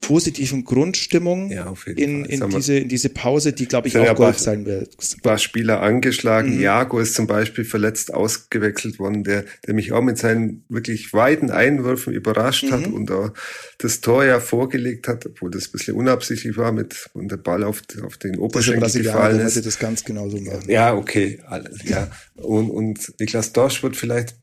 positiven 0.00 0.64
Grundstimmung 0.64 1.50
Ja, 1.50 1.72
in, 1.86 2.24
in, 2.24 2.48
diese, 2.50 2.78
in 2.78 2.88
diese 2.88 3.10
Pause, 3.10 3.52
die, 3.52 3.66
glaube 3.66 3.88
ich, 3.88 3.98
auch 3.98 4.14
Gold 4.14 4.38
sein 4.38 4.64
wird. 4.64 4.96
Ein 4.98 5.20
paar 5.20 5.38
Spieler 5.38 5.82
angeschlagen. 5.82 6.56
Mhm. 6.56 6.62
Jago 6.62 6.98
ist 6.98 7.14
zum 7.14 7.26
Beispiel 7.26 7.64
verletzt 7.64 8.12
ausgewechselt 8.12 8.98
worden, 8.98 9.24
der, 9.24 9.44
der 9.66 9.74
mich 9.74 9.92
auch 9.92 10.02
mit 10.02 10.16
seinen 10.18 10.64
wirklich 10.68 11.12
weiten 11.12 11.50
Einwürfen 11.50 12.12
überrascht 12.14 12.64
Mhm. 12.64 12.72
hat 12.72 12.86
und 12.86 13.10
auch 13.10 13.30
das 13.78 14.00
Tor 14.00 14.24
ja 14.24 14.40
vorgelegt 14.40 15.06
hat, 15.06 15.26
obwohl 15.26 15.50
das 15.50 15.68
ein 15.68 15.72
bisschen 15.72 15.94
unabsichtlich 15.94 16.56
war, 16.56 16.72
mit, 16.72 17.08
und 17.12 17.30
der 17.30 17.36
Ball 17.36 17.62
auf, 17.62 17.82
auf 18.04 18.16
den 18.16 18.38
Oberschenkel 18.38 18.90
gefallen 18.90 19.40
ist. 19.40 19.64
das 19.64 19.78
ganz 19.78 20.04
genauso 20.04 20.38
machen. 20.38 20.64
Ja, 20.68 20.94
okay, 20.94 21.38
alles, 21.46 21.84
ja. 21.84 22.10
Und, 22.36 22.70
und 22.70 23.12
Niklas 23.20 23.52
Dorsch 23.52 23.82
wird 23.82 23.96
vielleicht 23.96 24.34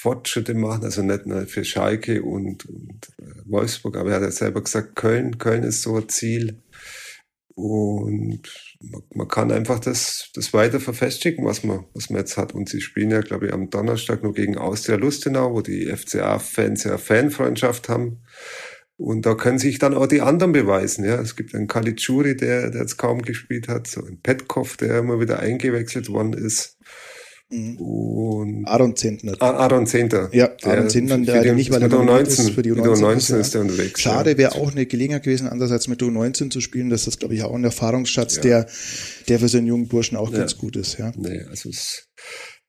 Fortschritte 0.00 0.54
machen, 0.54 0.84
also 0.84 1.02
nicht 1.02 1.26
nur 1.26 1.46
für 1.46 1.62
Schalke 1.62 2.22
und, 2.22 2.64
und 2.64 3.08
äh, 3.18 3.42
Wolfsburg, 3.44 3.98
aber 3.98 4.10
er 4.10 4.16
hat 4.16 4.22
ja 4.22 4.30
selber 4.30 4.62
gesagt, 4.62 4.96
Köln, 4.96 5.36
Köln 5.36 5.62
ist 5.62 5.82
so 5.82 5.96
ein 5.96 6.08
Ziel. 6.08 6.62
Und 7.54 8.40
man, 8.80 9.02
man 9.12 9.28
kann 9.28 9.52
einfach 9.52 9.78
das, 9.78 10.30
das 10.32 10.54
weiter 10.54 10.80
verfestigen, 10.80 11.44
was 11.44 11.64
man, 11.64 11.84
was 11.92 12.08
man 12.08 12.20
jetzt 12.20 12.38
hat. 12.38 12.54
Und 12.54 12.70
sie 12.70 12.80
spielen 12.80 13.10
ja, 13.10 13.20
glaube 13.20 13.48
ich, 13.48 13.52
am 13.52 13.68
Donnerstag 13.68 14.22
nur 14.22 14.32
gegen 14.32 14.56
Austria 14.56 14.96
Lustenau, 14.96 15.52
wo 15.52 15.60
die 15.60 15.94
FCA-Fans 15.94 16.84
ja 16.84 16.96
Fanfreundschaft 16.96 17.90
haben. 17.90 18.22
Und 18.96 19.26
da 19.26 19.34
können 19.34 19.58
sich 19.58 19.78
dann 19.78 19.92
auch 19.92 20.06
die 20.06 20.22
anderen 20.22 20.52
beweisen. 20.52 21.04
Ja, 21.04 21.20
es 21.20 21.36
gibt 21.36 21.54
einen 21.54 21.68
Caligiuri, 21.68 22.36
der, 22.36 22.70
der 22.70 22.80
jetzt 22.80 22.96
kaum 22.96 23.20
gespielt 23.20 23.68
hat, 23.68 23.86
so 23.86 24.02
ein 24.02 24.20
Petkov, 24.22 24.78
der 24.78 25.00
immer 25.00 25.20
wieder 25.20 25.40
eingewechselt 25.40 26.08
worden 26.08 26.32
ist. 26.32 26.78
Und 27.52 28.64
Aaron 28.66 28.94
Zentner. 28.94 29.34
Ah, 29.40 29.50
Aaron 29.50 29.86
Zehnter. 29.86 30.28
Ja, 30.32 30.50
Aaron 30.62 30.88
Zentner, 30.88 31.18
der 31.18 31.42
die- 31.42 31.52
nicht, 31.52 31.70
er 31.70 31.80
mit 31.80 31.90
der 31.90 31.98
nominiert 31.98 32.28
U19, 32.28 32.30
ist 32.30 32.50
für 32.50 32.62
die 32.62 32.70
mit 32.70 32.84
der 32.84 32.92
U19 32.92 33.16
U19 33.16 33.30
ja. 33.32 33.36
ist 33.38 33.54
der 33.54 33.60
unterwegs. 33.62 34.00
Schade 34.00 34.30
ja. 34.30 34.38
wäre 34.38 34.54
auch 34.54 34.70
eine 34.70 34.86
Gelegenheit 34.86 35.24
gewesen, 35.24 35.48
anders 35.48 35.72
als 35.72 35.88
mit 35.88 36.00
der 36.00 36.08
U19 36.08 36.50
zu 36.50 36.60
spielen. 36.60 36.90
Das 36.90 37.08
ist, 37.08 37.18
glaube 37.18 37.34
ich, 37.34 37.42
auch 37.42 37.54
ein 37.54 37.64
Erfahrungsschatz, 37.64 38.40
der, 38.40 38.68
der 39.28 39.40
für 39.40 39.48
so 39.48 39.58
einen 39.58 39.66
jungen 39.66 39.88
Burschen 39.88 40.16
auch 40.16 40.30
ganz 40.32 40.56
gut 40.56 40.76
ist. 40.76 40.98
Ja. 40.98 41.12
Nee, 41.16 41.42
also 41.50 41.70
es, 41.70 42.08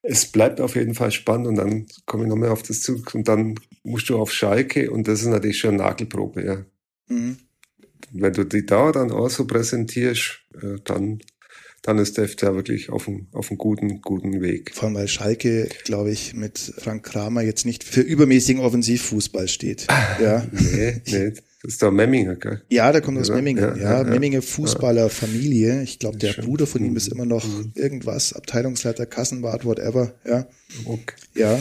es 0.02 0.26
bleibt 0.26 0.60
auf 0.60 0.76
jeden 0.76 0.96
Fall 0.96 1.12
spannend 1.12 1.48
und 1.48 1.56
dann 1.56 1.86
komme 2.06 2.24
ich 2.24 2.30
nochmal 2.30 2.50
auf 2.50 2.64
das 2.64 2.82
zurück 2.82 3.14
und 3.14 3.28
dann 3.28 3.56
musst 3.84 4.10
du 4.10 4.18
auf 4.18 4.32
Schalke 4.32 4.90
und 4.90 5.08
das 5.08 5.22
ist 5.22 5.28
natürlich 5.28 5.60
schon 5.60 5.76
eine 5.76 5.84
Nagelprobe, 5.84 6.44
ja. 6.44 6.66
Mhm. 7.08 7.38
Wenn 8.12 8.34
du 8.34 8.46
die 8.46 8.66
da 8.66 8.92
dann 8.92 9.12
auch 9.12 9.30
so 9.30 9.46
präsentierst, 9.46 10.40
äh, 10.60 10.78
dann, 10.84 11.20
dann 11.84 11.98
ist 11.98 12.18
der 12.18 12.28
FCA 12.28 12.54
wirklich 12.56 12.90
auf 12.90 13.08
einem, 13.08 13.28
auf 13.32 13.50
einem 13.50 13.58
guten, 13.58 14.02
guten 14.02 14.42
Weg. 14.42 14.72
Vor 14.76 14.86
allem, 14.86 14.96
weil 14.96 15.08
Schalke, 15.08 15.68
glaube 15.84 16.12
ich, 16.12 16.34
mit 16.36 16.58
Frank 16.78 17.04
Kramer 17.04 17.42
jetzt 17.42 17.66
nicht 17.66 17.84
für 17.84 18.02
übermäßigen 18.02 18.62
Offensivfußball 18.62 19.48
steht. 19.48 19.88
Ja. 20.22 20.46
Nee, 20.52 21.02
nee, 21.08 21.32
das 21.64 21.74
ist 21.74 21.82
der 21.82 21.92
Memminger, 21.92 22.36
gell? 22.36 22.62
Ja, 22.70 22.92
der 22.92 23.02
kommt 23.02 23.18
aus 23.20 23.30
Ja, 23.30 23.36
Memmingen. 23.36 23.64
ja, 23.64 23.76
Ja, 23.78 23.98
ja. 24.00 24.04
Memmingen 24.04 24.42
Fußballerfamilie. 24.42 25.84
Ich 25.84 26.00
glaube, 26.00 26.18
der 26.18 26.34
Schön. 26.34 26.46
Bruder 26.46 26.68
von 26.68 26.84
ihm 26.84 26.96
ist 26.96 27.08
Mhm. 27.08 27.14
immer 27.16 27.26
noch 27.26 27.46
irgendwas, 27.76 28.34
Abteilungsleiter, 28.34 29.06
Kassenwart, 29.06 29.66
whatever. 29.66 30.14
Ja, 30.26 30.48
Okay. 30.86 31.16
ja. 31.36 31.60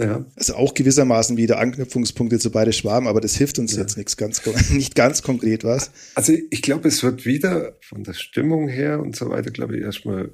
Ja. 0.00 0.24
Also 0.36 0.54
auch 0.54 0.74
gewissermaßen 0.74 1.36
wieder 1.36 1.58
Anknüpfungspunkte 1.58 2.38
zu 2.38 2.50
beide 2.50 2.72
Schwaben, 2.72 3.06
aber 3.06 3.20
das 3.20 3.34
hilft 3.34 3.58
uns 3.58 3.74
jetzt 3.76 3.96
nichts 3.96 4.16
ganz, 4.16 4.42
nicht 4.70 4.94
ganz 4.94 5.22
konkret 5.22 5.64
was. 5.64 5.90
Also 6.14 6.32
ich 6.50 6.62
glaube, 6.62 6.88
es 6.88 7.02
wird 7.02 7.26
wieder 7.26 7.76
von 7.80 8.04
der 8.04 8.14
Stimmung 8.14 8.68
her 8.68 9.00
und 9.00 9.16
so 9.16 9.30
weiter, 9.30 9.50
glaube 9.50 9.76
ich, 9.76 9.82
erstmal 9.82 10.30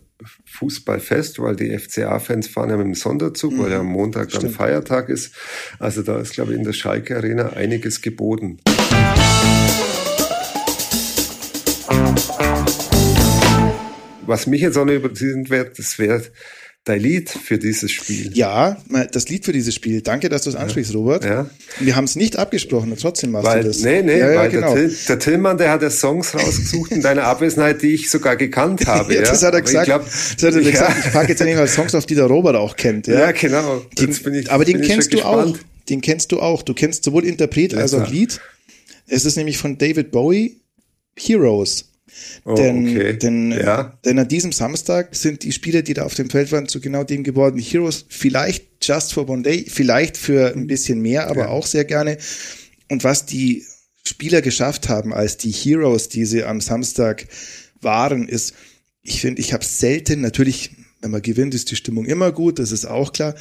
Fußballfest, 0.47 1.39
weil 1.41 1.57
die 1.57 1.77
FCA-Fans 1.77 2.49
fahren 2.49 2.71
ja 2.71 2.77
mit 2.77 2.87
dem 2.87 2.95
Sonderzug, 2.95 3.59
weil 3.59 3.71
ja 3.71 3.81
am 3.81 3.87
Montag 3.87 4.31
dann 4.31 4.43
Stimmt. 4.43 4.57
Feiertag 4.57 5.09
ist. 5.09 5.35
Also 5.79 6.03
da 6.03 6.19
ist, 6.19 6.33
glaube 6.33 6.53
ich, 6.53 6.59
in 6.59 6.65
der 6.65 6.73
Schalke 6.73 7.17
Arena 7.17 7.51
einiges 7.51 8.01
geboten. 8.01 8.59
Was 14.27 14.47
mich 14.47 14.63
jetzt 14.63 14.79
auch 14.79 14.87
noch 14.87 14.93
wird, 14.95 15.79
das 15.79 15.99
wäre 15.99 16.23
dein 16.85 17.01
Lied 17.01 17.31
für 17.31 17.59
dieses 17.59 17.91
Spiel. 17.91 18.31
Ja, 18.35 18.77
das 19.13 19.29
Lied 19.29 19.45
für 19.47 19.53
dieses 19.53 19.75
Spiel. 19.75 20.03
Danke, 20.03 20.29
dass 20.29 20.43
du 20.43 20.51
es 20.51 20.57
ansprichst, 20.57 20.95
Robert. 20.95 21.25
Ja. 21.25 21.49
Wir 21.81 21.97
haben 21.97 22.05
es 22.05 22.15
nicht 22.15 22.37
abgesprochen 22.37 22.93
und 22.93 23.01
trotzdem 23.01 23.31
machst 23.31 23.47
Weil, 23.47 23.63
du 23.63 23.69
das. 23.69 23.81
nee, 23.81 24.03
nee, 24.03 24.19
ja, 24.19 24.33
ja, 24.33 24.39
weil 24.41 24.51
genau. 24.51 24.75
der, 24.75 24.89
Till, 24.89 24.97
der 25.09 25.19
Tillmann, 25.19 25.57
der 25.59 25.71
hat 25.71 25.81
ja 25.83 25.89
Songs 25.91 26.35
rausgesucht 26.35 26.93
in 26.93 27.01
deiner 27.01 27.25
Abwesenheit, 27.25 27.81
die 27.83 27.95
ich 27.95 28.11
sogar 28.11 28.37
gekannt 28.37 28.87
habe. 28.87 29.15
Ja, 29.15 29.23
ja. 29.23 29.27
das 29.31 29.43
hat 29.43 29.55
er 29.55 29.59
Aber 29.59 29.61
gesagt. 29.63 29.89
Ich 29.89 29.95
glaub, 29.95 30.05
das 30.05 30.43
hat 30.43 30.55
er 30.55 30.61
ja, 30.61 30.71
gesagt. 30.71 31.07
Ich 31.07 31.13
packe 31.13 31.29
jetzt 31.31 31.41
endlich 31.41 31.57
mal 31.59 31.69
Songs 31.69 31.95
auf, 31.95 32.05
die 32.07 32.15
der 32.15 32.27
Robert 32.27 32.57
auch 32.57 32.77
kennt. 32.77 33.07
Ja, 33.07 33.19
Ja, 33.21 33.33
genau. 33.33 33.83
Den, 33.99 34.11
ich- 34.11 34.51
aber 34.51 34.65
den 34.67 34.83
ich 34.83 34.89
kennst 34.89 35.13
du 35.15 35.23
auch. 35.23 35.43
gespannt. 35.45 35.65
Den 35.89 36.01
kennst 36.01 36.33
du 36.33 36.41
auch. 36.41 36.63
Du 36.63 36.75
kennst 36.75 37.05
sowohl 37.05 37.25
Interpret 37.25 37.75
als 37.75 37.95
auch. 37.95 38.11
Lied. 38.11 38.41
Es 39.07 39.25
ist 39.25 39.37
nämlich 39.37 39.59
von 39.59 39.77
David 39.79 40.11
Bowie, 40.11 40.61
Heroes. 41.19 41.91
Oh, 42.45 42.55
denn, 42.55 42.89
okay. 42.89 43.19
denn, 43.19 43.51
Ja. 43.53 43.99
denn 44.05 44.19
an 44.19 44.29
diesem 44.29 44.53
Samstag 44.53 45.15
sind 45.15 45.43
die 45.43 45.53
Spieler, 45.53 45.83
die 45.83 45.95
da 45.95 46.05
auf 46.05 46.15
dem 46.15 46.31
Feld 46.31 46.53
waren, 46.53 46.69
zu 46.69 46.81
genau 46.81 47.05
dem 47.05 47.25
geworden. 47.25 47.59
Heroes, 47.59 48.05
vielleicht 48.09 48.67
just 48.83 49.13
for 49.13 49.29
one 49.29 49.43
day, 49.43 49.67
vielleicht 49.69 50.17
für 50.17 50.53
ein 50.55 50.67
bisschen 50.67 51.01
mehr, 51.01 51.29
aber 51.29 51.51
auch 51.51 51.67
sehr 51.67 51.85
gerne. 51.85 52.19
Und 52.91 53.05
was 53.05 53.27
die 53.27 53.65
Spieler 54.07 54.43
geschafft 54.43 54.89
haben 54.89 55.15
als 55.15 55.37
die 55.39 55.51
Heroes, 55.51 56.09
die 56.09 56.27
sie 56.27 56.45
am 56.45 56.61
Samstag 56.61 57.27
waren, 57.81 58.29
ist, 58.29 58.55
ich 59.03 59.21
finde, 59.21 59.41
ich 59.41 59.53
habe 59.53 59.65
selten, 59.65 60.21
natürlich, 60.21 60.71
wenn 61.01 61.11
man 61.11 61.23
gewinnt, 61.23 61.55
ist 61.55 61.71
die 61.71 61.77
Stimmung 61.77 62.05
immer 62.07 62.33
gut, 62.33 62.59
das 62.59 62.73
ist 62.73 62.85
auch 62.85 63.13
klar, 63.13 63.35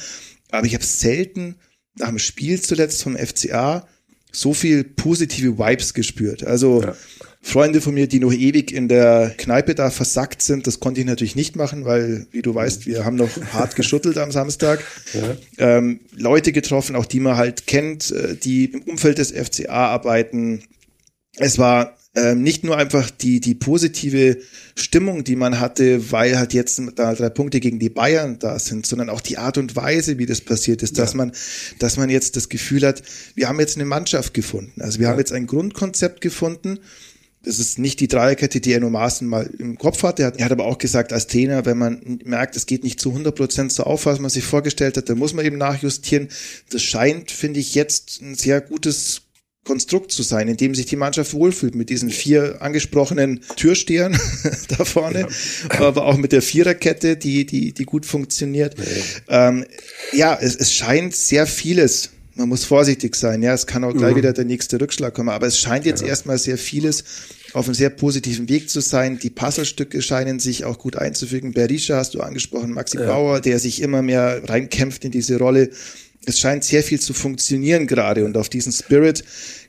aber 0.50 0.66
ich 0.66 0.74
habe 0.74 0.84
selten 0.84 1.56
nach 1.96 2.08
dem 2.08 2.18
Spiel 2.18 2.60
zuletzt 2.60 3.02
vom 3.02 3.16
FCA 3.16 3.86
so 4.32 4.52
viel 4.52 4.84
positive 4.84 5.58
Vibes 5.58 5.94
gespürt. 5.94 6.44
Also 6.44 6.82
Ja. 6.82 6.96
Freunde 7.46 7.82
von 7.82 7.92
mir, 7.92 8.08
die 8.08 8.20
noch 8.20 8.32
ewig 8.32 8.72
in 8.72 8.88
der 8.88 9.34
Kneipe 9.36 9.74
da 9.74 9.90
versackt 9.90 10.40
sind, 10.40 10.66
das 10.66 10.80
konnte 10.80 11.00
ich 11.00 11.06
natürlich 11.06 11.36
nicht 11.36 11.56
machen, 11.56 11.84
weil, 11.84 12.26
wie 12.30 12.40
du 12.40 12.54
weißt, 12.54 12.86
wir 12.86 13.04
haben 13.04 13.16
noch 13.16 13.28
hart 13.52 13.76
geschüttelt 13.76 14.16
am 14.16 14.32
Samstag. 14.32 14.82
Ähm, 15.58 16.00
Leute 16.16 16.52
getroffen, 16.52 16.96
auch 16.96 17.04
die 17.04 17.20
man 17.20 17.36
halt 17.36 17.66
kennt, 17.66 18.10
äh, 18.12 18.34
die 18.34 18.64
im 18.64 18.82
Umfeld 18.82 19.18
des 19.18 19.30
FCA 19.30 19.88
arbeiten. 19.88 20.62
Es 21.36 21.58
war 21.58 21.98
ähm, 22.16 22.42
nicht 22.42 22.64
nur 22.64 22.78
einfach 22.78 23.10
die, 23.10 23.40
die 23.40 23.54
positive 23.54 24.38
Stimmung, 24.74 25.22
die 25.22 25.36
man 25.36 25.60
hatte, 25.60 26.12
weil 26.12 26.38
halt 26.38 26.54
jetzt 26.54 26.80
da 26.96 27.14
drei 27.14 27.28
Punkte 27.28 27.60
gegen 27.60 27.78
die 27.78 27.90
Bayern 27.90 28.38
da 28.38 28.58
sind, 28.58 28.86
sondern 28.86 29.10
auch 29.10 29.20
die 29.20 29.36
Art 29.36 29.58
und 29.58 29.76
Weise, 29.76 30.16
wie 30.16 30.26
das 30.26 30.40
passiert 30.40 30.82
ist, 30.82 30.98
dass 30.98 31.12
man, 31.12 31.32
dass 31.78 31.98
man 31.98 32.08
jetzt 32.08 32.36
das 32.36 32.48
Gefühl 32.48 32.86
hat, 32.86 33.02
wir 33.34 33.48
haben 33.48 33.60
jetzt 33.60 33.76
eine 33.76 33.84
Mannschaft 33.84 34.32
gefunden. 34.32 34.80
Also 34.80 34.98
wir 34.98 35.04
ja. 35.04 35.10
haben 35.10 35.18
jetzt 35.18 35.32
ein 35.32 35.46
Grundkonzept 35.46 36.22
gefunden. 36.22 36.78
Das 37.44 37.58
ist 37.58 37.78
nicht 37.78 38.00
die 38.00 38.08
Dreierkette, 38.08 38.60
die 38.60 38.72
Enno 38.72 38.90
Maaßen 38.90 39.28
mal 39.28 39.48
im 39.58 39.78
Kopf 39.78 40.02
hatte. 40.02 40.22
Er 40.22 40.26
hat, 40.28 40.38
er 40.38 40.44
hat 40.46 40.52
aber 40.52 40.64
auch 40.64 40.78
gesagt, 40.78 41.12
als 41.12 41.26
Trainer, 41.26 41.64
wenn 41.66 41.78
man 41.78 42.20
merkt, 42.24 42.56
es 42.56 42.66
geht 42.66 42.84
nicht 42.84 43.00
zu 43.00 43.10
100 43.10 43.34
Prozent 43.34 43.72
so 43.72 43.84
auf, 43.84 44.06
was 44.06 44.18
man 44.18 44.30
sich 44.30 44.44
vorgestellt 44.44 44.96
hat, 44.96 45.08
dann 45.08 45.18
muss 45.18 45.34
man 45.34 45.44
eben 45.44 45.58
nachjustieren. 45.58 46.28
Das 46.70 46.82
scheint, 46.82 47.30
finde 47.30 47.60
ich, 47.60 47.74
jetzt 47.74 48.20
ein 48.22 48.34
sehr 48.34 48.60
gutes 48.60 49.22
Konstrukt 49.64 50.12
zu 50.12 50.22
sein, 50.22 50.48
in 50.48 50.56
dem 50.56 50.74
sich 50.74 50.86
die 50.86 50.96
Mannschaft 50.96 51.32
wohlfühlt 51.32 51.74
mit 51.74 51.88
diesen 51.88 52.10
vier 52.10 52.60
angesprochenen 52.60 53.40
Türstehern 53.56 54.18
da 54.68 54.84
vorne, 54.84 55.20
ja. 55.20 55.80
aber 55.80 56.04
auch 56.04 56.16
mit 56.16 56.32
der 56.32 56.42
Viererkette, 56.42 57.16
die 57.16 57.46
die 57.46 57.72
die 57.72 57.84
gut 57.84 58.06
funktioniert. 58.06 58.78
Nee. 58.78 58.84
Ähm, 59.28 59.64
ja, 60.12 60.38
es, 60.40 60.54
es 60.54 60.72
scheint 60.72 61.16
sehr 61.16 61.46
vieles. 61.46 62.10
Man 62.36 62.48
muss 62.48 62.64
vorsichtig 62.64 63.14
sein. 63.14 63.42
Ja, 63.42 63.54
es 63.54 63.66
kann 63.66 63.84
auch 63.84 63.92
gleich 63.92 64.12
mhm. 64.12 64.18
wieder 64.18 64.32
der 64.32 64.44
nächste 64.44 64.80
Rückschlag 64.80 65.14
kommen, 65.14 65.28
aber 65.28 65.46
es 65.46 65.58
scheint 65.58 65.86
jetzt 65.86 66.02
ja. 66.02 66.08
erstmal 66.08 66.38
sehr 66.38 66.58
vieles 66.58 67.04
auf 67.52 67.66
einem 67.66 67.74
sehr 67.74 67.90
positiven 67.90 68.48
Weg 68.48 68.68
zu 68.68 68.80
sein. 68.80 69.18
Die 69.20 69.30
Puzzlestücke 69.30 70.02
scheinen 70.02 70.40
sich 70.40 70.64
auch 70.64 70.78
gut 70.78 70.96
einzufügen. 70.96 71.52
Berisha 71.52 71.96
hast 71.96 72.14
du 72.14 72.20
angesprochen, 72.20 72.72
Maxi 72.72 72.98
ja. 72.98 73.06
Bauer, 73.06 73.40
der 73.40 73.60
sich 73.60 73.80
immer 73.80 74.02
mehr 74.02 74.42
reinkämpft 74.48 75.04
in 75.04 75.12
diese 75.12 75.38
Rolle 75.38 75.70
es 76.26 76.40
scheint 76.40 76.64
sehr 76.64 76.82
viel 76.82 77.00
zu 77.00 77.12
funktionieren 77.12 77.86
gerade 77.86 78.24
und 78.24 78.36
auf 78.36 78.48
diesen 78.48 78.72
Spirit 78.72 79.24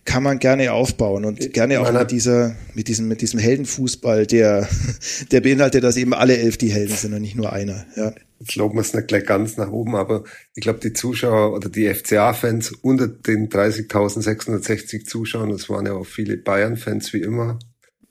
kann 0.05 0.23
man 0.23 0.39
gerne 0.39 0.71
aufbauen 0.71 1.25
und 1.25 1.53
gerne 1.53 1.79
auch 1.81 1.91
mit 1.91 2.11
dieser, 2.11 2.55
mit 2.73 2.87
diesem, 2.87 3.07
mit 3.07 3.21
diesem 3.21 3.39
Heldenfußball, 3.39 4.27
der, 4.27 4.67
der 5.31 5.41
beinhaltet, 5.41 5.83
dass 5.83 5.97
eben 5.97 6.13
alle 6.13 6.37
elf 6.37 6.57
die 6.57 6.71
Helden 6.71 6.95
sind 6.95 7.13
und 7.13 7.21
nicht 7.21 7.35
nur 7.35 7.51
einer, 7.51 7.85
ja. 7.95 8.13
Jetzt 8.39 8.55
loben 8.55 8.75
wir 8.75 8.81
es 8.81 8.93
nicht 8.93 9.07
gleich 9.07 9.25
ganz 9.25 9.57
nach 9.57 9.71
oben, 9.71 9.95
aber 9.95 10.23
ich 10.53 10.61
glaube, 10.61 10.79
die 10.79 10.93
Zuschauer 10.93 11.53
oder 11.53 11.69
die 11.69 11.93
FCA-Fans 11.93 12.71
unter 12.81 13.07
den 13.07 13.49
30.660 13.49 15.05
Zuschauern, 15.05 15.49
das 15.49 15.69
waren 15.69 15.85
ja 15.85 15.93
auch 15.93 16.05
viele 16.05 16.37
Bayern-Fans 16.37 17.13
wie 17.13 17.21
immer 17.21 17.59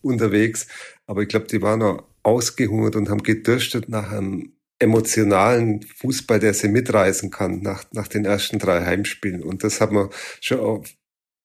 unterwegs, 0.01 0.67
aber 1.07 1.23
ich 1.23 1.29
glaube, 1.29 1.47
die 1.47 1.61
waren 1.63 1.83
auch 1.83 2.05
ausgehungert 2.23 2.97
und 2.97 3.11
haben 3.11 3.23
gedürstet 3.23 3.89
nach 3.89 4.11
einem 4.13 4.53
emotionalen 4.79 5.83
Fußball, 5.83 6.41
der 6.41 6.55
sie 6.55 6.69
mitreißen 6.69 7.31
kann 7.31 7.63
nach, 7.63 7.85
nach 7.93 8.09
den 8.09 8.25
ersten 8.25 8.59
drei 8.59 8.85
Heimspielen. 8.85 9.43
Und 9.43 9.63
das 9.63 9.81
hat 9.81 9.93
man 9.93 10.09
schon 10.41 10.61
auch 10.61 10.85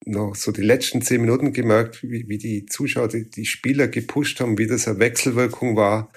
noch 0.06 0.36
so 0.36 0.52
die 0.52 0.62
letzten 0.62 1.02
zehn 1.02 1.22
Minuten 1.22 1.54
gemerkt, 1.54 2.04
wie, 2.04 2.28
wie 2.28 2.38
die 2.38 2.66
Zuschauer, 2.66 3.10
die, 3.10 3.30
die 3.30 3.45
Spieler 3.45 3.88
gepusht 3.88 4.39
haben, 4.39 4.58
wie 4.58 4.68
das 4.68 4.88
eine 4.88 5.00
Wechselwirkung 5.00 5.76
war. 5.76 6.12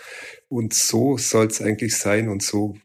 Und 0.48 0.74
so 0.74 1.18
soll 1.18 1.46
es 1.46 1.60
eigentlich 1.60 1.96
sein 1.96 2.28
und 2.28 2.42
so 2.42 2.76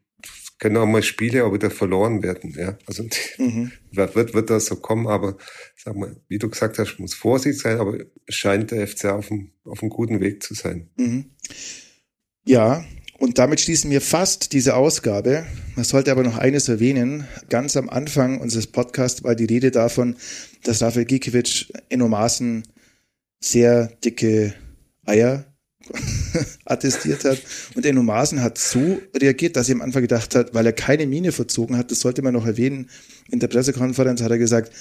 können 0.60 0.78
auch 0.78 0.88
mal 0.88 1.04
Spiele 1.04 1.46
auch 1.46 1.54
wieder 1.54 1.70
verloren 1.70 2.24
werden. 2.24 2.54
Ja, 2.58 2.78
also 2.88 3.04
mhm. 3.38 3.72
wird, 3.92 4.34
wird 4.34 4.50
das 4.50 4.66
so 4.66 4.78
kommen, 4.78 5.08
aber 5.08 5.38
sag 5.76 5.96
mal, 5.96 6.16
wie 6.28 6.40
du 6.40 6.50
gesagt 6.50 6.80
hast, 6.80 6.98
muss 6.98 7.14
Vorsicht 7.14 7.60
sein, 7.60 7.80
aber 7.80 7.98
scheint 8.28 8.72
der 8.72 8.88
FC 8.88 9.06
auf 9.06 9.32
einem, 9.32 9.52
auf 9.66 9.82
einem 9.82 9.90
guten 9.90 10.20
Weg 10.20 10.42
zu 10.42 10.54
sein. 10.54 10.90
Mhm. 10.98 11.32
Ja, 12.46 12.84
und 13.18 13.40
damit 13.40 13.60
schließen 13.60 13.90
wir 13.90 14.02
fast 14.02 14.54
diese 14.54 14.76
Ausgabe. 14.76 15.46
Man 15.76 15.86
sollte 15.86 16.12
aber 16.12 16.24
noch 16.24 16.38
eines 16.38 16.70
erwähnen. 16.70 17.28
Ganz 17.50 17.76
am 17.76 17.90
Anfang 17.90 18.40
unseres 18.40 18.68
Podcasts 18.68 19.24
war 19.24 19.36
die 19.36 19.46
Rede 19.46 19.72
davon, 19.72 20.16
dass 20.64 20.82
Rafael 20.82 21.06
Gikiewicz 21.06 21.66
Maßen 21.96 22.64
sehr 23.40 23.88
dicke 24.04 24.54
Eier 25.06 25.46
attestiert 26.66 27.24
hat. 27.24 27.42
Und 27.76 27.86
Enno 27.86 28.04
Maaßen 28.04 28.42
hat 28.42 28.58
so 28.58 29.00
reagiert, 29.16 29.56
dass 29.56 29.70
er 29.70 29.76
am 29.76 29.82
Anfang 29.82 30.02
gedacht 30.02 30.36
hat, 30.36 30.54
weil 30.54 30.66
er 30.66 30.74
keine 30.74 31.08
Mine 31.08 31.32
verzogen 31.32 31.78
hat, 31.78 31.92
das 31.92 32.02
sollte 32.02 32.22
man 32.22 32.34
noch 32.34 32.46
erwähnen, 32.46 32.90
in 33.32 33.40
der 33.40 33.48
Pressekonferenz 33.48 34.22
hat 34.22 34.32
er 34.32 34.38
gesagt, 34.38 34.72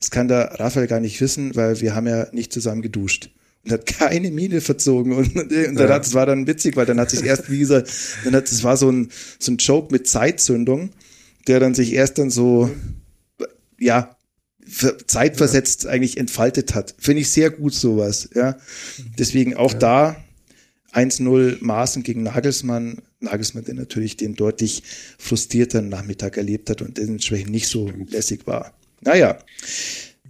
das 0.00 0.10
kann 0.10 0.28
der 0.28 0.58
Raphael 0.58 0.86
gar 0.86 1.00
nicht 1.00 1.20
wissen, 1.20 1.54
weil 1.54 1.80
wir 1.80 1.94
haben 1.94 2.06
ja 2.06 2.26
nicht 2.32 2.52
zusammen 2.52 2.82
geduscht 2.82 3.30
hat 3.72 3.86
keine 3.86 4.30
Miene 4.30 4.60
verzogen 4.60 5.12
und, 5.12 5.36
und 5.36 5.52
dann 5.52 5.76
ja. 5.76 5.88
hat, 5.88 6.06
es 6.06 6.14
war 6.14 6.26
dann 6.26 6.46
witzig, 6.46 6.76
weil 6.76 6.86
dann 6.86 7.00
hat 7.00 7.10
sich 7.10 7.24
erst 7.24 7.50
wie 7.50 7.58
gesagt, 7.58 7.90
dann 8.24 8.34
hat 8.34 8.50
es 8.50 8.62
war 8.64 8.76
so 8.76 8.90
ein 8.90 9.10
so 9.38 9.52
ein 9.52 9.56
Joke 9.58 9.92
mit 9.92 10.06
Zeitzündung, 10.06 10.90
der 11.46 11.60
dann 11.60 11.74
sich 11.74 11.92
erst 11.92 12.18
dann 12.18 12.30
so 12.30 12.70
ja 13.78 14.16
zeitversetzt 15.06 15.84
ja. 15.84 15.90
eigentlich 15.90 16.16
entfaltet 16.16 16.74
hat. 16.74 16.94
Finde 16.98 17.22
ich 17.22 17.30
sehr 17.30 17.50
gut 17.50 17.74
sowas, 17.74 18.30
ja. 18.34 18.56
Deswegen 19.18 19.54
auch 19.54 19.72
ja. 19.74 19.78
da 19.78 20.16
1-0 20.92 21.58
Maßen 21.60 22.02
gegen 22.02 22.22
Nagelsmann. 22.22 23.02
Nagelsmann, 23.20 23.64
der 23.64 23.74
natürlich 23.74 24.16
den 24.16 24.34
deutlich 24.34 24.82
frustrierteren 25.18 25.88
Nachmittag 25.88 26.36
erlebt 26.36 26.70
hat 26.70 26.82
und 26.82 26.98
dementsprechend 26.98 27.50
nicht 27.50 27.68
so 27.68 27.90
lässig 28.08 28.46
war. 28.46 28.72
Naja, 29.02 29.38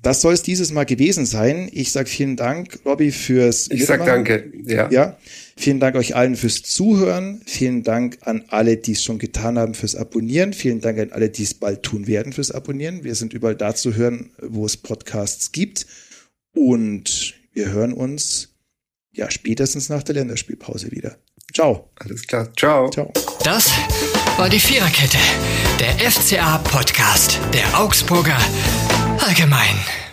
das 0.06 0.20
soll 0.20 0.34
es 0.34 0.44
dieses 0.44 0.70
Mal 0.70 0.84
gewesen 0.84 1.26
sein. 1.26 1.68
Ich 1.72 1.90
sage 1.90 2.08
vielen 2.08 2.36
Dank, 2.36 2.78
Robby, 2.84 3.10
fürs 3.10 3.68
Ich 3.72 3.86
sag 3.86 4.06
danke, 4.06 4.52
ja. 4.64 4.88
Ja. 4.88 5.18
Vielen 5.56 5.80
Dank 5.80 5.96
euch 5.96 6.14
allen 6.14 6.36
fürs 6.36 6.62
Zuhören. 6.62 7.42
Vielen 7.44 7.82
Dank 7.82 8.18
an 8.20 8.44
alle, 8.46 8.76
die 8.76 8.92
es 8.92 9.02
schon 9.02 9.18
getan 9.18 9.58
haben, 9.58 9.74
fürs 9.74 9.96
Abonnieren. 9.96 10.52
Vielen 10.52 10.80
Dank 10.80 11.00
an 11.00 11.10
alle, 11.10 11.28
die 11.28 11.42
es 11.42 11.54
bald 11.54 11.82
tun 11.82 12.06
werden, 12.06 12.32
fürs 12.32 12.52
Abonnieren. 12.52 13.02
Wir 13.02 13.16
sind 13.16 13.32
überall 13.32 13.56
da 13.56 13.74
zu 13.74 13.96
hören, 13.96 14.30
wo 14.40 14.64
es 14.64 14.76
Podcasts 14.76 15.50
gibt. 15.50 15.86
Und 16.54 17.34
wir 17.52 17.72
hören 17.72 17.92
uns 17.92 18.50
ja 19.10 19.28
spätestens 19.28 19.88
nach 19.88 20.04
der 20.04 20.14
Länderspielpause 20.14 20.92
wieder. 20.92 21.16
Ciao. 21.52 21.90
Alles 21.96 22.24
klar. 22.28 22.52
Ciao. 22.56 22.90
Ciao. 22.90 23.12
Das 23.42 23.72
war 24.36 24.48
die 24.48 24.60
Viererkette, 24.60 25.18
der 25.80 26.10
FCA-Podcast 26.10 27.40
der 27.52 27.80
Augsburger 27.80 28.38
Allgemein. 29.18 30.05